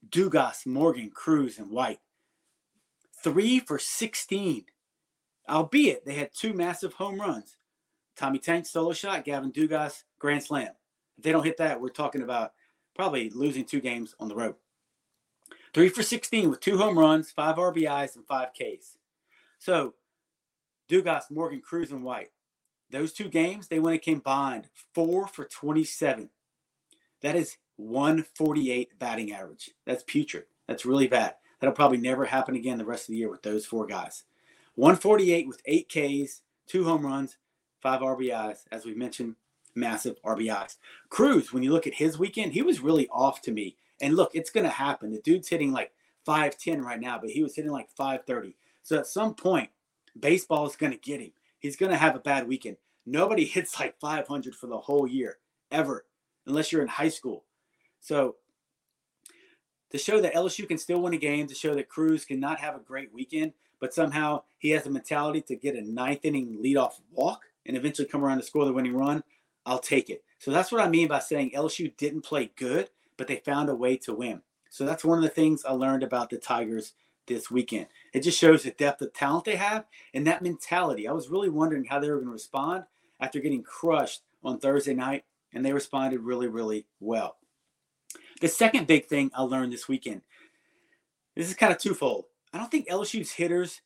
Dugas, 0.08 0.66
Morgan, 0.66 1.10
Crews, 1.10 1.58
and 1.58 1.70
White. 1.70 2.00
Three 3.22 3.60
for 3.60 3.78
16. 3.78 4.64
Albeit 5.48 6.04
they 6.04 6.14
had 6.14 6.30
two 6.34 6.54
massive 6.54 6.94
home 6.94 7.20
runs. 7.20 7.56
Tommy 8.16 8.38
Tank 8.38 8.66
solo 8.66 8.92
shot, 8.92 9.24
Gavin 9.24 9.52
Dugas 9.52 10.04
grand 10.18 10.42
slam. 10.42 10.70
If 11.18 11.24
they 11.24 11.32
don't 11.32 11.44
hit 11.44 11.58
that, 11.58 11.80
we're 11.80 11.88
talking 11.88 12.22
about 12.22 12.52
probably 12.94 13.30
losing 13.30 13.64
two 13.64 13.80
games 13.80 14.14
on 14.18 14.28
the 14.28 14.34
road. 14.34 14.54
Three 15.72 15.88
for 15.88 16.02
16 16.02 16.50
with 16.50 16.60
two 16.60 16.78
home 16.78 16.98
runs, 16.98 17.30
five 17.30 17.56
RBIs, 17.56 18.16
and 18.16 18.26
five 18.26 18.50
Ks. 18.52 18.96
So 19.58 19.94
Dugas, 20.88 21.30
Morgan, 21.30 21.60
Crews, 21.60 21.90
and 21.90 22.04
White. 22.04 22.28
Those 22.90 23.12
two 23.12 23.28
games, 23.28 23.66
they 23.66 23.80
went 23.80 23.94
and 23.94 24.02
combined 24.02 24.68
four 24.94 25.26
for 25.26 25.44
27. 25.46 26.30
That 27.24 27.36
is 27.36 27.56
148 27.76 28.98
batting 28.98 29.32
average. 29.32 29.70
That's 29.86 30.04
putrid. 30.06 30.44
That's 30.68 30.84
really 30.84 31.08
bad. 31.08 31.36
That'll 31.58 31.74
probably 31.74 31.96
never 31.96 32.26
happen 32.26 32.54
again 32.54 32.76
the 32.76 32.84
rest 32.84 33.04
of 33.04 33.12
the 33.12 33.16
year 33.16 33.30
with 33.30 33.42
those 33.42 33.64
four 33.64 33.86
guys. 33.86 34.24
148 34.74 35.48
with 35.48 35.62
eight 35.64 35.88
Ks, 35.88 36.42
two 36.66 36.84
home 36.84 37.06
runs, 37.06 37.38
five 37.80 38.02
RBIs, 38.02 38.64
as 38.70 38.84
we 38.84 38.92
mentioned, 38.92 39.36
massive 39.74 40.16
RBIs. 40.22 40.76
Crews, 41.08 41.50
when 41.50 41.62
you 41.62 41.72
look 41.72 41.86
at 41.86 41.94
his 41.94 42.18
weekend, 42.18 42.52
he 42.52 42.60
was 42.60 42.80
really 42.80 43.08
off 43.08 43.40
to 43.40 43.52
me. 43.52 43.78
And 44.02 44.16
look, 44.16 44.32
it's 44.34 44.50
going 44.50 44.64
to 44.64 44.70
happen. 44.70 45.10
The 45.10 45.22
dude's 45.22 45.48
hitting 45.48 45.72
like 45.72 45.92
510 46.26 46.82
right 46.82 47.00
now, 47.00 47.18
but 47.18 47.30
he 47.30 47.42
was 47.42 47.56
hitting 47.56 47.72
like 47.72 47.88
530. 47.96 48.54
So 48.82 48.98
at 48.98 49.06
some 49.06 49.32
point, 49.34 49.70
baseball 50.20 50.66
is 50.66 50.76
going 50.76 50.92
to 50.92 50.98
get 50.98 51.22
him. 51.22 51.32
He's 51.58 51.76
going 51.76 51.92
to 51.92 51.96
have 51.96 52.16
a 52.16 52.20
bad 52.20 52.46
weekend. 52.46 52.76
Nobody 53.06 53.44
hits 53.46 53.80
like 53.80 53.98
500 53.98 54.54
for 54.54 54.66
the 54.66 54.76
whole 54.76 55.06
year, 55.06 55.38
ever, 55.70 56.04
unless 56.46 56.72
you're 56.72 56.82
in 56.82 56.88
high 56.88 57.08
school. 57.08 57.44
So 58.00 58.36
to 59.90 59.98
show 59.98 60.20
that 60.20 60.34
LSU 60.34 60.66
can 60.66 60.78
still 60.78 61.00
win 61.00 61.14
a 61.14 61.18
game, 61.18 61.46
to 61.46 61.54
show 61.54 61.74
that 61.74 61.88
Crews 61.88 62.24
cannot 62.24 62.60
have 62.60 62.74
a 62.74 62.80
great 62.80 63.12
weekend, 63.12 63.52
but 63.80 63.94
somehow 63.94 64.42
he 64.58 64.70
has 64.70 64.84
the 64.84 64.90
mentality 64.90 65.40
to 65.42 65.56
get 65.56 65.76
a 65.76 65.82
ninth 65.82 66.24
inning 66.24 66.58
leadoff 66.62 67.00
walk 67.12 67.42
and 67.66 67.76
eventually 67.76 68.08
come 68.08 68.24
around 68.24 68.38
to 68.38 68.44
score 68.44 68.64
the 68.64 68.72
winning 68.72 68.96
run, 68.96 69.22
I'll 69.66 69.78
take 69.78 70.10
it. 70.10 70.22
So 70.38 70.50
that's 70.50 70.70
what 70.70 70.82
I 70.82 70.88
mean 70.88 71.08
by 71.08 71.20
saying 71.20 71.52
LSU 71.54 71.96
didn't 71.96 72.22
play 72.22 72.50
good, 72.56 72.90
but 73.16 73.28
they 73.28 73.36
found 73.36 73.68
a 73.68 73.74
way 73.74 73.96
to 73.98 74.14
win. 74.14 74.42
So 74.68 74.84
that's 74.84 75.04
one 75.04 75.18
of 75.18 75.24
the 75.24 75.30
things 75.30 75.64
I 75.64 75.72
learned 75.72 76.02
about 76.02 76.30
the 76.30 76.38
Tigers 76.38 76.94
this 77.26 77.50
weekend. 77.50 77.86
It 78.12 78.20
just 78.20 78.38
shows 78.38 78.64
the 78.64 78.72
depth 78.72 79.00
of 79.02 79.12
talent 79.12 79.44
they 79.44 79.56
have 79.56 79.84
and 80.12 80.26
that 80.26 80.42
mentality. 80.42 81.08
I 81.08 81.12
was 81.12 81.28
really 81.28 81.48
wondering 81.48 81.84
how 81.84 82.00
they 82.00 82.10
were 82.10 82.16
going 82.16 82.26
to 82.26 82.32
respond 82.32 82.84
after 83.20 83.40
getting 83.40 83.62
crushed 83.62 84.22
on 84.42 84.58
Thursday 84.58 84.94
night, 84.94 85.24
and 85.54 85.64
they 85.64 85.72
responded 85.72 86.20
really, 86.20 86.48
really 86.48 86.86
well. 87.00 87.36
The 88.40 88.48
second 88.48 88.86
big 88.86 89.06
thing 89.06 89.30
I 89.34 89.42
learned 89.42 89.72
this 89.72 89.88
weekend 89.88 90.22
this 91.34 91.48
is 91.48 91.54
kind 91.54 91.72
of 91.72 91.78
twofold. 91.78 92.26
I 92.52 92.58
don't 92.58 92.70
think 92.70 92.88
LSU's 92.88 93.32
hitters 93.32 93.80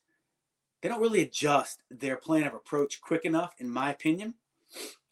they 0.81 0.89
don't 0.89 1.01
really 1.01 1.21
adjust 1.21 1.81
their 1.89 2.15
plan 2.15 2.47
of 2.47 2.53
approach 2.53 3.01
quick 3.01 3.25
enough, 3.25 3.53
in 3.57 3.69
my 3.69 3.91
opinion. 3.91 4.35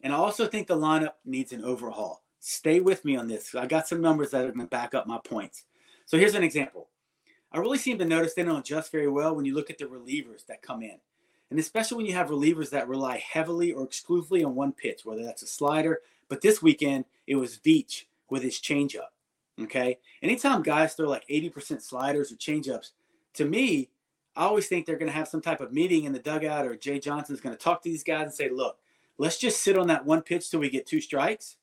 And 0.02 0.12
I 0.12 0.16
also 0.16 0.46
think 0.46 0.66
the 0.66 0.76
lineup 0.76 1.14
needs 1.24 1.52
an 1.52 1.64
overhaul. 1.64 2.22
Stay 2.40 2.80
with 2.80 3.04
me 3.04 3.16
on 3.16 3.28
this. 3.28 3.54
I 3.54 3.66
got 3.66 3.88
some 3.88 4.00
numbers 4.00 4.30
that 4.30 4.44
are 4.44 4.52
going 4.52 4.60
to 4.60 4.66
back 4.66 4.94
up 4.94 5.06
my 5.06 5.18
points. 5.18 5.64
So 6.06 6.16
here's 6.16 6.34
an 6.34 6.44
example. 6.44 6.88
I 7.52 7.58
really 7.58 7.78
seem 7.78 7.98
to 7.98 8.04
notice 8.04 8.34
they 8.34 8.44
don't 8.44 8.60
adjust 8.60 8.92
very 8.92 9.08
well 9.08 9.34
when 9.34 9.44
you 9.44 9.54
look 9.54 9.70
at 9.70 9.78
the 9.78 9.84
relievers 9.84 10.46
that 10.46 10.62
come 10.62 10.82
in. 10.82 10.98
And 11.50 11.58
especially 11.58 11.96
when 11.96 12.06
you 12.06 12.14
have 12.14 12.28
relievers 12.28 12.70
that 12.70 12.88
rely 12.88 13.18
heavily 13.18 13.72
or 13.72 13.84
exclusively 13.84 14.44
on 14.44 14.54
one 14.54 14.72
pitch, 14.72 15.04
whether 15.04 15.24
that's 15.24 15.42
a 15.42 15.46
slider. 15.46 16.00
But 16.28 16.40
this 16.40 16.62
weekend, 16.62 17.06
it 17.26 17.36
was 17.36 17.58
Veach 17.58 18.04
with 18.30 18.42
his 18.42 18.58
changeup. 18.58 19.10
Okay. 19.60 19.98
Anytime 20.22 20.62
guys 20.62 20.94
throw 20.94 21.08
like 21.08 21.26
80% 21.28 21.82
sliders 21.82 22.30
or 22.30 22.36
changeups, 22.36 22.90
to 23.34 23.44
me, 23.44 23.90
I 24.36 24.44
always 24.44 24.68
think 24.68 24.86
they're 24.86 24.98
going 24.98 25.10
to 25.10 25.16
have 25.16 25.28
some 25.28 25.40
type 25.40 25.60
of 25.60 25.72
meeting 25.72 26.04
in 26.04 26.12
the 26.12 26.20
dugout 26.20 26.66
or 26.66 26.76
Jay 26.76 27.00
Johnson's 27.00 27.40
going 27.40 27.56
to 27.56 27.62
talk 27.62 27.82
to 27.82 27.88
these 27.88 28.04
guys 28.04 28.22
and 28.22 28.34
say, 28.34 28.48
look, 28.48 28.78
let's 29.18 29.38
just 29.38 29.62
sit 29.62 29.76
on 29.76 29.88
that 29.88 30.06
one 30.06 30.22
pitch 30.22 30.48
till 30.48 30.60
we 30.60 30.70
get 30.70 30.86
two 30.86 31.00
strikes. 31.00 31.56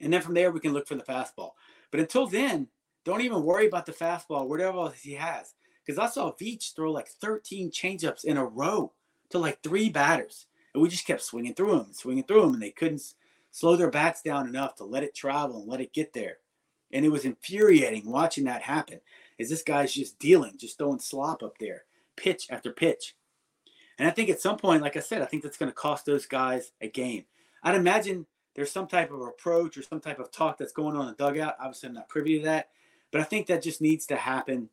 And 0.00 0.12
then 0.12 0.22
from 0.22 0.34
there, 0.34 0.50
we 0.50 0.60
can 0.60 0.72
look 0.72 0.88
for 0.88 0.94
the 0.94 1.02
fastball. 1.02 1.50
But 1.90 2.00
until 2.00 2.26
then, 2.26 2.68
don't 3.04 3.20
even 3.20 3.44
worry 3.44 3.66
about 3.66 3.86
the 3.86 3.92
fastball, 3.92 4.48
whatever 4.48 4.78
else 4.78 5.00
he 5.00 5.12
has. 5.12 5.54
Because 5.84 5.98
I 5.98 6.08
saw 6.08 6.32
Veach 6.32 6.74
throw 6.74 6.90
like 6.90 7.08
13 7.08 7.70
changeups 7.70 8.24
in 8.24 8.38
a 8.38 8.44
row 8.44 8.92
to 9.30 9.38
like 9.38 9.62
three 9.62 9.90
batters. 9.90 10.46
And 10.72 10.82
we 10.82 10.88
just 10.88 11.06
kept 11.06 11.22
swinging 11.22 11.54
through 11.54 11.78
them 11.78 11.88
swinging 11.92 12.24
through 12.24 12.42
them. 12.42 12.54
And 12.54 12.62
they 12.62 12.70
couldn't 12.70 13.14
slow 13.54 13.76
their 13.76 13.90
bats 13.90 14.20
down 14.20 14.48
enough 14.48 14.74
to 14.74 14.84
let 14.84 15.04
it 15.04 15.14
travel 15.14 15.60
and 15.60 15.68
let 15.68 15.80
it 15.80 15.92
get 15.92 16.12
there. 16.12 16.38
And 16.92 17.06
it 17.06 17.10
was 17.10 17.24
infuriating 17.24 18.10
watching 18.10 18.44
that 18.44 18.62
happen. 18.62 19.00
Is 19.38 19.48
this 19.48 19.62
guy's 19.62 19.94
just 19.94 20.18
dealing, 20.18 20.58
just 20.58 20.76
throwing 20.76 20.98
slop 20.98 21.40
up 21.40 21.56
there, 21.58 21.84
pitch 22.16 22.48
after 22.50 22.72
pitch. 22.72 23.14
And 23.96 24.08
I 24.08 24.10
think 24.10 24.28
at 24.28 24.40
some 24.40 24.56
point, 24.56 24.82
like 24.82 24.96
I 24.96 25.00
said, 25.00 25.22
I 25.22 25.26
think 25.26 25.44
that's 25.44 25.56
going 25.56 25.70
to 25.70 25.74
cost 25.74 26.04
those 26.04 26.26
guys 26.26 26.72
a 26.80 26.88
game. 26.88 27.26
I'd 27.62 27.76
imagine 27.76 28.26
there's 28.56 28.72
some 28.72 28.88
type 28.88 29.12
of 29.12 29.20
approach 29.20 29.78
or 29.78 29.82
some 29.82 30.00
type 30.00 30.18
of 30.18 30.32
talk 30.32 30.58
that's 30.58 30.72
going 30.72 30.96
on 30.96 31.02
in 31.02 31.14
the 31.16 31.24
dugout. 31.24 31.54
Obviously, 31.60 31.90
I'm 31.90 31.94
not 31.94 32.08
privy 32.08 32.38
to 32.38 32.44
that. 32.46 32.70
But 33.12 33.20
I 33.20 33.24
think 33.24 33.46
that 33.46 33.62
just 33.62 33.80
needs 33.80 34.06
to 34.06 34.16
happen 34.16 34.68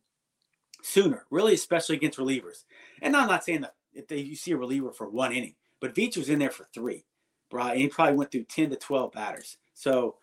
sooner, 0.82 1.24
really, 1.30 1.54
especially 1.54 1.94
against 1.94 2.18
relievers. 2.18 2.64
And 3.00 3.16
I'm 3.16 3.28
not 3.28 3.44
saying 3.44 3.60
that 3.60 3.76
if 3.94 4.08
they, 4.08 4.18
you 4.18 4.34
see 4.34 4.50
a 4.50 4.56
reliever 4.56 4.90
for 4.90 5.08
one 5.08 5.32
inning, 5.32 5.54
but 5.78 5.94
Veach 5.94 6.16
was 6.16 6.28
in 6.28 6.40
there 6.40 6.50
for 6.50 6.66
three, 6.74 7.04
right? 7.52 7.72
And 7.72 7.80
he 7.80 7.88
probably 7.88 8.16
went 8.16 8.30
through 8.30 8.44
10 8.44 8.70
to 8.70 8.76
12 8.76 9.12
batters. 9.12 9.56
So 9.74 10.16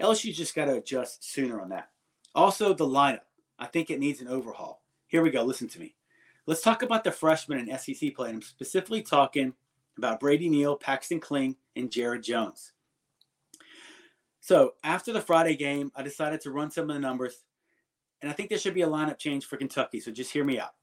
LSU 0.00 0.34
just 0.34 0.54
got 0.54 0.66
to 0.66 0.76
adjust 0.76 1.30
sooner 1.30 1.60
on 1.60 1.70
that. 1.70 1.90
Also, 2.34 2.74
the 2.74 2.86
lineup. 2.86 3.20
I 3.58 3.66
think 3.66 3.90
it 3.90 3.98
needs 3.98 4.20
an 4.20 4.28
overhaul. 4.28 4.82
Here 5.06 5.22
we 5.22 5.30
go. 5.30 5.42
Listen 5.42 5.68
to 5.68 5.80
me. 5.80 5.94
Let's 6.46 6.60
talk 6.60 6.82
about 6.82 7.04
the 7.04 7.10
freshmen 7.12 7.68
in 7.68 7.78
SEC 7.78 8.14
play. 8.14 8.28
I'm 8.28 8.42
specifically 8.42 9.02
talking 9.02 9.54
about 9.96 10.20
Brady 10.20 10.48
Neal, 10.48 10.76
Paxton 10.76 11.20
Kling, 11.20 11.56
and 11.74 11.90
Jared 11.90 12.22
Jones. 12.22 12.72
So 14.40 14.74
after 14.84 15.12
the 15.12 15.22
Friday 15.22 15.56
game, 15.56 15.90
I 15.96 16.02
decided 16.02 16.42
to 16.42 16.50
run 16.50 16.70
some 16.70 16.88
of 16.90 16.94
the 16.94 17.00
numbers 17.00 17.40
and 18.22 18.30
I 18.30 18.34
think 18.34 18.48
there 18.48 18.58
should 18.58 18.74
be 18.74 18.82
a 18.82 18.88
lineup 18.88 19.18
change 19.18 19.46
for 19.46 19.56
Kentucky. 19.56 20.00
So 20.00 20.10
just 20.10 20.32
hear 20.32 20.44
me 20.44 20.58
out. 20.58 20.74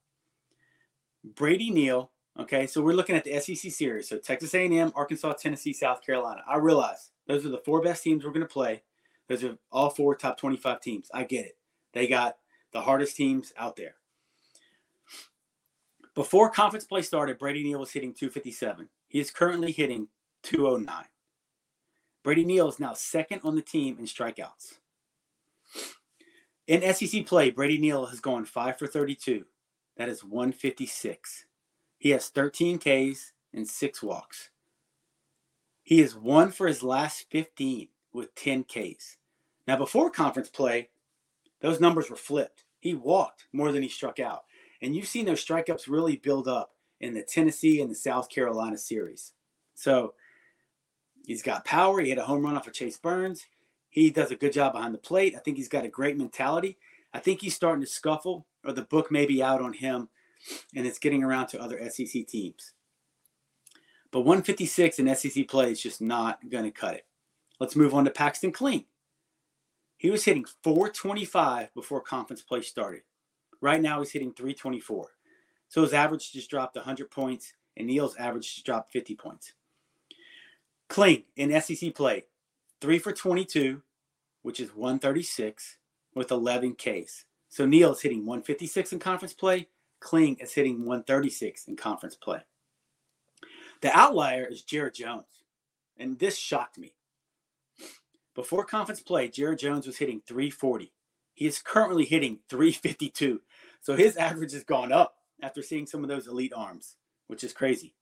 Brady 1.23 1.71
Neal. 1.71 2.11
Okay, 2.39 2.65
so 2.65 2.81
we're 2.81 2.95
looking 2.95 3.15
at 3.15 3.23
the 3.23 3.39
SEC 3.39 3.71
series. 3.71 4.09
So 4.09 4.17
Texas 4.17 4.55
A&M, 4.55 4.91
Arkansas, 4.95 5.33
Tennessee, 5.33 5.73
South 5.73 6.03
Carolina. 6.03 6.41
I 6.47 6.57
realize 6.57 7.11
those 7.27 7.45
are 7.45 7.49
the 7.49 7.61
four 7.63 7.81
best 7.81 8.03
teams 8.03 8.25
we're 8.25 8.31
going 8.31 8.41
to 8.41 8.51
play. 8.51 8.81
Those 9.29 9.43
are 9.43 9.55
all 9.71 9.91
four 9.91 10.15
top 10.15 10.37
25 10.39 10.81
teams. 10.81 11.09
I 11.13 11.25
get 11.25 11.45
it. 11.45 11.57
They 11.93 12.07
got 12.07 12.37
the 12.71 12.81
hardest 12.81 13.15
teams 13.15 13.53
out 13.55 13.75
there. 13.75 13.95
Before 16.15 16.49
conference 16.49 16.85
play 16.85 17.03
started, 17.03 17.37
Brady 17.37 17.63
Neal 17.63 17.79
was 17.79 17.91
hitting 17.91 18.13
257. 18.13 18.89
He 19.07 19.19
is 19.19 19.31
currently 19.31 19.71
hitting 19.71 20.07
209. 20.43 21.05
Brady 22.23 22.45
Neal 22.45 22.67
is 22.67 22.79
now 22.79 22.93
second 22.93 23.41
on 23.43 23.55
the 23.55 23.61
team 23.61 23.97
in 23.99 24.05
strikeouts. 24.05 24.73
In 26.67 26.93
SEC 26.93 27.25
play, 27.25 27.51
Brady 27.51 27.77
Neal 27.77 28.05
has 28.07 28.19
gone 28.19 28.45
5 28.45 28.79
for 28.79 28.87
32. 28.87 29.45
That 29.97 30.09
is 30.09 30.23
156. 30.23 31.45
He 32.03 32.09
has 32.09 32.27
13 32.27 32.79
Ks 32.79 33.31
and 33.53 33.65
6 33.65 34.03
walks. 34.03 34.49
He 35.83 36.01
is 36.01 36.17
one 36.17 36.51
for 36.51 36.67
his 36.67 36.83
last 36.83 37.27
15 37.31 37.87
with 38.11 38.35
10 38.35 38.65
Ks. 38.65 39.15
Now, 39.65 39.77
before 39.77 40.09
conference 40.09 40.49
play, 40.49 40.89
those 41.61 41.79
numbers 41.79 42.09
were 42.09 42.17
flipped. 42.17 42.65
He 42.81 42.93
walked 42.93 43.45
more 43.53 43.71
than 43.71 43.83
he 43.83 43.87
struck 43.87 44.19
out. 44.19 44.43
And 44.81 44.93
you've 44.93 45.07
seen 45.07 45.23
those 45.23 45.45
strikeouts 45.45 45.87
really 45.87 46.17
build 46.17 46.45
up 46.45 46.71
in 46.99 47.13
the 47.13 47.23
Tennessee 47.23 47.79
and 47.79 47.89
the 47.89 47.95
South 47.95 48.27
Carolina 48.27 48.77
series. 48.77 49.31
So 49.73 50.13
he's 51.25 51.41
got 51.41 51.63
power. 51.63 52.01
He 52.01 52.09
hit 52.09 52.17
a 52.17 52.23
home 52.23 52.43
run 52.43 52.57
off 52.57 52.67
of 52.67 52.73
Chase 52.73 52.97
Burns. 52.97 53.45
He 53.89 54.11
does 54.11 54.29
a 54.29 54.35
good 54.35 54.51
job 54.51 54.73
behind 54.73 54.93
the 54.93 54.97
plate. 54.97 55.35
I 55.37 55.39
think 55.39 55.55
he's 55.55 55.69
got 55.69 55.85
a 55.85 55.87
great 55.87 56.17
mentality. 56.17 56.77
I 57.13 57.19
think 57.19 57.39
he's 57.39 57.55
starting 57.55 57.85
to 57.85 57.89
scuffle, 57.89 58.45
or 58.65 58.73
the 58.73 58.81
book 58.81 59.09
may 59.09 59.25
be 59.25 59.41
out 59.41 59.61
on 59.61 59.71
him, 59.71 60.09
and 60.75 60.85
it's 60.85 60.99
getting 60.99 61.23
around 61.23 61.47
to 61.47 61.61
other 61.61 61.79
SEC 61.89 62.27
teams. 62.27 62.73
But 64.11 64.21
156 64.21 64.99
in 64.99 65.15
SEC 65.15 65.47
play 65.47 65.71
is 65.71 65.81
just 65.81 66.01
not 66.01 66.39
going 66.49 66.65
to 66.65 66.71
cut 66.71 66.95
it. 66.95 67.05
Let's 67.59 67.75
move 67.75 67.93
on 67.93 68.05
to 68.05 68.11
Paxton 68.11 68.51
Kling. 68.51 68.85
He 69.97 70.11
was 70.11 70.25
hitting 70.25 70.45
425 70.63 71.73
before 71.73 72.01
conference 72.01 72.41
play 72.41 72.61
started. 72.61 73.01
Right 73.61 73.81
now, 73.81 73.99
he's 73.99 74.11
hitting 74.11 74.33
324. 74.33 75.07
So 75.69 75.81
his 75.81 75.93
average 75.93 76.31
just 76.31 76.49
dropped 76.49 76.75
100 76.75 77.09
points, 77.09 77.53
and 77.77 77.87
Neal's 77.87 78.15
average 78.17 78.53
just 78.53 78.65
dropped 78.65 78.91
50 78.91 79.15
points. 79.15 79.53
Kling 80.89 81.23
in 81.37 81.59
SEC 81.61 81.95
play, 81.95 82.25
three 82.81 82.99
for 82.99 83.13
22, 83.13 83.81
which 84.41 84.59
is 84.59 84.75
136 84.75 85.77
with 86.13 86.29
11 86.29 86.75
Ks. 86.75 87.25
So 87.49 87.65
Neal 87.65 87.93
is 87.93 88.01
hitting 88.01 88.25
156 88.25 88.93
in 88.93 88.99
conference 88.99 89.33
play. 89.33 89.69
Kling 90.03 90.35
is 90.41 90.53
hitting 90.53 90.79
136 90.79 91.65
in 91.67 91.77
conference 91.77 92.15
play. 92.15 92.41
The 93.81 93.97
outlier 93.97 94.45
is 94.45 94.61
Jared 94.61 94.95
Jones. 94.95 95.43
And 95.97 96.19
this 96.19 96.37
shocked 96.37 96.77
me. 96.77 96.93
Before 98.35 98.65
conference 98.65 98.99
play, 98.99 99.29
Jared 99.29 99.59
Jones 99.59 99.87
was 99.87 99.97
hitting 99.97 100.21
340. 100.27 100.91
He 101.33 101.47
is 101.47 101.61
currently 101.61 102.03
hitting 102.03 102.39
352. 102.49 103.41
So 103.81 103.95
his 103.95 104.17
average 104.17 104.51
has 104.51 104.63
gone 104.63 104.91
up 104.91 105.15
after 105.41 105.61
seeing 105.61 105.85
some 105.85 106.03
of 106.03 106.09
those 106.09 106.27
elite 106.27 106.53
arms, 106.53 106.95
which 107.27 107.43
is 107.43 107.53
crazy. 107.53 107.93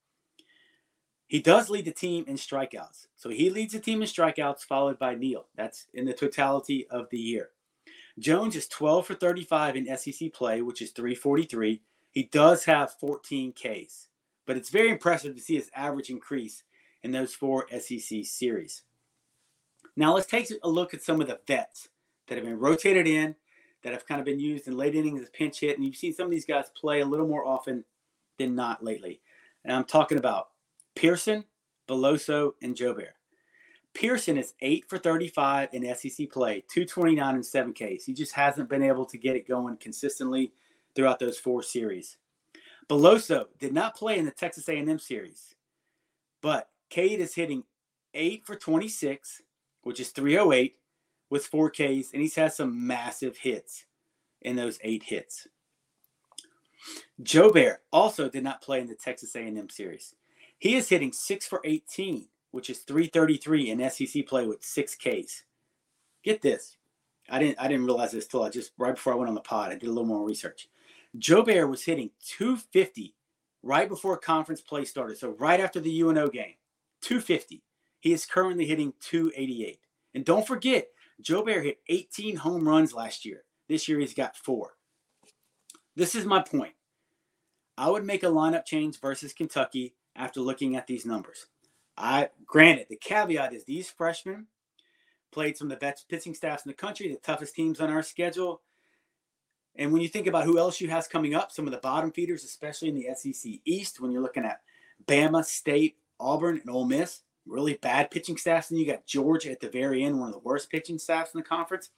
He 1.28 1.40
does 1.40 1.70
lead 1.70 1.86
the 1.86 1.92
team 1.92 2.26
in 2.28 2.36
strikeouts. 2.36 3.08
So 3.16 3.30
he 3.30 3.50
leads 3.50 3.74
the 3.74 3.80
team 3.80 4.02
in 4.02 4.08
strikeouts, 4.08 4.62
followed 4.62 4.98
by 4.98 5.16
Neal. 5.16 5.46
That's 5.56 5.86
in 5.94 6.06
the 6.06 6.14
totality 6.14 6.88
of 6.90 7.10
the 7.10 7.20
year. 7.20 7.50
Jones 8.22 8.56
is 8.56 8.68
12 8.68 9.08
for 9.08 9.16
35 9.16 9.76
in 9.76 9.98
SEC 9.98 10.32
play, 10.32 10.62
which 10.62 10.82
is 10.82 10.92
343. 10.92 11.82
He 12.12 12.24
does 12.24 12.66
have 12.66 12.94
14 13.00 13.54
Ks, 13.54 14.08
but 14.46 14.58
it's 14.58 14.70
very 14.70 14.90
impressive 14.90 15.36
to 15.36 15.42
see 15.42 15.56
his 15.56 15.72
average 15.76 16.10
increase 16.10 16.64
in 17.04 17.12
those 17.12 17.34
four 17.34 17.66
SEC 17.70 18.24
series. 18.26 18.84
Now 19.96 20.14
let's 20.14 20.28
take 20.28 20.52
a 20.64 20.70
look 20.70 20.94
at 20.94 21.02
some 21.02 21.20
of 21.20 21.28
the 21.28 21.40
vets 21.48 21.90
that 22.28 22.36
have 22.36 22.46
been 22.46 22.60
rotated 22.60 23.08
in, 23.08 23.36
that 23.84 23.94
have 23.94 24.08
kind 24.08 24.20
of 24.20 24.26
been 24.26 24.40
used 24.40 24.68
in 24.68 24.78
late 24.78 24.96
innings 24.96 25.22
as 25.22 25.30
pinch 25.30 25.60
hit, 25.62 25.76
and 25.76 25.86
you've 25.86 25.96
seen 25.96 26.14
some 26.14 26.26
of 26.26 26.32
these 26.32 26.46
guys 26.46 26.66
play 26.80 27.02
a 27.02 27.06
little 27.06 27.28
more 27.28 27.46
often 27.46 27.84
than 28.38 28.56
not 28.56 28.84
lately. 28.84 29.20
And 29.66 29.76
I'm 29.76 29.86
talking 29.86 30.20
about 30.20 30.50
Pearson, 30.96 31.46
Beloso, 31.88 32.54
and 32.62 32.76
Jobert. 32.76 33.14
Pearson 33.94 34.38
is 34.38 34.54
8 34.62 34.86
for 34.88 34.98
35 34.98 35.70
in 35.74 35.96
SEC 35.96 36.30
play, 36.30 36.64
229 36.70 37.36
and 37.36 37.46
7 37.46 37.74
Ks. 37.74 38.06
He 38.06 38.14
just 38.14 38.34
hasn't 38.34 38.70
been 38.70 38.84
able 38.84 39.06
to 39.06 39.18
get 39.18 39.36
it 39.36 39.48
going 39.48 39.78
consistently 39.78 40.54
throughout 40.96 41.20
those 41.20 41.38
four 41.38 41.62
series. 41.62 42.18
Beloso 42.90 43.46
did 43.60 43.74
not 43.74 43.96
play 43.96 44.18
in 44.18 44.26
the 44.26 44.32
Texas 44.32 44.68
A&M 44.70 45.00
series, 45.00 45.56
but 46.42 46.70
Cade 46.90 47.20
is 47.20 47.36
hitting 47.36 47.64
8 48.14 48.46
for 48.46 48.56
26, 48.56 49.42
which 49.84 50.00
is 50.00 50.10
308 50.10 50.76
with 51.30 51.46
4 51.46 51.70
Ks, 51.70 52.12
and 52.14 52.22
he's 52.22 52.36
had 52.36 52.54
some 52.54 52.88
massive 52.88 53.38
hits 53.38 53.86
in 54.42 54.56
those 54.56 54.80
eight 54.84 55.04
hits. 55.04 55.48
Jobert 57.22 57.78
also 57.92 58.30
did 58.30 58.44
not 58.44 58.62
play 58.62 58.80
in 58.80 58.88
the 58.88 58.96
Texas 58.96 59.36
A&M 59.36 59.70
series. 59.70 60.16
He 60.58 60.76
is 60.76 60.90
hitting 60.90 61.14
6 61.14 61.48
for 61.48 61.62
18 61.64 62.28
which 62.52 62.70
is 62.70 62.80
333 62.80 63.72
in 63.72 63.90
SEC 63.90 64.26
play 64.26 64.46
with 64.46 64.64
six 64.64 64.96
Ks. 64.96 65.44
Get 66.24 66.42
this. 66.42 66.78
I 67.30 67.40
didn't 67.40 67.60
I 67.60 67.68
didn't 67.68 67.86
realize 67.86 68.12
this 68.12 68.28
till 68.28 68.44
I 68.44 68.50
just 68.50 68.72
right 68.78 68.96
before 68.96 69.14
I 69.14 69.16
went 69.16 69.30
on 69.30 69.36
the 69.36 69.42
pod. 69.42 69.72
I 69.72 69.76
did 69.76 69.90
a 69.90 69.92
little 69.92 70.06
more 70.06 70.26
research. 70.26 70.70
Jobert 71.18 71.70
was 71.70 71.84
hitting 71.84 72.10
250 72.26 73.16
right 73.64 73.88
before 73.88 74.18
conference 74.18 74.62
play 74.62 74.86
started. 74.86 75.18
So 75.18 75.36
right 75.40 75.60
after 75.60 75.80
the 75.80 76.02
UNO 76.02 76.30
game, 76.30 76.56
250. 77.02 77.64
He 78.00 78.14
is 78.14 78.26
currently 78.26 78.66
hitting 78.66 78.94
288. 79.02 79.80
And 80.16 80.26
don't 80.26 80.48
forget, 80.48 80.88
Jobert 81.22 81.64
hit 81.64 81.80
18 81.88 82.36
home 82.36 82.68
runs 82.68 82.94
last 82.94 83.26
year. 83.26 83.44
This 83.70 83.88
year 83.88 84.00
he's 84.00 84.14
got 84.14 84.36
four. 84.36 84.74
This 85.96 86.16
is 86.16 86.26
my 86.26 86.42
point. 86.42 86.74
I 87.78 87.90
would 87.90 88.06
make 88.06 88.24
a 88.24 88.28
lineup 88.28 88.66
change 88.66 89.00
versus 89.00 89.34
Kentucky 89.34 89.96
after 90.16 90.42
looking 90.42 90.76
at 90.76 90.88
these 90.88 91.06
numbers. 91.06 91.48
I 92.02 92.30
granted 92.46 92.88
the 92.90 92.96
caveat 92.96 93.54
is 93.54 93.64
these 93.64 93.90
freshmen 93.90 94.48
played 95.32 95.56
some 95.56 95.68
of 95.68 95.80
the 95.80 95.86
best 95.86 96.10
pitching 96.10 96.34
staffs 96.34 96.66
in 96.66 96.70
the 96.70 96.76
country, 96.76 97.08
the 97.08 97.16
toughest 97.18 97.56
teams 97.56 97.80
on 97.80 97.92
our 97.92 98.04
schedule. 98.04 98.62
And 99.76 99.94
when 99.94 100.02
you 100.02 100.10
think 100.10 100.28
about 100.28 100.44
who 100.44 100.56
LSU 100.56 100.90
has 100.90 101.08
coming 101.08 101.36
up, 101.36 101.52
some 101.52 101.66
of 101.66 101.72
the 101.72 101.78
bottom 101.78 102.12
feeders, 102.12 102.44
especially 102.44 102.90
in 102.90 102.96
the 102.96 103.08
SEC 103.16 103.54
East, 103.64 104.02
when 104.02 104.12
you're 104.12 104.22
looking 104.22 104.44
at 104.44 104.62
Bama, 105.08 105.46
State, 105.46 105.98
Auburn, 106.20 106.60
and 106.60 106.70
Ole 106.70 106.86
Miss, 106.86 107.22
really 107.46 107.76
bad 107.76 108.12
pitching 108.12 108.36
staffs, 108.36 108.72
and 108.72 108.80
you 108.80 108.86
got 108.86 109.06
Georgia 109.06 109.52
at 109.52 109.62
the 109.62 109.70
very 109.70 110.04
end, 110.04 110.20
one 110.20 110.28
of 110.28 110.34
the 110.34 110.40
worst 110.40 110.70
pitching 110.70 111.00
staffs 111.00 111.34
in 111.34 111.40
the 111.40 111.46
conference. 111.46 111.92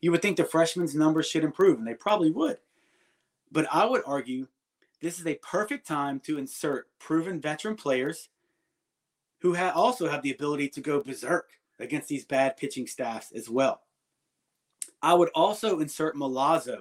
You 0.00 0.10
would 0.10 0.22
think 0.22 0.36
the 0.36 0.44
freshmen's 0.44 0.94
numbers 0.94 1.26
should 1.26 1.44
improve, 1.44 1.78
and 1.78 1.86
they 1.86 1.94
probably 1.94 2.30
would. 2.30 2.58
But 3.52 3.66
I 3.72 3.84
would 3.84 4.02
argue 4.06 4.48
this 5.00 5.20
is 5.20 5.26
a 5.26 5.36
perfect 5.36 5.86
time 5.86 6.18
to 6.20 6.38
insert 6.38 6.88
proven 6.98 7.40
veteran 7.40 7.76
players 7.76 8.30
who 9.44 9.54
ha- 9.54 9.72
also 9.74 10.08
have 10.08 10.22
the 10.22 10.30
ability 10.30 10.70
to 10.70 10.80
go 10.80 11.02
berserk 11.02 11.50
against 11.78 12.08
these 12.08 12.24
bad 12.24 12.56
pitching 12.56 12.86
staffs 12.86 13.30
as 13.32 13.50
well. 13.50 13.82
I 15.02 15.12
would 15.12 15.28
also 15.34 15.80
insert 15.80 16.16
Milazzo 16.16 16.78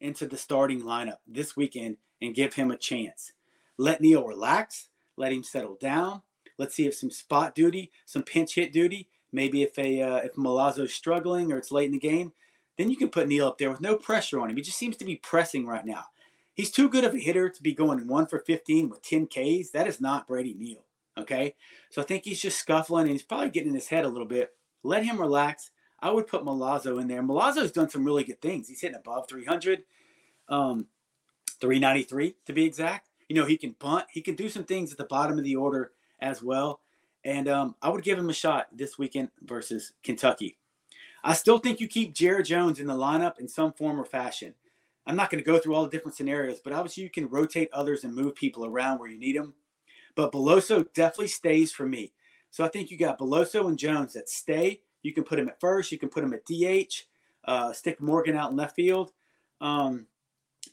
into 0.00 0.28
the 0.28 0.36
starting 0.36 0.82
lineup 0.82 1.16
this 1.26 1.56
weekend 1.56 1.96
and 2.22 2.32
give 2.32 2.54
him 2.54 2.70
a 2.70 2.76
chance. 2.76 3.32
Let 3.76 4.00
Neal 4.00 4.24
relax, 4.24 4.88
let 5.16 5.32
him 5.32 5.42
settle 5.42 5.78
down. 5.80 6.22
Let's 6.58 6.76
see 6.76 6.86
if 6.86 6.94
some 6.94 7.10
spot 7.10 7.56
duty, 7.56 7.90
some 8.04 8.22
pinch 8.22 8.54
hit 8.54 8.72
duty, 8.72 9.08
maybe 9.32 9.64
if 9.64 9.76
a 9.76 10.00
uh, 10.00 10.16
if 10.18 10.36
Milazzo's 10.36 10.94
struggling 10.94 11.50
or 11.50 11.58
it's 11.58 11.72
late 11.72 11.86
in 11.86 11.92
the 11.92 11.98
game, 11.98 12.32
then 12.78 12.88
you 12.88 12.96
can 12.96 13.08
put 13.08 13.26
Neal 13.26 13.48
up 13.48 13.58
there 13.58 13.70
with 13.70 13.80
no 13.80 13.96
pressure 13.96 14.38
on 14.38 14.48
him. 14.48 14.56
He 14.56 14.62
just 14.62 14.78
seems 14.78 14.96
to 14.98 15.04
be 15.04 15.16
pressing 15.16 15.66
right 15.66 15.84
now. 15.84 16.04
He's 16.54 16.70
too 16.70 16.88
good 16.88 17.04
of 17.04 17.16
a 17.16 17.18
hitter 17.18 17.48
to 17.48 17.62
be 17.64 17.74
going 17.74 18.06
one 18.06 18.28
for 18.28 18.38
15 18.38 18.90
with 18.90 19.02
10 19.02 19.26
Ks. 19.26 19.70
That 19.70 19.88
is 19.88 20.00
not 20.00 20.28
Brady 20.28 20.54
Neal. 20.56 20.85
Okay. 21.18 21.54
So 21.90 22.02
I 22.02 22.04
think 22.04 22.24
he's 22.24 22.40
just 22.40 22.58
scuffling 22.58 23.02
and 23.02 23.12
he's 23.12 23.22
probably 23.22 23.50
getting 23.50 23.70
in 23.70 23.74
his 23.74 23.88
head 23.88 24.04
a 24.04 24.08
little 24.08 24.26
bit. 24.26 24.50
Let 24.82 25.04
him 25.04 25.20
relax. 25.20 25.70
I 26.00 26.10
would 26.10 26.26
put 26.26 26.44
Milazzo 26.44 27.00
in 27.00 27.08
there. 27.08 27.22
Milazzo's 27.22 27.72
done 27.72 27.88
some 27.88 28.04
really 28.04 28.24
good 28.24 28.40
things. 28.40 28.68
He's 28.68 28.80
hitting 28.80 28.96
above 28.96 29.28
300, 29.28 29.82
um, 30.48 30.86
393 31.60 32.36
to 32.46 32.52
be 32.52 32.64
exact. 32.64 33.08
You 33.28 33.36
know, 33.36 33.46
he 33.46 33.56
can 33.56 33.74
punt, 33.74 34.04
He 34.10 34.20
can 34.20 34.36
do 34.36 34.48
some 34.48 34.64
things 34.64 34.92
at 34.92 34.98
the 34.98 35.04
bottom 35.04 35.38
of 35.38 35.44
the 35.44 35.56
order 35.56 35.92
as 36.20 36.42
well. 36.42 36.80
And 37.24 37.48
um, 37.48 37.74
I 37.82 37.88
would 37.88 38.04
give 38.04 38.18
him 38.18 38.30
a 38.30 38.34
shot 38.34 38.68
this 38.72 38.98
weekend 38.98 39.30
versus 39.42 39.92
Kentucky. 40.04 40.58
I 41.24 41.34
still 41.34 41.58
think 41.58 41.80
you 41.80 41.88
keep 41.88 42.14
Jared 42.14 42.46
Jones 42.46 42.78
in 42.78 42.86
the 42.86 42.94
lineup 42.94 43.40
in 43.40 43.48
some 43.48 43.72
form 43.72 43.98
or 43.98 44.04
fashion. 44.04 44.54
I'm 45.06 45.16
not 45.16 45.30
going 45.30 45.42
to 45.42 45.50
go 45.50 45.58
through 45.58 45.74
all 45.74 45.84
the 45.84 45.90
different 45.90 46.16
scenarios, 46.16 46.60
but 46.62 46.72
obviously 46.72 47.02
you 47.02 47.10
can 47.10 47.28
rotate 47.28 47.68
others 47.72 48.04
and 48.04 48.14
move 48.14 48.34
people 48.34 48.64
around 48.64 48.98
where 48.98 49.08
you 49.08 49.18
need 49.18 49.36
them. 49.36 49.54
But 50.16 50.32
Beloso 50.32 50.86
definitely 50.94 51.28
stays 51.28 51.70
for 51.70 51.86
me. 51.86 52.12
So 52.50 52.64
I 52.64 52.68
think 52.68 52.90
you 52.90 52.98
got 52.98 53.18
Beloso 53.18 53.68
and 53.68 53.78
Jones 53.78 54.14
that 54.14 54.28
stay. 54.28 54.80
You 55.02 55.12
can 55.12 55.22
put 55.22 55.38
him 55.38 55.48
at 55.48 55.60
first. 55.60 55.92
You 55.92 55.98
can 55.98 56.08
put 56.08 56.24
him 56.24 56.32
at 56.32 56.44
DH. 56.46 57.04
Uh, 57.44 57.72
stick 57.72 58.00
Morgan 58.00 58.36
out 58.36 58.50
in 58.50 58.56
left 58.56 58.74
field. 58.74 59.12
Um, 59.60 60.06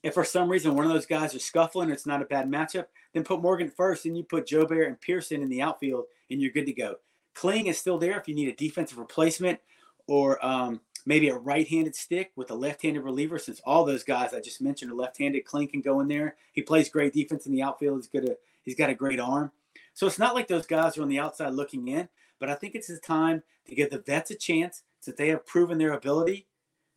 if 0.02 0.14
for 0.14 0.24
some 0.24 0.50
reason 0.50 0.76
one 0.76 0.86
of 0.86 0.92
those 0.92 1.06
guys 1.06 1.36
are 1.36 1.40
scuffling, 1.40 1.92
it's 1.92 2.06
not 2.06 2.22
a 2.22 2.26
bad 2.26 2.50
matchup. 2.50 2.86
Then 3.14 3.24
put 3.24 3.42
Morgan 3.42 3.70
first, 3.70 4.06
and 4.06 4.18
you 4.18 4.24
put 4.24 4.48
Jobert 4.48 4.88
and 4.88 5.00
Pearson 5.00 5.44
in 5.44 5.50
the 5.50 5.62
outfield, 5.62 6.06
and 6.32 6.42
you're 6.42 6.52
good 6.52 6.66
to 6.66 6.74
go. 6.74 6.96
Kling 7.36 7.68
is 7.68 7.78
still 7.78 7.98
there 7.98 8.20
if 8.20 8.28
you 8.28 8.34
need 8.34 8.50
a 8.50 8.56
defensive 8.56 8.98
replacement, 8.98 9.60
or 10.08 10.44
um, 10.46 10.82
maybe 11.06 11.30
a 11.30 11.38
right-handed 11.38 11.96
stick 11.96 12.32
with 12.36 12.50
a 12.52 12.56
left-handed 12.56 13.04
reliever. 13.04 13.38
Since 13.38 13.62
all 13.66 13.86
those 13.86 14.04
guys 14.04 14.34
I 14.34 14.40
just 14.40 14.62
mentioned 14.62 14.92
are 14.92 14.96
left-handed, 14.96 15.46
Kling 15.46 15.68
can 15.68 15.82
go 15.82 16.00
in 16.00 16.08
there. 16.08 16.36
He 16.54 16.62
plays 16.62 16.90
great 16.90 17.14
defense 17.14 17.46
in 17.46 17.52
the 17.52 17.62
outfield. 17.62 17.98
He's 17.98 18.08
good 18.08 18.30
at 18.30 18.40
He's 18.64 18.76
got 18.76 18.90
a 18.90 18.96
great 18.96 19.20
arm. 19.20 19.52
So 19.94 20.08
it's 20.08 20.20
not 20.20 20.36
like 20.36 20.48
those 20.48 20.66
guys 20.66 20.98
are 20.98 21.04
on 21.04 21.10
the 21.10 21.20
outside 21.20 21.54
looking 21.54 21.88
in, 21.88 22.10
but 22.40 22.50
I 22.50 22.56
think 22.56 22.76
it's 22.76 22.88
his 22.88 23.00
time 23.00 23.44
to 23.68 23.76
give 23.76 23.90
the 23.90 24.00
vets 24.00 24.32
a 24.32 24.36
chance 24.36 24.84
since 25.00 25.18
they 25.18 25.30
have 25.30 25.46
proven 25.46 25.78
their 25.78 25.94
ability 25.94 26.48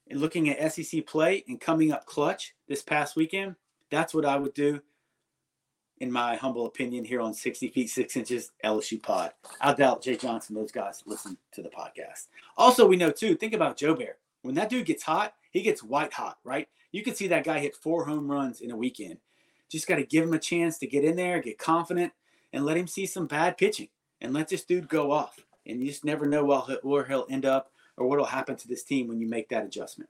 in 0.07 0.18
looking 0.18 0.48
at 0.48 0.72
SEC 0.72 1.07
play 1.07 1.44
and 1.48 1.61
coming 1.61 1.92
up 1.92 2.07
clutch 2.07 2.55
this 2.68 2.83
past 2.83 3.16
weekend. 3.16 3.57
That's 3.90 4.14
what 4.14 4.24
I 4.24 4.37
would 4.37 4.55
do, 4.55 4.81
in 5.98 6.11
my 6.11 6.37
humble 6.37 6.66
opinion, 6.66 7.05
here 7.05 7.20
on 7.20 7.35
60 7.35 7.68
Feet 7.68 7.90
6 7.90 8.16
Inches 8.16 8.52
LSU 8.64 9.02
Pod. 9.02 9.33
I 9.61 9.74
doubt 9.74 10.02
Jay 10.02 10.16
Johnson, 10.16 10.55
those 10.55 10.72
guys 10.72 11.02
listen 11.07 11.37
to 11.52 11.62
the 11.62 11.68
podcast. 11.68 12.29
Also, 12.57 12.87
we 12.87 12.96
know 12.96 13.11
too, 13.11 13.37
think 13.37 13.52
about 13.52 13.79
Jobert. 13.79 14.14
When 14.42 14.55
that 14.55 14.70
dude 14.70 14.87
gets 14.87 15.02
hot, 15.02 15.35
he 15.50 15.62
gets 15.62 15.83
white 15.83 16.12
hot, 16.12 16.38
right? 16.44 16.68
You 16.92 17.02
can 17.02 17.14
see 17.14 17.29
that 17.29 17.44
guy 17.44 17.59
hit 17.59 17.76
four 17.76 18.05
home 18.05 18.31
runs 18.31 18.61
in 18.61 18.70
a 18.70 18.76
weekend. 18.76 19.18
Just 19.70 19.88
got 19.88 19.96
to 19.96 20.05
give 20.05 20.24
him 20.24 20.35
a 20.35 20.38
chance 20.38 20.79
to 20.79 20.87
get 20.87 21.05
in 21.05 21.16
there, 21.16 21.40
get 21.40 21.59
confident, 21.59 22.12
and 22.52 22.64
let 22.64 22.76
him 22.76 22.87
see 22.87 23.07
some 23.07 23.26
bad 23.26 23.57
pitching 23.59 23.88
and 24.20 24.33
let 24.33 24.48
this 24.48 24.64
dude 24.64 24.88
go 24.88 25.11
off. 25.11 25.38
And 25.66 25.81
you 25.81 25.88
just 25.88 26.05
never 26.05 26.26
know 26.26 26.44
where 26.83 27.05
he'll 27.05 27.26
end 27.29 27.44
up 27.44 27.72
or 27.96 28.07
what 28.07 28.18
will 28.18 28.26
happen 28.26 28.57
to 28.57 28.68
this 28.68 28.85
team 28.85 29.09
when 29.09 29.20
you 29.20 29.26
make 29.26 29.48
that 29.48 29.64
adjustment. 29.64 30.09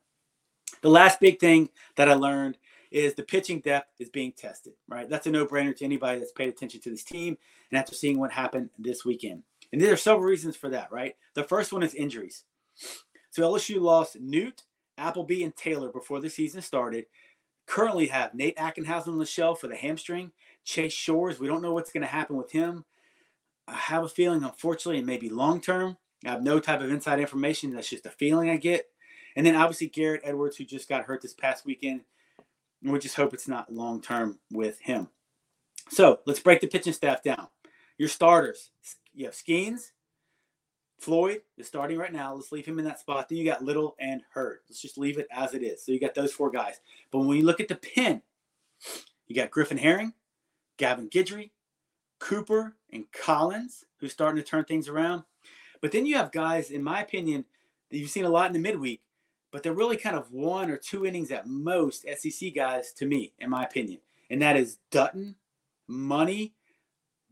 The 0.83 0.91
last 0.91 1.21
big 1.21 1.41
thing 1.41 1.71
that 1.97 2.09
I 2.09 2.15
learned 2.15 2.59
is 2.91 3.15
the 3.15 3.23
pitching 3.23 3.61
depth 3.61 4.01
is 4.01 4.11
being 4.11 4.33
tested, 4.33 4.75
right? 4.89 5.09
That's 5.09 5.27
a 5.27 5.31
no 5.31 5.47
brainer 5.47 5.77
to 5.77 5.85
anybody 5.85 6.19
that's 6.19 6.33
paid 6.33 6.49
attention 6.49 6.81
to 6.83 6.91
this 6.91 7.05
team 7.05 7.39
and 7.71 7.79
after 7.79 7.95
seeing 7.95 8.19
what 8.19 8.31
happened 8.31 8.71
this 8.79 9.05
weekend. 9.05 9.43
And 9.73 9.81
there 9.81 9.93
are 9.93 9.97
several 9.97 10.25
reasons 10.25 10.57
for 10.57 10.69
that, 10.71 10.93
right? 10.93 11.17
The 11.35 11.45
first 11.45 11.73
one 11.73 11.83
is 11.83 11.95
injuries. 11.95 12.45
So 13.31 13.43
LSU 13.43 13.81
lost 13.81 14.21
Noot, 14.21 14.63
Appleby, 14.99 15.43
and 15.43 15.57
Taylor 15.57 15.91
before 15.91 16.21
the 16.21 16.31
season 16.31 16.63
started, 16.63 17.07
Currently 17.67 18.07
have 18.07 18.35
Nate 18.35 18.57
Ackenhausen 18.57 19.09
on 19.09 19.19
the 19.19 19.27
shelf 19.27 19.61
for 19.61 19.67
the 19.67 19.77
hamstring. 19.77 20.33
Chase 20.65 20.93
Shores, 20.93 21.39
we 21.39 21.47
don't 21.47 21.63
know 21.63 21.73
what's 21.73 21.93
going 21.93 22.03
to 22.03 22.07
happen 22.09 22.37
with 22.37 22.53
him. 22.53 22.85
I 23.69 23.75
have 23.75 24.05
a 24.05 24.09
feeling, 24.09 24.45
unfortunately, 24.45 25.01
it 25.01 25.05
may 25.05 25.17
be 25.17 25.29
long 25.29 25.61
term. 25.61 25.97
I 26.25 26.31
have 26.31 26.43
no 26.43 26.61
type 26.61 26.81
of 26.81 26.91
inside 26.91 27.21
information. 27.21 27.75
That's 27.75 27.91
just 27.91 28.07
a 28.07 28.11
feeling 28.11 28.51
I 28.51 28.57
get. 28.57 28.87
And 29.35 29.45
then 29.45 29.57
obviously 29.57 29.89
Garrett 29.89 30.23
Edwards, 30.25 30.57
who 30.57 30.65
just 30.65 30.89
got 30.89 31.05
hurt 31.05 31.23
this 31.23 31.35
past 31.35 31.67
weekend. 31.67 32.03
And 32.83 32.93
we 32.93 32.99
just 32.99 33.17
hope 33.17 33.35
it's 33.35 33.49
not 33.49 33.73
long 33.73 34.01
term 34.01 34.39
with 34.51 34.81
him. 34.81 35.09
So 35.91 36.21
let's 36.27 36.41
break 36.41 36.61
the 36.61 36.67
pitching 36.69 36.93
staff 36.93 37.23
down. 37.23 37.49
Your 37.99 38.09
starters, 38.09 38.71
you 39.15 39.27
have 39.27 39.35
Skenes, 39.35 39.93
Floyd 40.99 41.43
is 41.59 41.67
starting 41.67 41.99
right 41.99 42.13
now. 42.13 42.35
Let's 42.35 42.53
leave 42.53 42.67
him 42.67 42.79
in 42.79 42.85
that 42.87 43.01
spot. 43.01 43.29
Then 43.29 43.39
you 43.39 43.45
got 43.45 43.63
Little 43.63 43.97
and 43.99 44.23
Hurd. 44.33 44.61
Let's 44.69 44.81
just 44.81 44.99
leave 44.99 45.19
it 45.19 45.29
as 45.31 45.55
it 45.55 45.63
is. 45.63 45.85
So 45.85 45.93
you 45.93 46.01
got 46.01 46.15
those 46.15 46.33
four 46.33 46.51
guys. 46.51 46.81
But 47.11 47.21
when 47.21 47.37
you 47.37 47.45
look 47.45 47.61
at 47.61 47.69
the 47.69 47.77
pin, 47.77 48.23
you 49.27 49.37
got 49.37 49.51
Griffin 49.51 49.79
Herring, 49.79 50.15
Gavin 50.77 51.09
Guidry, 51.09 51.51
Cooper, 52.19 52.75
and 52.91 53.05
Collins, 53.13 53.85
who's 53.99 54.13
starting 54.13 54.43
to 54.43 54.49
turn 54.49 54.65
things 54.65 54.89
around. 54.89 55.25
But 55.81 55.93
then 55.93 56.07
you 56.07 56.17
have 56.17 56.33
guys, 56.33 56.71
in 56.71 56.83
my 56.83 57.03
opinion, 57.03 57.45
that 57.91 57.99
you've 57.99 58.11
seen 58.11 58.25
a 58.25 58.31
lot 58.31 58.47
in 58.47 58.53
the 58.53 58.59
midweek, 58.59 59.03
but 59.53 59.63
they're 59.63 59.73
really 59.73 59.97
kind 59.97 60.17
of 60.17 60.33
one 60.33 60.71
or 60.71 60.77
two 60.77 61.07
innings 61.07 61.31
at 61.31 61.47
most 61.47 62.07
SEC 62.19 62.55
guys 62.55 62.93
to 62.93 63.07
me, 63.07 63.33
in 63.39 63.51
my 63.51 63.65
opinion. 63.65 64.01
And 64.31 64.43
that 64.43 64.57
is 64.57 64.79
Dutton, 64.91 65.37
Money, 65.87 66.55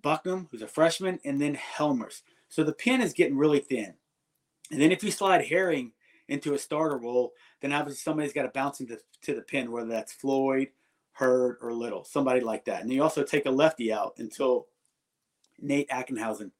Bucknam, 0.03 0.49
who's 0.51 0.63
a 0.63 0.69
freshman, 0.69 1.19
and 1.25 1.41
then 1.41 1.55
Helmers. 1.55 2.23
So 2.55 2.63
the 2.63 2.73
pin 2.73 3.01
is 3.01 3.13
getting 3.13 3.37
really 3.37 3.59
thin. 3.59 3.95
And 4.71 4.81
then 4.81 4.93
if 4.93 5.03
you 5.03 5.11
slide 5.11 5.45
Herring 5.45 5.91
into 6.29 6.55
a 6.55 6.59
starter 6.59 6.97
role, 6.97 7.33
then 7.61 7.73
obviously 7.73 7.99
somebody's 7.99 8.33
got 8.33 8.45
to 8.45 8.49
bounce 8.55 8.79
into 8.79 8.97
to 9.23 9.35
the 9.35 9.43
pin, 9.43 9.73
whether 9.73 9.89
that's 9.89 10.13
Floyd, 10.13 10.69
Hurd, 11.15 11.59
or 11.61 11.73
Little, 11.73 12.05
somebody 12.05 12.39
like 12.39 12.65
that. 12.67 12.83
And 12.83 12.93
you 12.93 13.03
also 13.03 13.25
take 13.25 13.47
a 13.47 13.51
lefty 13.51 13.93
out 13.93 14.15
until 14.19 14.69
Nate 15.59 15.89
Ackenhausen 15.89 16.53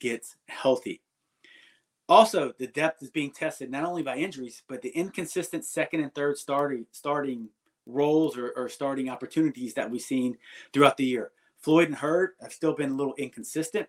gets 0.00 0.36
healthy. 0.48 1.02
Also, 2.08 2.54
the 2.58 2.68
depth 2.68 3.02
is 3.02 3.10
being 3.10 3.30
tested 3.30 3.70
not 3.70 3.84
only 3.84 4.02
by 4.02 4.16
injuries, 4.16 4.62
but 4.68 4.80
the 4.80 4.96
inconsistent 4.96 5.66
second 5.66 6.00
and 6.00 6.14
third 6.14 6.38
starting 6.38 6.86
starting 6.92 7.50
roles 7.84 8.38
or, 8.38 8.52
or 8.56 8.70
starting 8.70 9.10
opportunities 9.10 9.74
that 9.74 9.90
we've 9.90 10.00
seen 10.00 10.38
throughout 10.72 10.96
the 10.96 11.04
year. 11.04 11.30
Floyd 11.58 11.88
and 11.88 11.96
Hurd 11.98 12.30
have 12.40 12.54
still 12.54 12.74
been 12.74 12.92
a 12.92 12.96
little 12.96 13.14
inconsistent, 13.18 13.86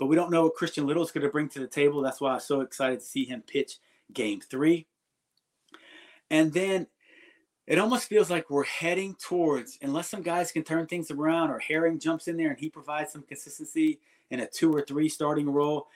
but 0.00 0.06
we 0.06 0.16
don't 0.16 0.30
know 0.30 0.44
what 0.44 0.54
Christian 0.54 0.86
Little 0.86 1.02
is 1.02 1.12
going 1.12 1.24
to 1.24 1.30
bring 1.30 1.50
to 1.50 1.60
the 1.60 1.66
table. 1.66 2.00
That's 2.00 2.22
why 2.22 2.32
I'm 2.32 2.40
so 2.40 2.62
excited 2.62 3.00
to 3.00 3.06
see 3.06 3.26
him 3.26 3.42
pitch 3.46 3.76
game 4.14 4.40
three. 4.40 4.86
And 6.30 6.54
then 6.54 6.86
it 7.66 7.78
almost 7.78 8.08
feels 8.08 8.30
like 8.30 8.48
we're 8.48 8.64
heading 8.64 9.14
towards, 9.14 9.78
unless 9.82 10.08
some 10.08 10.22
guys 10.22 10.52
can 10.52 10.64
turn 10.64 10.86
things 10.86 11.10
around 11.10 11.50
or 11.50 11.58
Herring 11.58 12.00
jumps 12.00 12.28
in 12.28 12.38
there 12.38 12.48
and 12.48 12.58
he 12.58 12.70
provides 12.70 13.12
some 13.12 13.22
consistency 13.22 14.00
in 14.30 14.40
a 14.40 14.46
two 14.46 14.74
or 14.74 14.80
three 14.80 15.10
starting 15.10 15.50
role, 15.50 15.88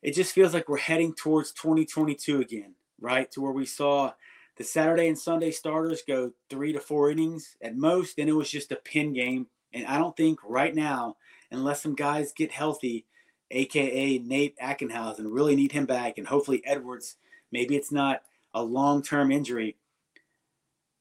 it 0.00 0.14
just 0.14 0.32
feels 0.32 0.54
like 0.54 0.66
we're 0.66 0.78
heading 0.78 1.12
towards 1.14 1.52
2022 1.52 2.40
again, 2.40 2.74
right? 2.98 3.30
To 3.32 3.42
where 3.42 3.52
we 3.52 3.66
saw 3.66 4.12
the 4.56 4.64
Saturday 4.64 5.08
and 5.08 5.18
Sunday 5.18 5.50
starters 5.50 6.02
go 6.08 6.32
three 6.48 6.72
to 6.72 6.80
four 6.80 7.10
innings 7.10 7.56
at 7.60 7.76
most, 7.76 8.18
and 8.18 8.30
it 8.30 8.34
was 8.34 8.50
just 8.50 8.72
a 8.72 8.76
pin 8.76 9.12
game. 9.12 9.48
And 9.74 9.86
I 9.86 9.98
don't 9.98 10.16
think 10.16 10.38
right 10.42 10.74
now, 10.74 11.16
unless 11.50 11.82
some 11.82 11.94
guys 11.94 12.32
get 12.32 12.50
healthy, 12.50 13.04
aka 13.50 14.18
Nate 14.18 14.58
Ackenhausen, 14.58 15.26
really 15.26 15.56
need 15.56 15.72
him 15.72 15.86
back, 15.86 16.18
and 16.18 16.26
hopefully 16.26 16.62
Edwards, 16.64 17.16
maybe 17.52 17.76
it's 17.76 17.92
not 17.92 18.22
a 18.52 18.62
long 18.62 19.02
term 19.02 19.30
injury. 19.30 19.76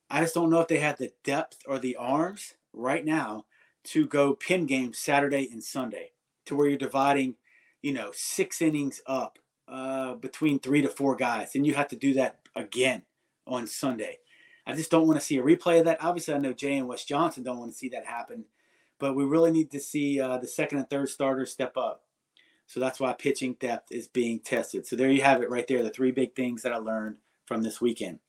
I 0.10 0.22
just 0.22 0.36
don't 0.36 0.50
know 0.50 0.62
if 0.62 0.68
they 0.68 0.80
have 0.80 0.98
the 0.98 1.12
depth 1.24 1.58
or 1.66 1.80
the 1.80 1.96
arms 1.96 2.54
right 2.74 3.04
now 3.04 3.46
to 3.86 4.06
go 4.08 4.34
pin 4.34 4.66
game 4.66 4.94
Saturday 4.94 5.50
and 5.52 5.64
Sunday 5.64 6.12
to 6.46 6.56
where 6.56 6.68
you're 6.68 6.78
dividing, 6.78 7.36
you 7.82 7.94
know, 7.94 8.12
six 8.14 8.62
innings 8.62 9.02
up 9.08 9.40
uh, 9.68 10.14
between 10.16 10.60
three 10.60 10.82
to 10.82 10.90
four 10.90 11.16
guys. 11.16 11.56
And 11.56 11.66
you 11.66 11.74
have 11.74 11.88
to 11.90 11.96
do 11.96 12.14
that 12.16 12.40
again 12.56 13.04
on 13.48 13.68
Sunday. 13.68 14.20
I 14.66 14.74
just 14.74 14.92
don't 14.92 15.08
want 15.08 15.20
to 15.20 15.26
see 15.26 15.38
a 15.38 15.44
replay 15.44 15.80
of 15.80 15.86
that. 15.86 16.04
Obviously, 16.04 16.34
I 16.34 16.38
know 16.38 16.54
Jay 16.54 16.78
and 16.78 16.88
Wes 16.88 17.04
Johnson 17.04 17.44
don't 17.44 17.60
want 17.60 17.72
to 17.72 17.78
see 17.78 17.90
that 17.90 18.06
happen, 18.06 18.46
but 19.00 19.16
we 19.16 19.26
really 19.26 19.52
need 19.52 19.72
to 19.72 19.80
see 19.80 20.22
uh, 20.22 20.38
the 20.38 20.48
second 20.48 20.78
and 20.78 20.90
third 20.90 21.10
starters 21.10 21.52
step 21.52 21.76
up. 21.76 22.04
So 22.68 22.80
that's 22.80 23.00
why 23.00 23.14
pitching 23.14 23.56
depth 23.60 23.92
is 23.92 24.08
being 24.08 24.40
tested. 24.40 24.88
So 24.88 24.96
there 24.96 25.12
you 25.12 25.22
have 25.22 25.42
it 25.42 25.50
right 25.50 25.68
there, 25.68 25.84
the 25.84 25.90
three 25.90 26.12
big 26.12 26.36
things 26.36 26.62
that 26.64 26.74
I 26.74 26.78
learned 26.78 27.18
from 27.46 27.62
this 27.62 27.82
weekend. 27.82 28.20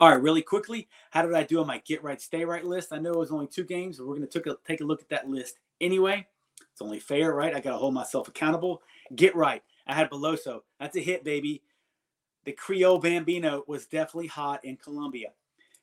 All 0.00 0.08
right, 0.08 0.20
really 0.20 0.42
quickly, 0.42 0.88
how 1.10 1.22
did 1.22 1.34
I 1.34 1.44
do 1.44 1.60
on 1.60 1.66
my 1.66 1.80
get 1.84 2.02
right, 2.02 2.20
stay 2.20 2.44
right 2.44 2.64
list? 2.64 2.92
I 2.92 2.98
know 2.98 3.12
it 3.12 3.18
was 3.18 3.30
only 3.30 3.46
two 3.46 3.64
games, 3.64 3.98
but 3.98 4.06
we're 4.06 4.16
going 4.16 4.28
to 4.28 4.58
take 4.66 4.80
a 4.80 4.84
look 4.84 5.00
at 5.00 5.08
that 5.10 5.28
list 5.28 5.58
anyway. 5.80 6.26
It's 6.72 6.82
only 6.82 6.98
fair, 6.98 7.34
right? 7.34 7.54
I 7.54 7.60
got 7.60 7.70
to 7.72 7.76
hold 7.76 7.94
myself 7.94 8.28
accountable. 8.28 8.82
Get 9.14 9.36
right. 9.36 9.62
I 9.86 9.94
had 9.94 10.10
Beloso. 10.10 10.62
That's 10.80 10.96
a 10.96 11.00
hit, 11.00 11.22
baby. 11.22 11.62
The 12.44 12.52
Creole 12.52 12.98
Bambino 12.98 13.62
was 13.68 13.86
definitely 13.86 14.26
hot 14.26 14.64
in 14.64 14.76
Columbia. 14.76 15.28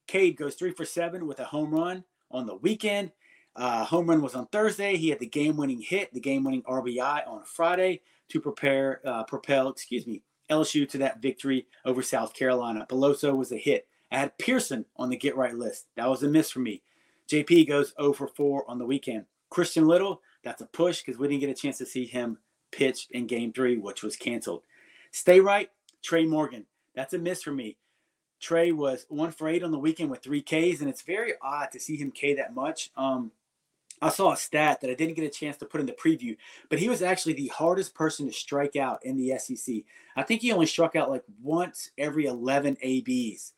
Cade 0.07 0.35
goes 0.35 0.55
three 0.55 0.71
for 0.71 0.85
seven 0.85 1.27
with 1.27 1.39
a 1.39 1.45
home 1.45 1.73
run 1.73 2.03
on 2.31 2.45
the 2.45 2.55
weekend. 2.55 3.11
Uh, 3.59 3.83
home 3.83 4.09
run 4.09 4.21
was 4.21 4.35
on 4.35 4.47
Thursday. 4.47 4.95
He 4.95 5.09
had 5.09 5.19
the 5.19 5.27
game-winning 5.27 5.81
hit, 5.81 6.13
the 6.13 6.21
game-winning 6.21 6.63
RBI 6.63 7.27
on 7.27 7.43
Friday 7.43 8.01
to 8.29 8.39
prepare, 8.39 9.01
uh, 9.05 9.25
propel, 9.25 9.67
excuse 9.67 10.07
me, 10.07 10.21
LSU 10.49 10.87
to 10.89 10.97
that 10.99 11.21
victory 11.21 11.67
over 11.83 12.01
South 12.01 12.33
Carolina. 12.33 12.87
Beloso 12.89 13.35
was 13.35 13.51
a 13.51 13.57
hit. 13.57 13.85
I 14.13 14.19
had 14.19 14.37
Pearson 14.37 14.85
on 14.95 15.09
the 15.09 15.17
get 15.17 15.35
right 15.35 15.53
list. 15.53 15.87
That 15.97 16.09
was 16.09 16.23
a 16.23 16.29
miss 16.29 16.49
for 16.49 16.59
me. 16.59 16.81
JP 17.27 17.67
goes 17.67 17.93
0 17.99 18.13
for 18.13 18.27
4 18.27 18.63
on 18.69 18.79
the 18.79 18.85
weekend. 18.85 19.25
Christian 19.49 19.85
Little, 19.85 20.21
that's 20.41 20.61
a 20.61 20.65
push 20.67 21.03
because 21.03 21.19
we 21.19 21.27
didn't 21.27 21.41
get 21.41 21.49
a 21.49 21.53
chance 21.53 21.77
to 21.79 21.85
see 21.85 22.05
him 22.05 22.37
pitch 22.71 23.07
in 23.11 23.27
game 23.27 23.51
three, 23.51 23.77
which 23.77 24.03
was 24.03 24.15
canceled. 24.15 24.63
Stay 25.11 25.41
right, 25.41 25.69
Tre 26.01 26.25
Morgan. 26.25 26.65
That's 26.95 27.13
a 27.13 27.19
miss 27.19 27.43
for 27.43 27.51
me. 27.51 27.75
Tre 28.39 28.71
was 28.71 29.05
one 29.09 29.31
for 29.31 29.49
eight 29.49 29.63
on 29.63 29.71
the 29.71 29.77
weekend 29.77 30.09
with 30.09 30.23
three 30.23 30.41
Ks, 30.41 30.79
and 30.79 30.89
it's 30.89 31.01
very 31.01 31.33
odd 31.41 31.71
to 31.73 31.79
see 31.79 31.97
him 31.97 32.09
K 32.09 32.35
that 32.35 32.55
much. 32.55 32.89
Um, 32.95 33.31
I 34.01 34.09
saw 34.09 34.31
a 34.31 34.37
stat 34.37 34.81
that 34.81 34.89
I 34.89 34.93
didn't 34.93 35.15
get 35.15 35.25
a 35.25 35.29
chance 35.29 35.57
to 35.57 35.65
put 35.65 35.81
in 35.81 35.87
the 35.87 35.93
preview, 35.93 36.37
but 36.69 36.79
he 36.79 36.89
was 36.89 37.01
actually 37.01 37.33
the 37.33 37.47
hardest 37.47 37.93
person 37.93 38.25
to 38.27 38.33
strike 38.33 38.75
out 38.75 39.03
in 39.05 39.17
the 39.17 39.37
SEC. 39.37 39.75
I 40.15 40.23
think 40.23 40.41
he 40.41 40.51
only 40.51 40.65
struck 40.65 40.95
out 40.95 41.09
like 41.09 41.23
once 41.41 41.91
every 41.97 42.25
11 42.25 42.77
ABs. 42.81 43.53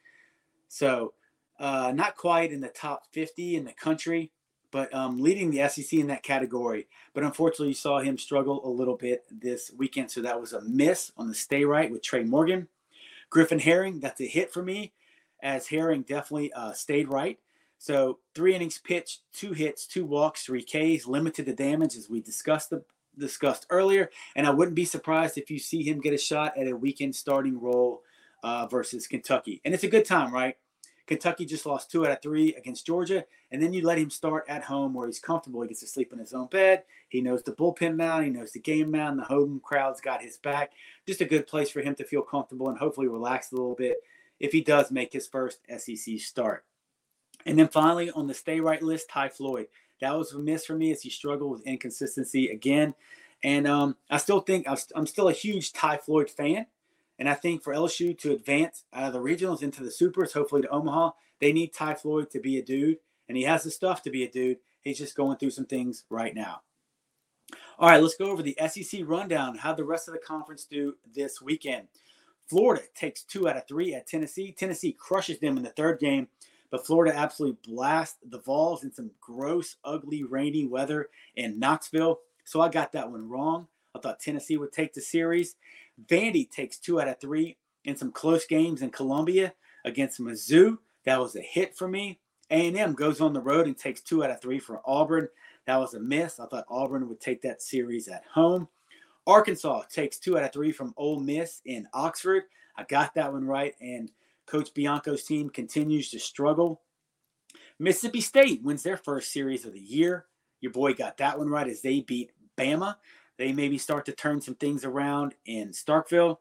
So, 0.68 1.14
uh, 1.60 1.92
not 1.94 2.16
quite 2.16 2.52
in 2.52 2.60
the 2.60 2.70
top 2.70 3.04
50 3.12 3.56
in 3.56 3.66
the 3.66 3.74
country, 3.74 4.32
but 4.72 4.92
um, 4.96 5.22
leading 5.22 5.52
the 5.52 5.68
SEC 5.70 5.94
in 5.94 6.08
that 6.08 6.24
category. 6.24 6.88
But 7.14 7.24
unfortunately, 7.24 7.70
you 7.70 7.74
saw 7.74 8.00
him 8.00 8.18
struggle 8.18 8.66
a 8.66 8.70
little 8.70 8.96
bit 8.96 9.26
this 9.30 9.72
weekend. 9.78 10.10
So 10.10 10.22
that 10.22 10.40
was 10.40 10.54
a 10.54 10.62
miss 10.62 11.12
on 11.18 11.28
the 11.28 11.36
stay 11.36 11.66
right 11.66 11.92
with 11.92 12.02
Tre 12.02 12.24
Morgan. 12.24 12.68
Griffin 13.30 13.60
Herring, 13.60 14.00
that's 14.00 14.22
a 14.22 14.28
hit 14.28 14.52
for 14.52 14.64
me, 14.64 14.92
as 15.42 15.68
Herring 15.68 16.02
definitely 16.02 16.52
uh, 16.54 16.74
stayed 16.74 17.10
right. 17.10 17.40
So 17.82 18.20
three 18.36 18.54
innings 18.54 18.78
pitched, 18.78 19.22
two 19.34 19.54
hits, 19.54 19.88
two 19.88 20.06
walks, 20.06 20.44
three 20.44 20.62
Ks, 20.62 21.08
limited 21.08 21.48
the 21.48 21.54
damage 21.54 21.96
as 21.96 22.12
we 22.12 22.22
discussed 22.22 22.70
the, 22.70 22.84
discussed 23.18 23.66
earlier. 23.72 24.12
And 24.36 24.46
I 24.46 24.52
wouldn't 24.52 24.76
be 24.76 24.86
surprised 24.86 25.40
if 25.40 25.50
you 25.50 25.58
see 25.58 25.82
him 25.82 26.00
get 26.00 26.14
a 26.14 26.18
shot 26.20 26.56
at 26.56 26.68
a 26.68 26.76
weekend 26.76 27.16
starting 27.16 27.60
role 27.60 28.04
uh, 28.44 28.68
versus 28.68 29.08
Kentucky. 29.08 29.62
And 29.66 29.74
it's 29.74 29.84
a 29.84 29.90
good 29.90 30.06
time, 30.06 30.32
right? 30.32 30.58
Kentucky 31.08 31.44
just 31.44 31.66
lost 31.66 31.90
two 31.90 32.06
out 32.06 32.12
of 32.12 32.22
three 32.22 32.54
against 32.54 32.86
Georgia, 32.86 33.26
and 33.50 33.60
then 33.60 33.74
you 33.74 33.82
let 33.82 33.98
him 33.98 34.12
start 34.12 34.46
at 34.48 34.64
home 34.64 34.94
where 34.94 35.08
he's 35.08 35.20
comfortable. 35.20 35.64
He 35.64 35.68
gets 35.68 35.80
to 35.80 35.88
sleep 35.88 36.14
in 36.14 36.20
his 36.20 36.34
own 36.34 36.50
bed. 36.50 36.84
He 37.10 37.20
knows 37.20 37.42
the 37.42 37.54
bullpen 37.54 37.96
mound. 37.96 38.26
He 38.26 38.30
knows 38.30 38.52
the 38.52 38.60
game 38.60 38.92
mound. 38.92 39.18
The 39.18 39.24
home 39.24 39.60
crowd's 39.64 40.02
got 40.02 40.22
his 40.22 40.38
back. 40.38 40.74
Just 41.08 41.22
a 41.22 41.26
good 41.26 41.48
place 41.48 41.72
for 41.72 41.82
him 41.82 41.96
to 41.96 42.04
feel 42.04 42.22
comfortable 42.22 42.70
and 42.70 42.78
hopefully 42.78 43.08
relax 43.08 43.52
a 43.52 43.56
little 43.56 43.74
bit 43.74 43.98
if 44.40 44.52
he 44.52 44.62
does 44.62 44.92
make 44.92 45.12
his 45.12 45.28
first 45.28 45.62
SEC 45.80 46.20
start. 46.20 46.64
And 47.46 47.58
then 47.58 47.68
finally 47.68 48.12
on 48.12 48.28
the 48.28 48.34
stay 48.34 48.60
right 48.60 48.82
list, 48.82 49.10
Ty 49.10 49.30
Floyd. 49.30 49.68
That 50.00 50.18
was 50.18 50.34
a 50.34 50.40
miss 50.40 50.66
for 50.66 50.76
me 50.76 50.92
as 50.92 51.02
he 51.02 51.10
struggled 51.10 51.52
with 51.52 51.68
inconsistency 51.68 52.50
again. 52.50 52.96
And 53.44 53.68
um, 53.68 53.96
I 54.10 54.18
still 54.18 54.42
think 54.42 54.68
I'm 54.96 55.08
still 55.08 55.30
a 55.30 55.34
huge 55.34 55.74
Ty 55.74 55.98
Floyd 55.98 56.30
fan. 56.30 56.66
And 57.20 57.30
I 57.30 57.36
think 57.36 57.64
for 57.64 57.74
LSU 57.74 58.18
to 58.20 58.32
advance 58.32 58.84
out 58.94 59.04
of 59.04 59.14
the 59.14 59.20
regionals 59.20 59.62
into 59.62 59.84
the 59.84 59.92
supers, 59.92 60.34
hopefully 60.34 60.64
to 60.64 60.70
Omaha, 60.70 61.12
they 61.40 61.54
need 61.54 61.74
Ty 61.74 61.96
Floyd 61.96 62.32
to 62.32 62.40
be 62.40 62.58
a 62.58 62.64
dude. 62.64 62.98
And 63.28 63.38
he 63.38 63.44
has 63.44 63.64
the 63.64 63.72
stuff 63.72 64.02
to 64.04 64.10
be 64.10 64.24
a 64.24 64.30
dude. 64.30 64.58
He's 64.82 64.98
just 64.98 65.16
going 65.16 65.38
through 65.38 65.52
some 65.52 65.66
things 65.66 66.04
right 66.10 66.34
now. 66.34 66.62
All 67.78 67.90
right, 67.90 68.02
let's 68.02 68.16
go 68.16 68.32
over 68.32 68.44
the 68.44 68.58
SEC 68.68 69.02
rundown. 69.06 69.58
How 69.58 69.74
the 69.74 69.84
rest 69.84 70.08
of 70.08 70.14
the 70.14 70.20
conference 70.20 70.66
do 70.66 70.96
this 71.14 71.42
weekend? 71.42 71.88
Florida 72.48 72.84
takes 72.96 73.24
two 73.24 73.48
out 73.48 73.58
of 73.58 73.68
three 73.68 73.94
at 73.94 74.08
Tennessee. 74.08 74.52
Tennessee 74.52 74.92
crushes 74.92 75.40
them 75.40 75.58
in 75.58 75.64
the 75.64 75.70
third 75.70 76.00
game 76.00 76.28
but 76.72 76.86
Florida 76.86 77.16
absolutely 77.16 77.58
blast 77.72 78.18
the 78.30 78.40
Vols 78.40 78.84
in 78.84 78.92
some 78.92 79.12
gross, 79.20 79.76
ugly, 79.84 80.24
rainy 80.24 80.66
weather 80.66 81.10
in 81.36 81.60
Knoxville. 81.60 82.20
So 82.46 82.62
I 82.62 82.70
got 82.70 82.92
that 82.94 83.12
one 83.12 83.30
wrong. 83.30 83.68
I 83.94 84.00
thought 84.00 84.20
Tennessee 84.20 84.58
would 84.58 84.72
take 84.72 84.94
the 84.94 85.02
series. 85.02 85.56
Vandy 86.08 86.50
takes 86.50 86.78
two 86.78 87.00
out 87.00 87.10
of 87.10 87.20
three 87.20 87.58
in 87.84 87.96
some 87.96 88.12
close 88.12 88.46
games 88.46 88.82
in 88.82 88.90
Columbia 88.90 89.54
against 89.86 90.22
Mizzou. 90.22 90.78
That 91.06 91.20
was 91.20 91.36
a 91.36 91.42
hit 91.42 91.76
for 91.76 91.88
me. 91.88 92.20
A&M 92.50 92.94
goes 92.94 93.22
on 93.22 93.34
the 93.34 93.42
road 93.42 93.68
and 93.68 93.78
takes 93.78 94.02
two 94.02 94.24
out 94.24 94.32
of 94.32 94.42
three 94.42 94.60
for 94.60 94.82
Auburn. 94.86 95.28
That 95.68 95.78
was 95.78 95.94
a 95.94 96.00
miss. 96.00 96.40
I 96.40 96.46
thought 96.48 96.66
Auburn 96.70 97.08
would 97.08 97.22
take 97.22 97.42
that 97.44 97.62
series 97.62 98.08
at 98.08 98.24
home. 98.32 98.68
Arkansas 99.28 99.84
takes 99.92 100.18
two 100.18 100.38
out 100.38 100.44
of 100.44 100.52
three 100.52 100.72
from 100.72 100.94
Ole 100.98 101.20
Miss 101.20 101.62
in 101.66 101.88
Oxford. 101.94 102.44
I 102.76 102.84
got 102.84 103.14
that 103.16 103.32
one 103.32 103.46
right. 103.46 103.74
And 103.80 104.12
Coach 104.46 104.74
Bianco's 104.74 105.24
team 105.24 105.50
continues 105.50 106.10
to 106.12 106.20
struggle. 106.20 106.82
Mississippi 107.80 108.22
State 108.22 108.64
wins 108.64 108.84
their 108.84 108.98
first 108.98 109.32
series 109.32 109.66
of 109.66 109.74
the 109.74 109.80
year. 109.80 110.26
Your 110.60 110.72
boy 110.72 110.94
got 110.94 111.18
that 111.18 111.38
one 111.38 111.50
right 111.50 111.68
as 111.68 111.82
they 111.82 112.02
beat 112.02 112.32
Bama. 112.58 112.96
They 113.38 113.52
maybe 113.52 113.78
start 113.78 114.06
to 114.06 114.12
turn 114.12 114.40
some 114.42 114.56
things 114.56 114.86
around 114.86 115.34
in 115.46 115.70
Starkville. 115.70 116.38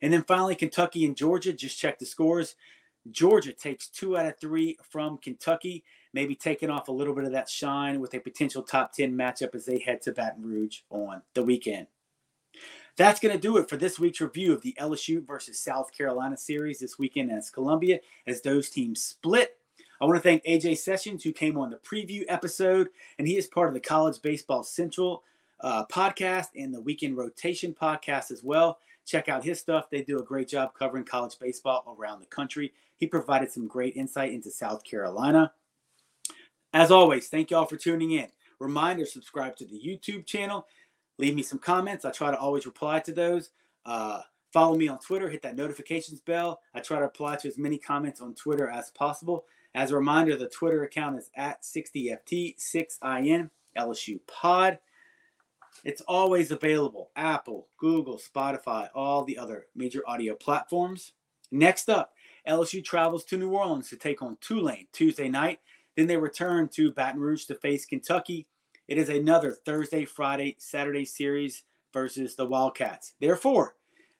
And 0.00 0.12
then 0.12 0.22
finally, 0.22 0.54
Kentucky 0.54 1.04
and 1.04 1.16
Georgia. 1.16 1.52
Just 1.52 1.78
check 1.78 1.98
the 1.98 2.06
scores. 2.06 2.56
Georgia 3.10 3.52
takes 3.52 3.88
two 3.88 4.16
out 4.16 4.26
of 4.26 4.38
three 4.38 4.76
from 4.82 5.18
Kentucky, 5.18 5.84
maybe 6.12 6.34
taking 6.34 6.70
off 6.70 6.88
a 6.88 6.92
little 6.92 7.14
bit 7.14 7.24
of 7.24 7.32
that 7.32 7.48
shine 7.48 8.00
with 8.00 8.14
a 8.14 8.20
potential 8.20 8.62
top 8.62 8.92
10 8.92 9.12
matchup 9.12 9.54
as 9.54 9.64
they 9.64 9.78
head 9.78 10.02
to 10.02 10.12
Baton 10.12 10.42
Rouge 10.42 10.80
on 10.90 11.22
the 11.34 11.42
weekend. 11.42 11.86
That's 12.96 13.20
going 13.20 13.34
to 13.34 13.40
do 13.40 13.56
it 13.56 13.68
for 13.68 13.76
this 13.76 13.98
week's 13.98 14.20
review 14.20 14.52
of 14.52 14.62
the 14.62 14.76
LSU 14.78 15.26
versus 15.26 15.58
South 15.58 15.90
Carolina 15.96 16.36
series 16.36 16.78
this 16.78 16.98
weekend 16.98 17.30
as 17.30 17.50
Columbia, 17.50 18.00
as 18.26 18.42
those 18.42 18.70
teams 18.70 19.02
split. 19.02 19.56
I 20.00 20.06
want 20.06 20.16
to 20.16 20.22
thank 20.22 20.44
AJ 20.44 20.78
Sessions, 20.78 21.22
who 21.22 21.32
came 21.32 21.58
on 21.58 21.70
the 21.70 21.76
preview 21.76 22.24
episode, 22.28 22.88
and 23.18 23.28
he 23.28 23.36
is 23.36 23.46
part 23.46 23.68
of 23.68 23.74
the 23.74 23.80
College 23.80 24.20
Baseball 24.22 24.62
Central 24.62 25.22
uh, 25.60 25.84
podcast 25.86 26.48
and 26.56 26.72
the 26.72 26.80
Weekend 26.80 27.16
Rotation 27.16 27.74
podcast 27.78 28.30
as 28.30 28.42
well. 28.42 28.78
Check 29.06 29.28
out 29.28 29.44
his 29.44 29.58
stuff. 29.58 29.90
They 29.90 30.02
do 30.02 30.20
a 30.20 30.24
great 30.24 30.48
job 30.48 30.72
covering 30.74 31.04
college 31.04 31.38
baseball 31.38 31.96
around 31.98 32.20
the 32.20 32.26
country. 32.26 32.72
He 32.96 33.06
provided 33.06 33.50
some 33.50 33.66
great 33.66 33.96
insight 33.96 34.32
into 34.32 34.50
South 34.50 34.84
Carolina. 34.84 35.52
As 36.72 36.90
always, 36.90 37.28
thank 37.28 37.50
you 37.50 37.56
all 37.56 37.66
for 37.66 37.76
tuning 37.76 38.12
in. 38.12 38.28
Reminder 38.58 39.06
subscribe 39.06 39.56
to 39.56 39.64
the 39.64 39.80
YouTube 39.80 40.26
channel 40.26 40.66
Leave 41.20 41.34
me 41.34 41.42
some 41.42 41.58
comments. 41.58 42.04
I 42.04 42.10
try 42.10 42.30
to 42.30 42.38
always 42.38 42.66
reply 42.66 43.00
to 43.00 43.12
those. 43.12 43.50
Uh, 43.84 44.20
Follow 44.52 44.76
me 44.76 44.88
on 44.88 44.98
Twitter, 44.98 45.28
hit 45.28 45.42
that 45.42 45.56
notifications 45.56 46.20
bell. 46.20 46.60
I 46.74 46.80
try 46.80 46.98
to 46.98 47.04
reply 47.04 47.36
to 47.36 47.48
as 47.48 47.56
many 47.56 47.78
comments 47.78 48.20
on 48.20 48.34
Twitter 48.34 48.68
as 48.68 48.90
possible. 48.90 49.44
As 49.76 49.92
a 49.92 49.96
reminder, 49.96 50.36
the 50.36 50.48
Twitter 50.48 50.82
account 50.82 51.18
is 51.18 51.30
at 51.36 51.62
60FT6IN 51.62 53.50
LSU 53.78 54.20
Pod. 54.26 54.78
It's 55.84 56.02
always 56.02 56.50
available 56.50 57.10
Apple, 57.14 57.68
Google, 57.78 58.18
Spotify, 58.18 58.88
all 58.92 59.24
the 59.24 59.38
other 59.38 59.66
major 59.76 60.02
audio 60.08 60.34
platforms. 60.34 61.12
Next 61.52 61.88
up, 61.88 62.12
LSU 62.48 62.82
travels 62.82 63.24
to 63.26 63.36
New 63.36 63.50
Orleans 63.50 63.88
to 63.90 63.96
take 63.96 64.20
on 64.20 64.36
Tulane 64.40 64.88
Tuesday 64.92 65.28
night. 65.28 65.60
Then 65.96 66.08
they 66.08 66.16
return 66.16 66.68
to 66.70 66.92
Baton 66.92 67.20
Rouge 67.20 67.44
to 67.44 67.54
face 67.54 67.86
Kentucky. 67.86 68.48
It 68.90 68.98
is 68.98 69.08
another 69.08 69.52
Thursday, 69.52 70.04
Friday, 70.04 70.56
Saturday 70.58 71.04
series 71.04 71.62
versus 71.92 72.34
the 72.34 72.44
Wildcats. 72.44 73.12
Therefore, 73.20 73.76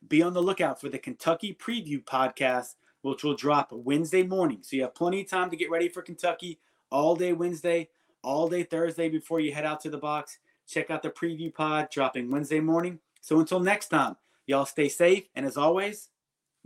be 0.07 0.23
on 0.23 0.33
the 0.33 0.41
lookout 0.41 0.81
for 0.81 0.89
the 0.89 0.97
Kentucky 0.97 1.59
Preview 1.61 2.05
podcast, 2.05 2.77
which 3.03 3.25
will 3.25 3.35
drop 3.35 3.73
Wednesday 3.73 4.23
morning. 4.23 4.61
So 4.63 4.77
you 4.77 4.83
have 4.83 4.95
plenty 4.95 5.23
of 5.23 5.29
time 5.29 5.51
to 5.51 5.57
get 5.57 5.73
ready 5.73 5.89
for 5.89 6.03
Kentucky 6.03 6.61
all 6.89 7.17
day 7.17 7.33
Wednesday, 7.33 7.89
all 8.23 8.49
day 8.49 8.63
Thursday 8.63 9.09
before 9.09 9.41
you 9.41 9.53
head 9.53 9.65
out 9.65 9.81
to 9.81 9.91
the 9.91 9.99
box. 9.99 10.39
Check 10.69 10.89
out 10.89 11.03
the 11.03 11.11
preview 11.11 11.53
pod 11.53 11.89
dropping 11.91 12.31
Wednesday 12.31 12.61
morning. 12.61 13.01
So 13.23 13.41
until 13.41 13.59
next 13.59 13.89
time, 13.89 14.19
y'all 14.47 14.67
stay 14.67 14.89
safe. 14.89 15.25
And 15.35 15.45
as 15.45 15.57
always, 15.57 16.11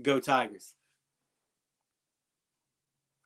go 0.02 0.20
Tigers. 0.20 0.74